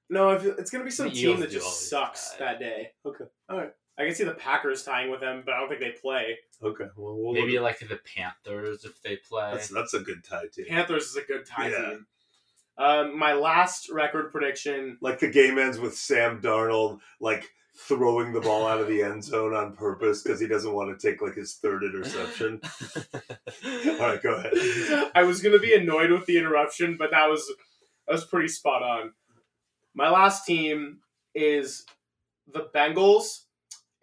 No, 0.09 0.31
it's 0.31 0.69
gonna 0.69 0.83
be 0.83 0.91
some 0.91 1.07
The 1.07 1.13
team 1.15 1.21
Eagles 1.31 1.39
that 1.39 1.51
just 1.51 1.89
sucks 1.89 2.31
tie. 2.31 2.37
that 2.45 2.59
day. 2.59 2.91
Okay. 3.05 3.23
All 3.49 3.57
right. 3.57 3.71
I 3.97 4.05
can 4.05 4.15
see 4.15 4.23
the 4.23 4.33
Packers 4.33 4.83
tying 4.83 5.11
with 5.11 5.19
them, 5.19 5.43
but 5.45 5.53
I 5.53 5.59
don't 5.59 5.69
think 5.69 5.81
they 5.81 5.91
play. 5.91 6.37
Okay. 6.63 6.85
Well, 6.97 7.15
we'll 7.15 7.33
Maybe 7.33 7.59
like 7.59 7.79
the 7.79 7.99
Panthers 8.15 8.85
if 8.85 9.01
they 9.03 9.17
play. 9.17 9.51
that's 9.51 9.67
that's 9.69 9.93
a 9.93 9.99
good 9.99 10.23
tie 10.23 10.47
team. 10.51 10.65
Panthers 10.67 11.05
is 11.05 11.15
a 11.15 11.21
good 11.21 11.45
tie 11.45 11.69
Yeah. 11.69 11.89
team. 11.89 12.05
Um, 12.75 13.17
my 13.19 13.33
last 13.33 13.89
record 13.91 14.31
prediction. 14.31 14.97
Like 14.99 15.19
the 15.19 15.29
game 15.29 15.59
ends 15.59 15.77
with 15.79 15.95
Sam 15.95 16.41
Darnold 16.41 17.01
like 17.19 17.47
throwing 17.75 18.33
the 18.33 18.41
ball 18.41 18.65
out 18.67 18.79
of 18.79 18.87
the 18.87 19.01
end 19.03 19.23
zone 19.23 19.53
on 19.53 19.75
purpose 19.75 20.23
because 20.23 20.39
he 20.39 20.47
doesn't 20.47 20.73
want 20.73 20.97
to 20.99 21.07
take 21.11 21.21
like 21.21 21.35
his 21.35 21.53
third 21.55 21.83
interception. 21.83 22.61
All 23.65 23.97
right, 23.99 24.21
go 24.23 24.33
ahead. 24.35 25.11
I 25.15 25.23
was 25.23 25.41
gonna 25.41 25.59
be 25.59 25.75
annoyed 25.75 26.09
with 26.11 26.25
the 26.25 26.37
interruption, 26.37 26.95
but 26.97 27.11
that 27.11 27.27
was 27.29 27.45
that 28.07 28.13
was 28.13 28.25
pretty 28.25 28.47
spot 28.47 28.81
on. 28.81 29.13
My 29.93 30.09
last 30.09 30.45
team 30.45 30.99
is 31.35 31.85
the 32.51 32.69
Bengals, 32.73 33.41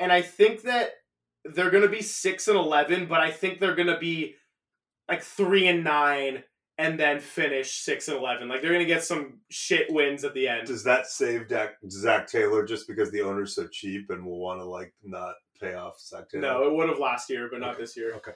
and 0.00 0.10
I 0.10 0.22
think 0.22 0.62
that 0.62 0.90
they're 1.44 1.70
gonna 1.70 1.88
be 1.88 2.02
six 2.02 2.48
and 2.48 2.56
eleven, 2.58 3.06
but 3.06 3.20
I 3.20 3.30
think 3.30 3.60
they're 3.60 3.76
gonna 3.76 3.98
be 3.98 4.34
like 5.08 5.22
three 5.22 5.68
and 5.68 5.84
nine, 5.84 6.42
and 6.78 6.98
then 6.98 7.20
finish 7.20 7.72
six 7.82 8.08
and 8.08 8.16
eleven. 8.18 8.48
Like 8.48 8.62
they're 8.62 8.72
gonna 8.72 8.84
get 8.84 9.04
some 9.04 9.40
shit 9.50 9.92
wins 9.92 10.24
at 10.24 10.34
the 10.34 10.48
end. 10.48 10.66
Does 10.66 10.84
that 10.84 11.06
save 11.06 11.46
Dak, 11.48 11.74
Zac 11.88 12.26
Taylor 12.26 12.64
just 12.64 12.88
because 12.88 13.10
the 13.12 13.22
owner's 13.22 13.54
so 13.54 13.66
cheap 13.68 14.10
and 14.10 14.24
will 14.24 14.40
want 14.40 14.60
to 14.60 14.64
like 14.64 14.92
not 15.02 15.34
pay 15.60 15.74
off 15.74 16.00
Zac 16.00 16.28
Taylor? 16.28 16.42
No, 16.42 16.62
it 16.66 16.74
would 16.74 16.88
have 16.88 16.98
last 16.98 17.30
year, 17.30 17.48
but 17.50 17.60
not 17.60 17.72
Okay. 17.74 17.82
this 17.82 17.96
year. 17.96 18.14
Okay. 18.16 18.32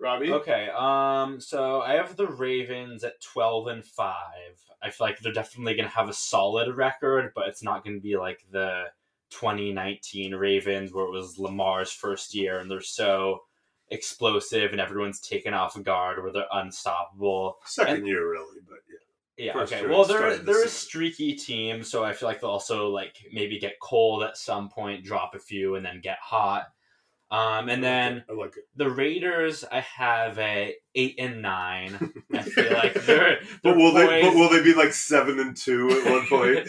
Robbie, 0.00 0.32
Okay, 0.32 0.68
um, 0.76 1.40
so 1.40 1.80
I 1.80 1.92
have 1.92 2.16
the 2.16 2.26
Ravens 2.26 3.04
at 3.04 3.20
twelve 3.20 3.68
and 3.68 3.84
five. 3.84 4.58
I 4.82 4.90
feel 4.90 5.06
like 5.06 5.20
they're 5.20 5.32
definitely 5.32 5.76
gonna 5.76 5.88
have 5.88 6.08
a 6.08 6.12
solid 6.12 6.74
record, 6.74 7.30
but 7.36 7.46
it's 7.46 7.62
not 7.62 7.84
gonna 7.84 8.00
be 8.00 8.16
like 8.16 8.44
the 8.50 8.86
2019 9.32 10.34
Ravens 10.34 10.92
where 10.92 11.04
it 11.04 11.10
was 11.10 11.38
Lamar's 11.38 11.90
first 11.90 12.34
year 12.34 12.58
and 12.58 12.70
they're 12.70 12.80
so 12.80 13.40
explosive 13.90 14.72
and 14.72 14.80
everyone's 14.80 15.20
taken 15.20 15.54
off 15.54 15.80
guard 15.82 16.22
where 16.22 16.32
they're 16.32 16.46
unstoppable. 16.52 17.58
Second 17.64 17.96
And- 17.96 18.06
year 18.06 18.30
really, 18.30 18.60
but 18.68 18.78
yeah. 18.88 18.98
Yeah, 19.38 19.54
First 19.54 19.72
okay. 19.72 19.86
Well, 19.86 20.04
they 20.04 20.12
they're 20.14 20.36
they're 20.36 20.64
a 20.64 20.68
streaky 20.68 21.34
team, 21.34 21.82
so 21.82 22.04
I 22.04 22.12
feel 22.12 22.28
like 22.28 22.40
they'll 22.42 22.50
also 22.50 22.88
like 22.90 23.16
maybe 23.32 23.58
get 23.58 23.80
cold 23.80 24.22
at 24.22 24.36
some 24.36 24.68
point, 24.68 25.04
drop 25.04 25.34
a 25.34 25.38
few, 25.38 25.74
and 25.76 25.84
then 25.84 26.00
get 26.02 26.18
hot. 26.20 26.66
Um, 27.32 27.70
and 27.70 27.82
then 27.82 28.24
I 28.28 28.34
like 28.34 28.54
the 28.76 28.90
Raiders, 28.90 29.64
I 29.64 29.80
have 29.80 30.38
a 30.38 30.74
eight 30.94 31.14
and 31.18 31.40
nine. 31.40 32.12
I 32.30 32.42
feel 32.42 32.72
like 32.74 32.92
they're, 33.06 33.38
But 33.62 33.70
they're 33.70 33.74
will 33.74 33.94
they? 33.94 34.20
But 34.20 34.34
will 34.34 34.50
they 34.50 34.62
be 34.62 34.74
like 34.74 34.92
seven 34.92 35.40
and 35.40 35.56
two 35.56 35.90
at 35.90 36.10
one 36.10 36.26
point? 36.26 36.68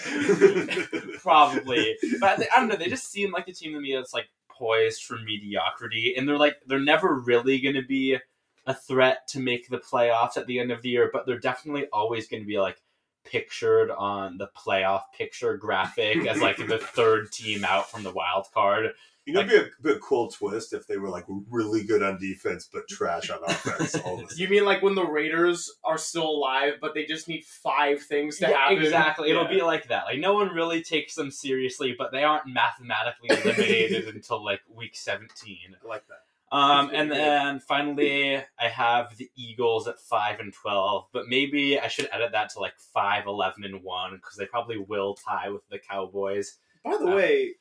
probably, 1.22 1.98
but 2.22 2.40
I 2.40 2.60
don't 2.62 2.70
know. 2.70 2.78
They 2.78 2.88
just 2.88 3.12
seem 3.12 3.34
like 3.34 3.50
a 3.50 3.52
team 3.52 3.74
to 3.74 3.82
me 3.82 3.94
that's 3.94 4.14
like 4.14 4.30
poised 4.48 5.04
for 5.04 5.18
mediocrity, 5.18 6.16
and 6.16 6.26
they're 6.26 6.38
like 6.38 6.56
they're 6.66 6.80
never 6.80 7.14
really 7.14 7.60
going 7.60 7.76
to 7.76 7.86
be 7.86 8.18
a 8.66 8.74
threat 8.74 9.28
to 9.28 9.42
make 9.42 9.68
the 9.68 9.80
playoffs 9.80 10.38
at 10.38 10.48
the 10.48 10.60
end 10.60 10.72
of 10.72 10.82
the 10.82 10.88
year, 10.88 11.10
but 11.12 11.26
they're 11.26 11.40
definitely 11.40 11.88
always 11.92 12.30
going 12.30 12.42
to 12.42 12.48
be 12.48 12.58
like 12.58 12.82
pictured 13.26 13.92
on 13.92 14.38
the 14.38 14.48
playoff 14.56 15.02
picture 15.18 15.58
graphic 15.58 16.26
as 16.26 16.42
like 16.42 16.58
the 16.58 16.78
third 16.94 17.32
team 17.32 17.66
out 17.66 17.90
from 17.90 18.04
the 18.04 18.12
wild 18.12 18.46
card. 18.54 18.92
You 19.26 19.34
know, 19.34 19.40
it'd 19.40 19.52
be 19.52 19.56
a, 19.90 19.94
be 19.94 19.98
a 19.98 20.00
cool 20.00 20.30
twist 20.30 20.74
if 20.74 20.86
they 20.86 20.98
were 20.98 21.08
like 21.10 21.24
really 21.50 21.84
good 21.84 22.04
on 22.04 22.20
defense 22.20 22.68
but 22.72 22.88
trash 22.90 23.30
on 23.30 23.40
offense. 23.46 23.96
All 23.96 24.18
the 24.18 24.28
you 24.38 24.50
mean 24.50 24.66
like 24.66 24.82
when 24.82 24.96
the 24.96 25.06
Raiders 25.06 25.72
are 25.84 25.98
still 25.98 26.30
alive, 26.30 26.74
but 26.82 26.94
they 26.94 27.06
just 27.06 27.30
need 27.30 27.46
five 27.46 28.02
things 28.02 28.38
to 28.40 28.50
Yeah, 28.50 28.58
happen? 28.58 28.80
exactly. 28.84 29.30
It'll 29.30 29.48
be 29.48 29.62
like 29.62 29.88
that. 29.88 30.06
Like 30.06 30.20
no 30.20 30.34
one 30.34 30.50
really 30.50 30.82
takes 30.84 31.16
them 31.16 31.32
seriously, 31.32 31.96
but 31.98 32.12
they 32.12 32.24
aren't 32.24 32.48
mathematically 32.48 33.30
eliminated 33.44 34.14
until 34.14 34.44
like 34.44 34.60
week 34.74 34.96
seventeen. 34.96 35.78
I 35.84 35.88
like 35.88 36.04
that. 36.10 36.56
Um, 36.56 36.88
That's 36.88 36.98
and 37.00 37.10
really 37.10 37.22
then 37.22 37.60
finally, 37.62 38.36
I 38.36 38.68
have 38.68 39.18
the 39.18 39.32
Eagles 39.36 39.88
at 39.88 40.00
five 40.00 40.40
and 40.40 40.54
twelve, 40.54 41.08
but 41.14 41.28
maybe 41.28 41.80
I 41.80 41.88
should 41.88 42.10
edit 42.12 42.34
that 42.34 42.50
to 42.52 42.60
like 42.60 42.78
five, 42.78 43.26
eleven, 43.26 43.64
and 43.64 43.82
one 43.84 44.18
because 44.18 44.36
they 44.36 44.46
probably 44.46 44.78
will 44.78 45.16
tie 45.16 45.50
with 45.50 45.68
the 45.70 45.80
Cowboys. 45.80 46.58
By 46.84 46.98
the 46.98 47.08
way, 47.08 47.54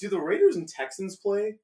do 0.00 0.08
the 0.08 0.20
Raiders 0.20 0.56
and 0.56 0.68
Texans 0.68 1.16
play? 1.16 1.56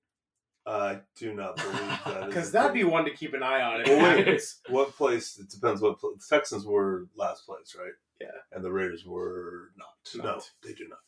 I 0.67 1.01
do 1.17 1.33
not 1.33 1.57
believe 1.57 2.01
that. 2.07 2.27
Because 2.27 2.51
that'd 2.53 2.75
be 2.75 2.85
one 2.85 3.05
to 3.05 3.13
keep 3.13 3.35
an 3.35 3.43
eye 3.43 3.63
on. 3.63 3.81
If 3.83 3.87
Well, 3.89 3.99
it 3.99 4.03
wait. 4.17 4.19
happens. 4.27 4.59
What 4.69 4.97
place? 4.97 5.39
It 5.39 5.49
depends. 5.49 5.81
What 5.81 6.01
pla- 6.01 6.11
the 6.11 6.25
Texans 6.29 6.65
were 6.67 7.07
last 7.17 7.47
place, 7.47 7.77
right? 7.79 7.93
Yeah. 8.21 8.29
And 8.53 8.65
the 8.65 8.73
Raiders 8.73 9.05
were 9.07 9.71
not. 9.77 10.23
No, 10.25 10.31
Not. 10.35 10.51
they 10.65 10.73
do 10.73 10.89
not. 10.89 10.99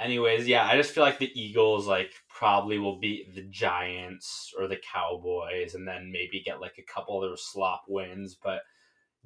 Anyways, 0.00 0.46
yeah, 0.46 0.64
I 0.66 0.76
just 0.76 0.92
feel 0.92 1.02
like 1.04 1.18
the 1.18 1.30
Eagles 1.40 1.86
like 1.88 2.12
probably 2.28 2.78
will 2.78 2.98
beat 3.00 3.34
the 3.34 3.42
Giants 3.42 4.52
or 4.58 4.66
the 4.68 4.76
Cowboys, 4.92 5.74
and 5.74 5.86
then 5.86 6.10
maybe 6.12 6.42
get 6.44 6.60
like 6.60 6.78
a 6.78 6.92
couple 6.92 7.22
of 7.22 7.28
those 7.30 7.44
slop 7.44 7.82
wins. 7.88 8.36
But 8.42 8.62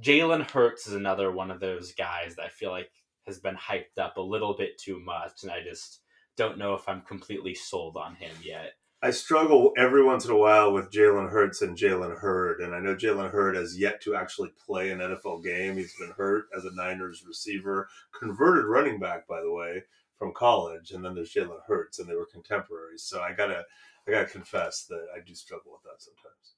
Jalen 0.03 0.51
Hurts 0.51 0.87
is 0.87 0.95
another 0.95 1.31
one 1.33 1.51
of 1.51 1.61
those 1.61 1.93
guys 1.93 2.37
that 2.37 2.45
I 2.45 2.49
feel 2.49 2.71
like 2.71 2.91
has 3.27 3.39
been 3.39 3.55
hyped 3.55 3.99
up 3.99 4.17
a 4.17 4.21
little 4.23 4.55
bit 4.57 4.79
too 4.79 4.99
much, 5.01 5.43
and 5.43 5.51
I 5.53 5.63
just 5.63 6.01
don't 6.37 6.59
know 6.59 6.75
if 6.75 6.89
I'm 6.89 7.03
completely 7.03 7.55
sold 7.55 7.97
on 7.97 8.15
him 8.17 8.35
yet. 8.43 8.75
I 9.05 9.11
struggle 9.11 9.73
every 9.77 10.05
once 10.05 10.25
in 10.25 10.31
a 10.31 10.37
while 10.37 10.73
with 10.73 10.93
Jalen 10.93 11.31
Hurts 11.31 11.61
and 11.61 11.77
Jalen 11.77 12.19
Hurd, 12.19 12.61
and 12.61 12.73
I 12.73 12.79
know 12.79 12.95
Jalen 12.95 13.33
Hurd 13.33 13.57
has 13.57 13.77
yet 13.77 14.01
to 14.03 14.15
actually 14.15 14.53
play 14.65 14.91
an 14.91 15.01
NFL 15.01 15.43
game. 15.43 15.77
He's 15.77 15.97
been 15.97 16.13
hurt 16.17 16.45
as 16.57 16.65
a 16.65 16.75
Niners 16.75 17.25
receiver, 17.27 17.89
converted 18.17 18.65
running 18.65 19.01
back, 19.01 19.27
by 19.27 19.41
the 19.41 19.53
way, 19.53 19.83
from 20.17 20.33
college, 20.33 20.93
and 20.93 21.05
then 21.05 21.17
there's 21.17 21.35
Jalen 21.35 21.65
Hurts, 21.67 21.99
and 21.99 22.09
they 22.09 22.15
were 22.15 22.29
contemporaries. 22.33 23.03
So 23.03 23.21
I 23.21 23.33
gotta, 23.33 23.65
I 24.07 24.13
gotta 24.13 24.27
confess 24.27 24.85
that 24.85 25.05
I 25.15 25.19
do 25.27 25.35
struggle 25.35 25.73
with 25.73 25.83
that 25.83 26.01
sometimes. 26.01 26.55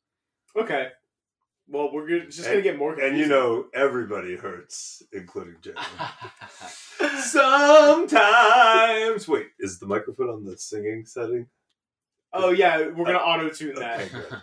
Okay. 0.55 0.89
Well, 1.67 1.91
we're 1.93 2.07
good- 2.07 2.31
just 2.31 2.47
gonna 2.47 2.61
get 2.63 2.79
more. 2.79 2.99
And 3.01 3.17
you 3.17 3.27
know, 3.27 3.67
everybody 3.75 4.37
hurts, 4.37 5.03
including 5.13 5.57
Jalen. 5.63 7.21
Sometimes. 7.23 9.27
Wait, 9.29 9.49
is 9.59 9.79
the 9.79 9.87
microphone 9.87 10.29
on 10.31 10.45
the 10.45 10.57
singing 10.59 11.05
setting? 11.07 11.47
Oh 12.33 12.51
yeah, 12.51 12.89
we're 12.89 13.07
gonna 13.07 13.19
auto 13.19 13.49
tune 13.49 13.77
that. 13.77 14.01
Okay. 14.13 14.23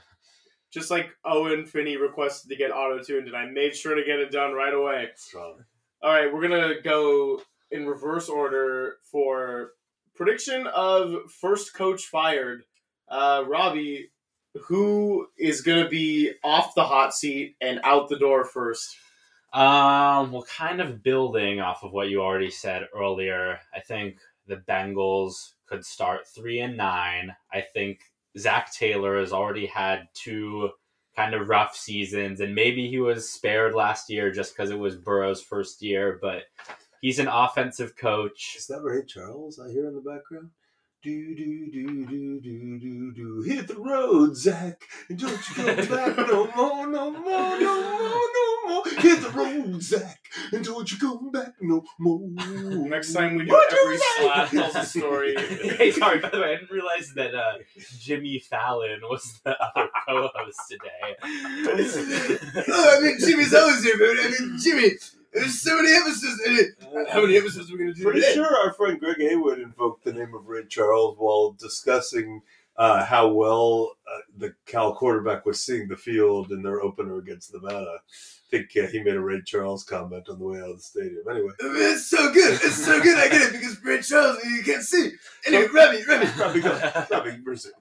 Just 0.71 0.89
like 0.89 1.09
Owen 1.25 1.65
Finney 1.65 1.97
requested 1.97 2.49
to 2.49 2.55
get 2.55 2.71
auto 2.71 3.03
tuned, 3.03 3.27
and 3.27 3.35
I 3.35 3.45
made 3.45 3.75
sure 3.75 3.93
to 3.93 4.05
get 4.05 4.19
it 4.19 4.31
done 4.31 4.53
right 4.53 4.73
away. 4.73 5.09
Strong. 5.15 5.65
All 6.01 6.13
right, 6.13 6.33
we're 6.33 6.41
gonna 6.41 6.81
go 6.81 7.41
in 7.71 7.85
reverse 7.85 8.29
order 8.29 8.95
for 9.03 9.71
prediction 10.15 10.65
of 10.67 11.29
first 11.31 11.73
coach 11.73 12.05
fired. 12.05 12.63
Uh, 13.09 13.43
Robbie, 13.47 14.11
who 14.55 15.27
is 15.37 15.61
gonna 15.61 15.87
be 15.87 16.33
off 16.43 16.75
the 16.75 16.83
hot 16.83 17.13
seat 17.13 17.55
and 17.61 17.79
out 17.83 18.09
the 18.09 18.19
door 18.19 18.45
first? 18.45 18.95
Um, 19.53 20.31
well, 20.31 20.43
kind 20.43 20.79
of 20.79 21.03
building 21.03 21.59
off 21.59 21.83
of 21.83 21.91
what 21.91 22.09
you 22.09 22.21
already 22.21 22.49
said 22.49 22.87
earlier, 22.95 23.59
I 23.75 23.81
think 23.81 24.19
the 24.47 24.57
Bengals 24.57 25.53
could 25.67 25.85
start 25.85 26.27
three 26.27 26.59
and 26.59 26.77
nine. 26.77 27.35
I 27.51 27.61
think 27.61 27.99
Zac 28.37 28.73
Taylor 28.73 29.19
has 29.19 29.33
already 29.33 29.65
had 29.65 30.07
two 30.13 30.69
kind 31.15 31.33
of 31.33 31.49
rough 31.49 31.75
seasons, 31.75 32.39
and 32.39 32.55
maybe 32.55 32.89
he 32.89 32.99
was 32.99 33.29
spared 33.29 33.73
last 33.73 34.09
year 34.09 34.31
just 34.31 34.55
because 34.55 34.71
it 34.71 34.79
was 34.79 34.95
Burrow's 34.95 35.41
first 35.41 35.81
year, 35.81 36.17
but 36.21 36.43
he's 37.01 37.19
an 37.19 37.27
offensive 37.27 37.97
coach. 37.97 38.55
Is 38.57 38.67
that 38.67 38.81
Ray 38.81 39.03
Charles 39.05 39.59
I 39.59 39.69
hear 39.69 39.87
in 39.87 39.95
the 39.95 40.01
background? 40.01 40.51
Do 41.03 41.35
do 41.35 41.71
do 41.71 42.05
do 42.05 42.39
do 42.41 42.79
do 42.79 43.11
do. 43.13 43.41
Hit 43.41 43.67
the 43.67 43.75
road, 43.75 44.37
Zach, 44.37 44.83
and 45.09 45.17
don't 45.17 45.49
you 45.49 45.55
go 45.55 45.75
back 45.95 46.15
no 46.15 46.45
more, 46.55 46.85
no 46.85 47.09
more, 47.09 47.59
no 47.59 47.97
more, 47.97 48.21
no 48.35 48.67
more. 48.67 48.83
Hit 48.85 49.21
the 49.23 49.31
road, 49.33 49.81
Zach, 49.81 50.19
and 50.51 50.63
don't 50.63 50.91
you 50.91 50.99
go 50.99 51.17
back 51.31 51.53
no 51.59 51.83
more. 51.97 52.19
Next 52.87 53.13
time 53.13 53.35
we 53.35 53.45
do 53.45 53.51
What 53.51 53.73
every 53.73 53.97
slap 53.97 54.49
tells 54.51 54.75
a 54.75 54.85
story. 54.85 55.35
hey, 55.39 55.91
sorry, 55.91 56.19
by 56.19 56.29
the 56.29 56.39
way, 56.39 56.53
I 56.53 56.55
didn't 56.57 56.69
realize 56.69 57.11
that 57.15 57.33
uh, 57.33 57.53
Jimmy 57.97 58.37
Fallon 58.37 58.99
was 59.09 59.41
the 59.43 59.57
other 59.59 59.89
co-host 60.07 60.59
today. 60.69 61.15
I 61.23 62.99
mean, 63.01 63.17
Jimmy's 63.19 63.55
always 63.55 63.83
here, 63.83 63.97
man. 63.97 64.17
I 64.19 64.29
mean, 64.39 64.59
Jimmy. 64.61 64.91
There's 65.33 65.61
so 65.61 65.75
many 65.81 65.93
episodes 65.95 66.41
in 66.45 66.53
it. 66.57 67.07
How 67.09 67.21
many 67.21 67.37
episodes 67.37 67.69
are 67.69 67.73
we 67.73 67.79
gonna 67.79 67.93
do 67.93 68.03
Pretty 68.03 68.19
today? 68.21 68.33
sure 68.33 68.57
our 68.65 68.73
friend 68.73 68.99
Greg 68.99 69.17
Haywood 69.19 69.59
invoked 69.59 70.03
the 70.03 70.13
name 70.13 70.33
of 70.35 70.45
Ray 70.47 70.65
Charles 70.67 71.15
while 71.17 71.51
discussing 71.57 72.41
uh, 72.77 73.05
how 73.05 73.27
well 73.29 73.91
uh, 74.07 74.19
the 74.37 74.53
Cal 74.65 74.93
quarterback 74.95 75.45
was 75.45 75.61
seeing 75.61 75.87
the 75.87 75.95
field 75.95 76.51
in 76.51 76.61
their 76.63 76.81
opener 76.81 77.17
against 77.17 77.53
Nevada. 77.53 77.97
I 77.99 78.49
think 78.49 78.71
uh, 78.81 78.87
he 78.87 79.01
made 79.03 79.15
a 79.15 79.21
Ray 79.21 79.41
Charles 79.45 79.83
comment 79.85 80.27
on 80.29 80.39
the 80.39 80.45
way 80.45 80.59
out 80.59 80.71
of 80.71 80.77
the 80.77 80.81
stadium. 80.83 81.23
Anyway, 81.29 81.51
It's 81.61 82.07
so 82.07 82.33
good. 82.33 82.53
It's 82.55 82.83
so 82.83 83.01
good. 83.01 83.17
I 83.17 83.29
get 83.29 83.41
it 83.41 83.51
because 83.53 83.81
Ray 83.83 84.01
Charles, 84.01 84.37
you 84.43 84.63
can't 84.63 84.83
see. 84.83 85.11
Anyway, 85.47 85.67
Remy, 85.73 86.03
Remy. 86.05 86.25
probably 86.35 86.61
good. 86.61 86.81
Probably 87.07 87.39
reasonable. 87.43 87.79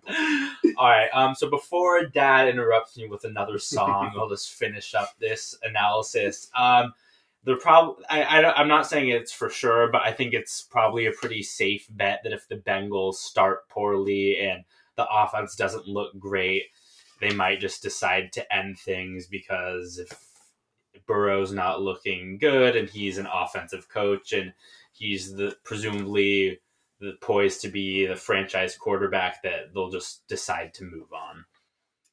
All 0.77 0.89
right. 0.89 1.09
Um. 1.13 1.35
So 1.35 1.51
before 1.51 2.07
Dad 2.07 2.49
interrupts 2.49 2.97
me 2.97 3.09
with 3.09 3.25
another 3.25 3.59
song, 3.59 4.13
I'll 4.17 4.29
just 4.29 4.53
finish 4.53 4.95
up 4.95 5.15
this 5.19 5.57
analysis. 5.65 6.49
Um, 6.57 6.93
they're 7.45 7.57
probably 7.57 8.05
I, 8.09 8.23
I 8.23 8.61
am 8.61 8.69
not 8.69 8.87
saying 8.87 9.09
it's 9.09 9.33
for 9.33 9.49
sure, 9.49 9.91
but 9.91 10.03
I 10.03 10.13
think 10.13 10.35
it's 10.35 10.63
probably 10.63 11.07
a 11.07 11.13
pretty 11.13 11.43
safe 11.43 11.87
bet 11.91 12.21
that 12.23 12.33
if 12.33 12.49
the 12.49 12.57
Bengals 12.57 13.15
start 13.15 13.69
poorly 13.69 14.39
and 14.39 14.65
the 14.97 15.07
offense 15.11 15.57
doesn't 15.57 15.89
look 15.89 16.19
great, 16.19 16.65
they 17.21 17.33
might 17.33 17.61
just 17.61 17.83
decide 17.83 18.33
to 18.33 18.55
end 18.55 18.79
things 18.79 19.27
because 19.27 19.99
if 19.99 20.13
Burrow's 21.07 21.53
not 21.53 21.83
looking 21.83 22.39
good 22.39 22.77
and 22.77 22.89
he's 22.89 23.19
an 23.19 23.29
offensive 23.33 23.89
coach 23.89 24.33
and 24.33 24.53
he's 24.93 25.35
the 25.35 25.57
presumably 25.65 26.61
the 27.01 27.15
poised 27.23 27.63
to 27.63 27.69
be 27.69 28.07
the 28.07 28.17
franchise 28.17 28.77
quarterback 28.77 29.43
that 29.43 29.73
they'll 29.73 29.91
just 29.91 30.27
decide 30.29 30.75
to 30.75 30.85
move 30.85 31.13
on. 31.13 31.45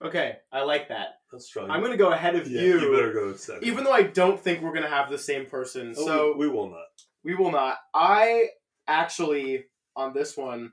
Okay, 0.02 0.38
I 0.52 0.62
like 0.62 0.88
that. 0.90 1.17
That's. 1.32 1.56
I'm 1.58 1.82
going 1.82 1.92
to 1.92 1.98
go 1.98 2.12
ahead 2.12 2.36
of 2.36 2.48
yeah, 2.48 2.62
you. 2.62 2.80
You 2.80 2.92
better 2.92 3.14
go 3.14 3.28
with 3.28 3.42
second. 3.42 3.64
Even 3.64 3.84
though 3.84 3.92
I 3.92 4.04
don't 4.04 4.40
think 4.40 4.62
we're 4.62 4.72
going 4.72 4.84
to 4.84 4.90
have 4.90 5.10
the 5.10 5.18
same 5.18 5.46
person. 5.46 5.94
Oh, 5.98 6.06
so 6.06 6.34
we, 6.38 6.48
we 6.48 6.54
will 6.54 6.70
not. 6.70 6.86
We 7.24 7.36
will 7.36 7.52
not. 7.52 7.78
I 7.94 8.50
actually 8.88 9.66
on 9.98 10.14
this 10.14 10.38
one, 10.38 10.72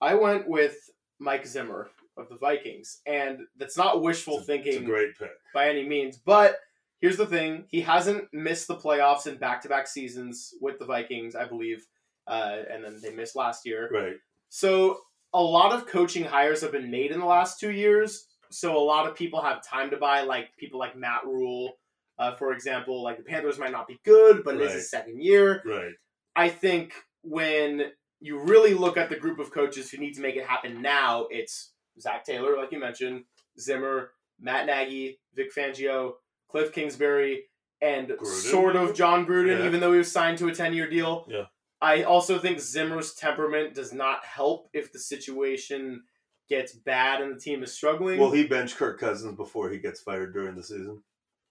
I 0.00 0.14
went 0.14 0.48
with 0.48 0.76
Mike 1.20 1.46
Zimmer 1.46 1.90
of 2.16 2.28
the 2.28 2.36
Vikings, 2.36 3.00
and 3.06 3.40
that's 3.56 3.76
not 3.76 4.02
wishful 4.02 4.38
a, 4.38 4.42
thinking 4.42 4.72
it's 4.72 4.82
a 4.82 4.86
great 4.86 5.16
pick. 5.16 5.30
by 5.54 5.68
any 5.68 5.86
means. 5.86 6.16
But 6.16 6.56
here's 7.00 7.16
the 7.16 7.26
thing: 7.26 7.66
he 7.68 7.82
hasn't 7.82 8.24
missed 8.32 8.66
the 8.66 8.76
playoffs 8.76 9.26
in 9.26 9.36
back-to-back 9.36 9.86
seasons 9.86 10.54
with 10.60 10.78
the 10.78 10.86
Vikings, 10.86 11.36
I 11.36 11.44
believe, 11.44 11.86
uh, 12.26 12.56
and 12.70 12.82
then 12.82 12.98
they 13.00 13.14
missed 13.14 13.36
last 13.36 13.66
year. 13.66 13.88
Right. 13.92 14.16
So 14.48 14.98
a 15.32 15.42
lot 15.42 15.72
of 15.72 15.86
coaching 15.86 16.24
hires 16.24 16.62
have 16.62 16.72
been 16.72 16.90
made 16.90 17.12
in 17.12 17.20
the 17.20 17.26
last 17.26 17.60
two 17.60 17.70
years. 17.70 18.26
So 18.50 18.76
a 18.76 18.80
lot 18.84 19.06
of 19.08 19.14
people 19.14 19.40
have 19.42 19.62
time 19.66 19.90
to 19.90 19.96
buy, 19.96 20.22
like 20.22 20.56
people 20.56 20.78
like 20.78 20.96
Matt 20.96 21.24
Rhule, 21.26 21.74
uh, 22.18 22.34
for 22.34 22.52
example. 22.52 23.02
Like 23.02 23.18
the 23.18 23.22
Panthers 23.24 23.58
might 23.58 23.72
not 23.72 23.86
be 23.86 23.98
good, 24.04 24.42
but 24.44 24.54
it 24.56 24.60
is 24.62 24.66
Right. 24.68 24.74
his 24.76 24.90
second 24.90 25.22
year. 25.22 25.62
Right. 25.64 25.92
I 26.36 26.48
think 26.48 26.94
when 27.22 27.92
you 28.20 28.38
really 28.38 28.74
look 28.74 28.96
at 28.96 29.08
the 29.10 29.16
group 29.16 29.38
of 29.38 29.52
coaches 29.52 29.90
who 29.90 29.98
need 29.98 30.14
to 30.14 30.20
make 30.20 30.36
it 30.36 30.44
happen 30.46 30.82
now, 30.82 31.26
it's 31.30 31.72
Zac 32.00 32.24
Taylor, 32.24 32.56
like 32.56 32.72
you 32.72 32.78
mentioned, 32.78 33.24
Zimmer, 33.60 34.12
Matt 34.40 34.66
Nagy, 34.66 35.20
Vic 35.34 35.52
Fangio, 35.54 36.14
Cliff 36.48 36.72
Kingsbury, 36.72 37.44
and 37.80 38.08
Gruden? 38.08 38.26
sort 38.26 38.76
of 38.76 38.94
Jon 38.94 39.26
Gruden, 39.26 39.58
Yeah. 39.60 39.66
even 39.66 39.80
though 39.80 39.92
he 39.92 39.98
was 39.98 40.10
signed 40.10 40.38
to 40.38 40.48
a 40.48 40.54
10 40.54 40.72
year 40.74 40.88
deal. 40.88 41.26
Yeah. 41.28 41.46
I 41.80 42.02
also 42.02 42.38
think 42.40 42.58
Zimmer's 42.58 43.14
temperament 43.14 43.74
does 43.74 43.92
not 43.92 44.24
help 44.24 44.68
if 44.72 44.92
the 44.92 44.98
situation 44.98 46.02
gets 46.48 46.72
bad 46.72 47.20
and 47.20 47.34
the 47.34 47.40
team 47.40 47.62
is 47.62 47.72
struggling. 47.72 48.18
Will 48.18 48.30
he 48.30 48.46
bench 48.46 48.76
Kirk 48.76 48.98
Cousins 48.98 49.36
before 49.36 49.70
he 49.70 49.78
gets 49.78 50.00
fired 50.00 50.32
during 50.32 50.54
the 50.54 50.62
season? 50.62 51.02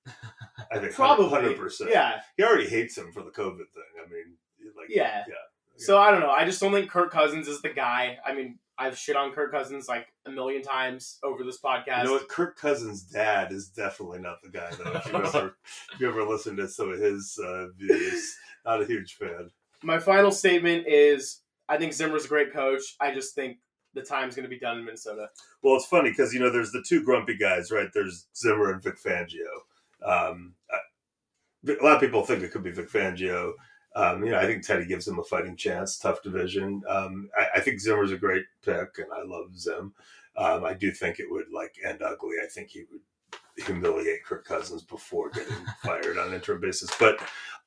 I 0.72 0.80
think 0.80 0.94
Probably. 0.94 1.30
hundred 1.30 1.58
percent. 1.58 1.90
Yeah, 1.92 2.22
He 2.38 2.44
already 2.44 2.68
hates 2.68 2.98
him 2.98 3.12
for 3.12 3.24
the 3.24 3.32
COVID 3.32 3.58
thing. 3.58 3.84
I 4.04 4.10
mean, 4.10 4.38
like 4.78 4.88
Yeah. 4.90 5.24
yeah. 5.28 5.34
So 5.78 6.00
I 6.00 6.10
don't 6.12 6.22
know. 6.22 6.32
I 6.32 6.46
just 6.46 6.60
don't 6.60 6.72
think 6.72 6.90
Kirk 6.90 7.12
Cousins 7.12 7.48
is 7.48 7.62
the 7.62 7.70
guy. 7.70 8.18
I 8.26 8.34
mean, 8.34 8.58
I've 8.80 8.98
shit 8.98 9.16
on 9.16 9.32
Kirk 9.32 9.52
Cousins 9.52 9.88
like 9.88 10.08
a 10.26 10.32
million 10.32 10.62
times 10.62 11.20
over 11.24 11.44
this 11.44 11.60
podcast. 11.60 12.00
You 12.00 12.06
know 12.06 12.12
what? 12.14 12.30
Kirk 12.30 12.58
Cousins' 12.58 13.04
dad 13.04 13.52
is 13.52 13.70
definitely 13.70 14.20
not 14.20 14.42
the 14.42 14.50
guy 14.50 14.70
though. 14.72 14.92
If 14.94 15.06
you 15.08 15.16
ever, 15.16 15.58
if 15.94 16.00
you 16.00 16.10
ever 16.10 16.24
listen 16.24 16.56
to 16.58 16.68
some 16.68 16.92
of 16.92 17.00
his 17.00 17.40
uh, 17.44 17.68
views, 17.78 18.36
not 18.66 18.82
a 18.82 18.86
huge 18.86 19.16
fan. 19.16 19.52
My 19.84 20.00
final 20.00 20.32
statement 20.32 20.86
is 20.88 21.42
I 21.70 21.78
think 21.78 21.94
Zimmer's 21.94 22.26
a 22.26 22.30
great 22.30 22.54
coach. 22.54 22.96
I 23.00 23.14
just 23.14 23.36
think 23.36 23.58
the 23.98 24.04
time's 24.04 24.36
going 24.36 24.44
to 24.44 24.50
be 24.50 24.60
done 24.60 24.78
in 24.78 24.86
Minnesota. 24.86 25.30
Well, 25.62 25.76
it's 25.76 25.86
funny 25.86 26.12
because 26.12 26.34
you 26.34 26.40
know 26.40 26.52
there's 26.52 26.72
the 26.72 26.84
two 26.88 27.04
grumpy 27.04 27.36
guys, 27.36 27.72
right? 27.72 27.90
There's 27.94 28.28
Zimmer 28.36 28.72
and 28.72 28.82
Vic 28.82 28.98
Fangio. 29.02 29.46
Um, 30.06 30.54
I- 30.72 30.78
a 31.68 31.84
lot 31.84 31.96
of 31.96 32.02
people 32.02 32.24
think 32.24 32.44
it 32.44 32.52
could 32.52 32.64
be 32.64 32.72
Vic 32.72 32.90
Fangio. 32.90 33.54
Um, 33.96 34.24
you 34.24 34.32
know, 34.32 34.38
I 34.40 34.46
think 34.46 34.66
Teddy 34.66 34.86
gives 34.86 35.08
him 35.08 35.20
a 35.20 35.24
fighting 35.24 35.58
chance. 35.58 35.98
Tough 35.98 36.22
division. 36.22 36.84
Um, 36.88 37.30
I, 37.38 37.58
I 37.58 37.60
think 37.60 37.80
Zimmer's 37.80 38.12
a 38.12 38.18
great 38.18 38.46
pick, 38.64 39.00
and 39.00 39.08
I 39.14 39.24
love 39.26 39.58
Zim. 39.58 39.94
Um, 40.38 40.64
I 40.64 40.74
do 40.76 40.92
think 40.92 41.20
it 41.20 41.26
would 41.30 41.48
like 41.52 41.74
end 41.84 42.04
ugly. 42.04 42.36
I 42.44 42.48
think 42.48 42.70
he 42.70 42.84
would 42.92 43.02
humiliate 43.66 44.24
Kirk 44.24 44.46
Cousins 44.46 44.84
before 44.84 45.32
getting 45.32 45.58
fired 45.84 46.18
on 46.20 46.28
an 46.28 46.36
interim 46.36 46.62
basis. 46.62 46.92
But 47.00 47.20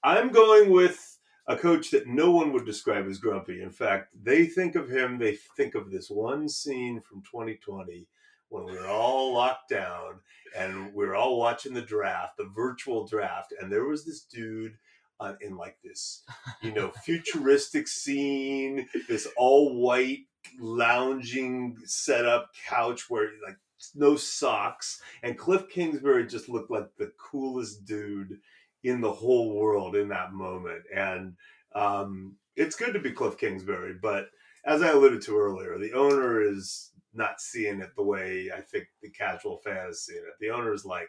I'm 0.04 0.30
going 0.30 0.70
with 0.70 1.18
a 1.46 1.56
coach 1.56 1.90
that 1.90 2.06
no 2.06 2.30
one 2.30 2.52
would 2.52 2.64
describe 2.64 3.06
as 3.08 3.18
grumpy. 3.18 3.62
In 3.62 3.70
fact, 3.70 4.08
they 4.22 4.46
think 4.46 4.76
of 4.76 4.88
him, 4.88 5.18
they 5.18 5.36
think 5.56 5.74
of 5.74 5.90
this 5.90 6.10
one 6.10 6.48
scene 6.48 7.00
from 7.00 7.22
2020 7.22 8.06
when 8.50 8.64
we 8.64 8.72
were 8.72 8.88
all 8.88 9.32
locked 9.32 9.70
down 9.70 10.20
and 10.56 10.92
we 10.92 11.06
were 11.06 11.14
all 11.14 11.38
watching 11.38 11.72
the 11.72 11.80
draft, 11.82 12.36
the 12.36 12.50
virtual 12.54 13.06
draft, 13.06 13.54
and 13.60 13.70
there 13.70 13.84
was 13.84 14.04
this 14.04 14.22
dude 14.22 14.76
uh, 15.20 15.34
in 15.40 15.56
like 15.56 15.76
this, 15.84 16.22
you 16.62 16.72
know, 16.72 16.90
futuristic 17.04 17.86
scene, 17.86 18.88
this 19.08 19.28
all 19.36 19.80
white 19.80 20.26
lounging 20.58 21.76
setup 21.84 22.50
couch 22.66 23.08
where 23.08 23.30
like 23.46 23.56
no 23.94 24.16
socks, 24.16 25.00
and 25.22 25.38
Cliff 25.38 25.68
Kingsbury 25.68 26.26
just 26.26 26.48
looked 26.48 26.70
like 26.70 26.88
the 26.96 27.12
coolest 27.18 27.84
dude 27.84 28.40
in 28.82 29.00
the 29.00 29.12
whole 29.12 29.54
world 29.54 29.96
in 29.96 30.08
that 30.08 30.32
moment. 30.32 30.82
And 30.94 31.34
um, 31.74 32.36
it's 32.56 32.76
good 32.76 32.92
to 32.94 33.00
be 33.00 33.12
Cliff 33.12 33.38
Kingsbury, 33.38 33.94
but 34.00 34.28
as 34.64 34.82
I 34.82 34.88
alluded 34.88 35.22
to 35.22 35.38
earlier, 35.38 35.78
the 35.78 35.92
owner 35.92 36.42
is 36.42 36.90
not 37.14 37.40
seeing 37.40 37.80
it 37.80 37.90
the 37.96 38.04
way 38.04 38.50
I 38.54 38.60
think 38.60 38.86
the 39.02 39.10
casual 39.10 39.58
fan 39.58 39.88
is 39.88 40.04
seeing 40.04 40.18
it. 40.18 40.34
The 40.40 40.50
owner 40.50 40.72
is 40.72 40.84
like, 40.84 41.08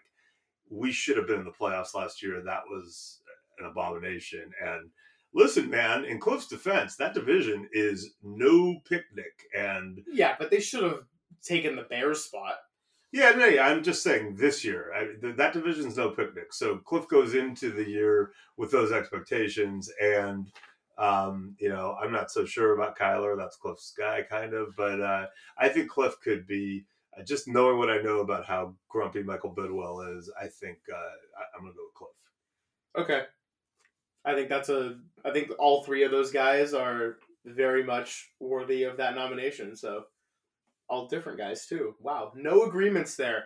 we 0.69 0.91
should 0.91 1.17
have 1.17 1.27
been 1.27 1.39
in 1.39 1.45
the 1.45 1.51
playoffs 1.51 1.93
last 1.93 2.23
year. 2.23 2.41
That 2.41 2.63
was 2.69 3.21
an 3.59 3.65
abomination. 3.65 4.49
And 4.65 4.89
listen, 5.33 5.69
man, 5.69 6.05
in 6.05 6.19
Cliff's 6.19 6.47
defense, 6.47 6.95
that 6.95 7.13
division 7.13 7.67
is 7.73 8.13
no 8.23 8.79
picnic. 8.87 9.33
And 9.57 10.01
Yeah, 10.11 10.35
but 10.39 10.49
they 10.49 10.61
should 10.61 10.83
have 10.83 11.01
taken 11.43 11.75
the 11.75 11.83
Bears 11.83 12.23
spot. 12.23 12.55
Yeah, 13.11 13.31
no, 13.31 13.45
yeah, 13.45 13.67
I'm 13.67 13.83
just 13.83 14.03
saying 14.03 14.35
this 14.35 14.63
year, 14.63 14.91
I, 14.95 15.19
th- 15.19 15.35
that 15.35 15.53
division's 15.53 15.97
no 15.97 16.11
picnic. 16.11 16.53
So 16.53 16.77
Cliff 16.77 17.09
goes 17.09 17.33
into 17.35 17.69
the 17.69 17.87
year 17.87 18.31
with 18.55 18.71
those 18.71 18.93
expectations, 18.93 19.91
and 20.01 20.49
um, 20.97 21.55
you 21.59 21.67
know, 21.69 21.97
I'm 22.01 22.11
not 22.11 22.31
so 22.31 22.45
sure 22.45 22.73
about 22.73 22.97
Kyler. 22.97 23.37
That's 23.37 23.57
Cliff's 23.57 23.93
guy, 23.97 24.21
kind 24.21 24.53
of, 24.53 24.75
but 24.77 25.01
uh, 25.01 25.25
I 25.57 25.69
think 25.69 25.89
Cliff 25.89 26.15
could 26.23 26.47
be. 26.47 26.85
Uh, 27.17 27.23
just 27.23 27.45
knowing 27.45 27.77
what 27.77 27.89
I 27.89 28.01
know 28.01 28.19
about 28.19 28.45
how 28.45 28.73
grumpy 28.87 29.21
Michael 29.21 29.53
Bidwill 29.53 30.17
is, 30.17 30.31
I 30.41 30.47
think 30.47 30.77
uh, 30.89 30.95
I, 30.95 31.43
I'm 31.57 31.63
gonna 31.63 31.73
go 31.73 31.83
with 31.83 31.93
Cliff. 31.93 32.11
Okay. 32.97 33.23
I 34.23 34.33
think 34.33 34.49
that's 34.49 34.69
a. 34.69 34.99
I 35.25 35.31
think 35.31 35.51
all 35.59 35.83
three 35.83 36.03
of 36.03 36.11
those 36.11 36.31
guys 36.31 36.73
are 36.73 37.17
very 37.45 37.83
much 37.83 38.31
worthy 38.39 38.83
of 38.83 38.97
that 38.97 39.15
nomination. 39.15 39.75
So, 39.75 40.05
all 40.91 41.07
different 41.07 41.39
guys 41.39 41.65
too. 41.65 41.95
Wow, 42.01 42.33
no 42.35 42.63
agreements 42.63 43.15
there. 43.15 43.45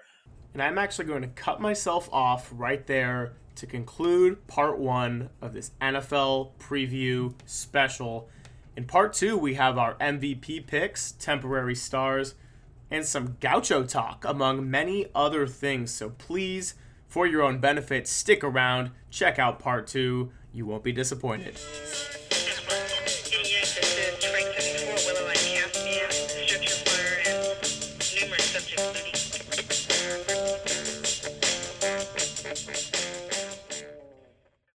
And 0.54 0.62
I'm 0.62 0.78
actually 0.78 1.06
going 1.06 1.22
to 1.22 1.28
cut 1.28 1.62
myself 1.62 2.10
off 2.12 2.50
right 2.52 2.86
there 2.88 3.34
to 3.56 3.66
conclude 3.66 4.46
part 4.48 4.80
one 4.80 5.30
of 5.42 5.54
this 5.54 5.72
NFL 5.80 6.52
preview 6.60 7.34
special. 7.46 8.28
In 8.76 8.86
part 8.86 9.14
two, 9.14 9.38
we 9.38 9.54
have 9.54 9.78
our 9.78 9.96
MVP 9.96 10.68
picks, 10.68 11.14
temporary 11.14 11.76
stars, 11.76 12.36
and 12.92 13.06
some 13.06 13.38
gaucho 13.40 13.84
talk, 13.84 14.26
among 14.26 14.70
many 14.70 15.08
other 15.14 15.48
things. 15.48 15.92
So 15.92 16.10
please, 16.10 16.76
for 17.08 17.28
your 17.28 17.42
own 17.42 17.60
benefit, 17.60 18.08
stick 18.08 18.44
around, 18.44 18.92
check 19.10 19.40
out 19.40 19.60
part 19.60 19.88
two. 19.88 20.32
You 20.52 20.66
won't 20.66 20.84
be 20.84 20.92
disappointed. 20.92 21.60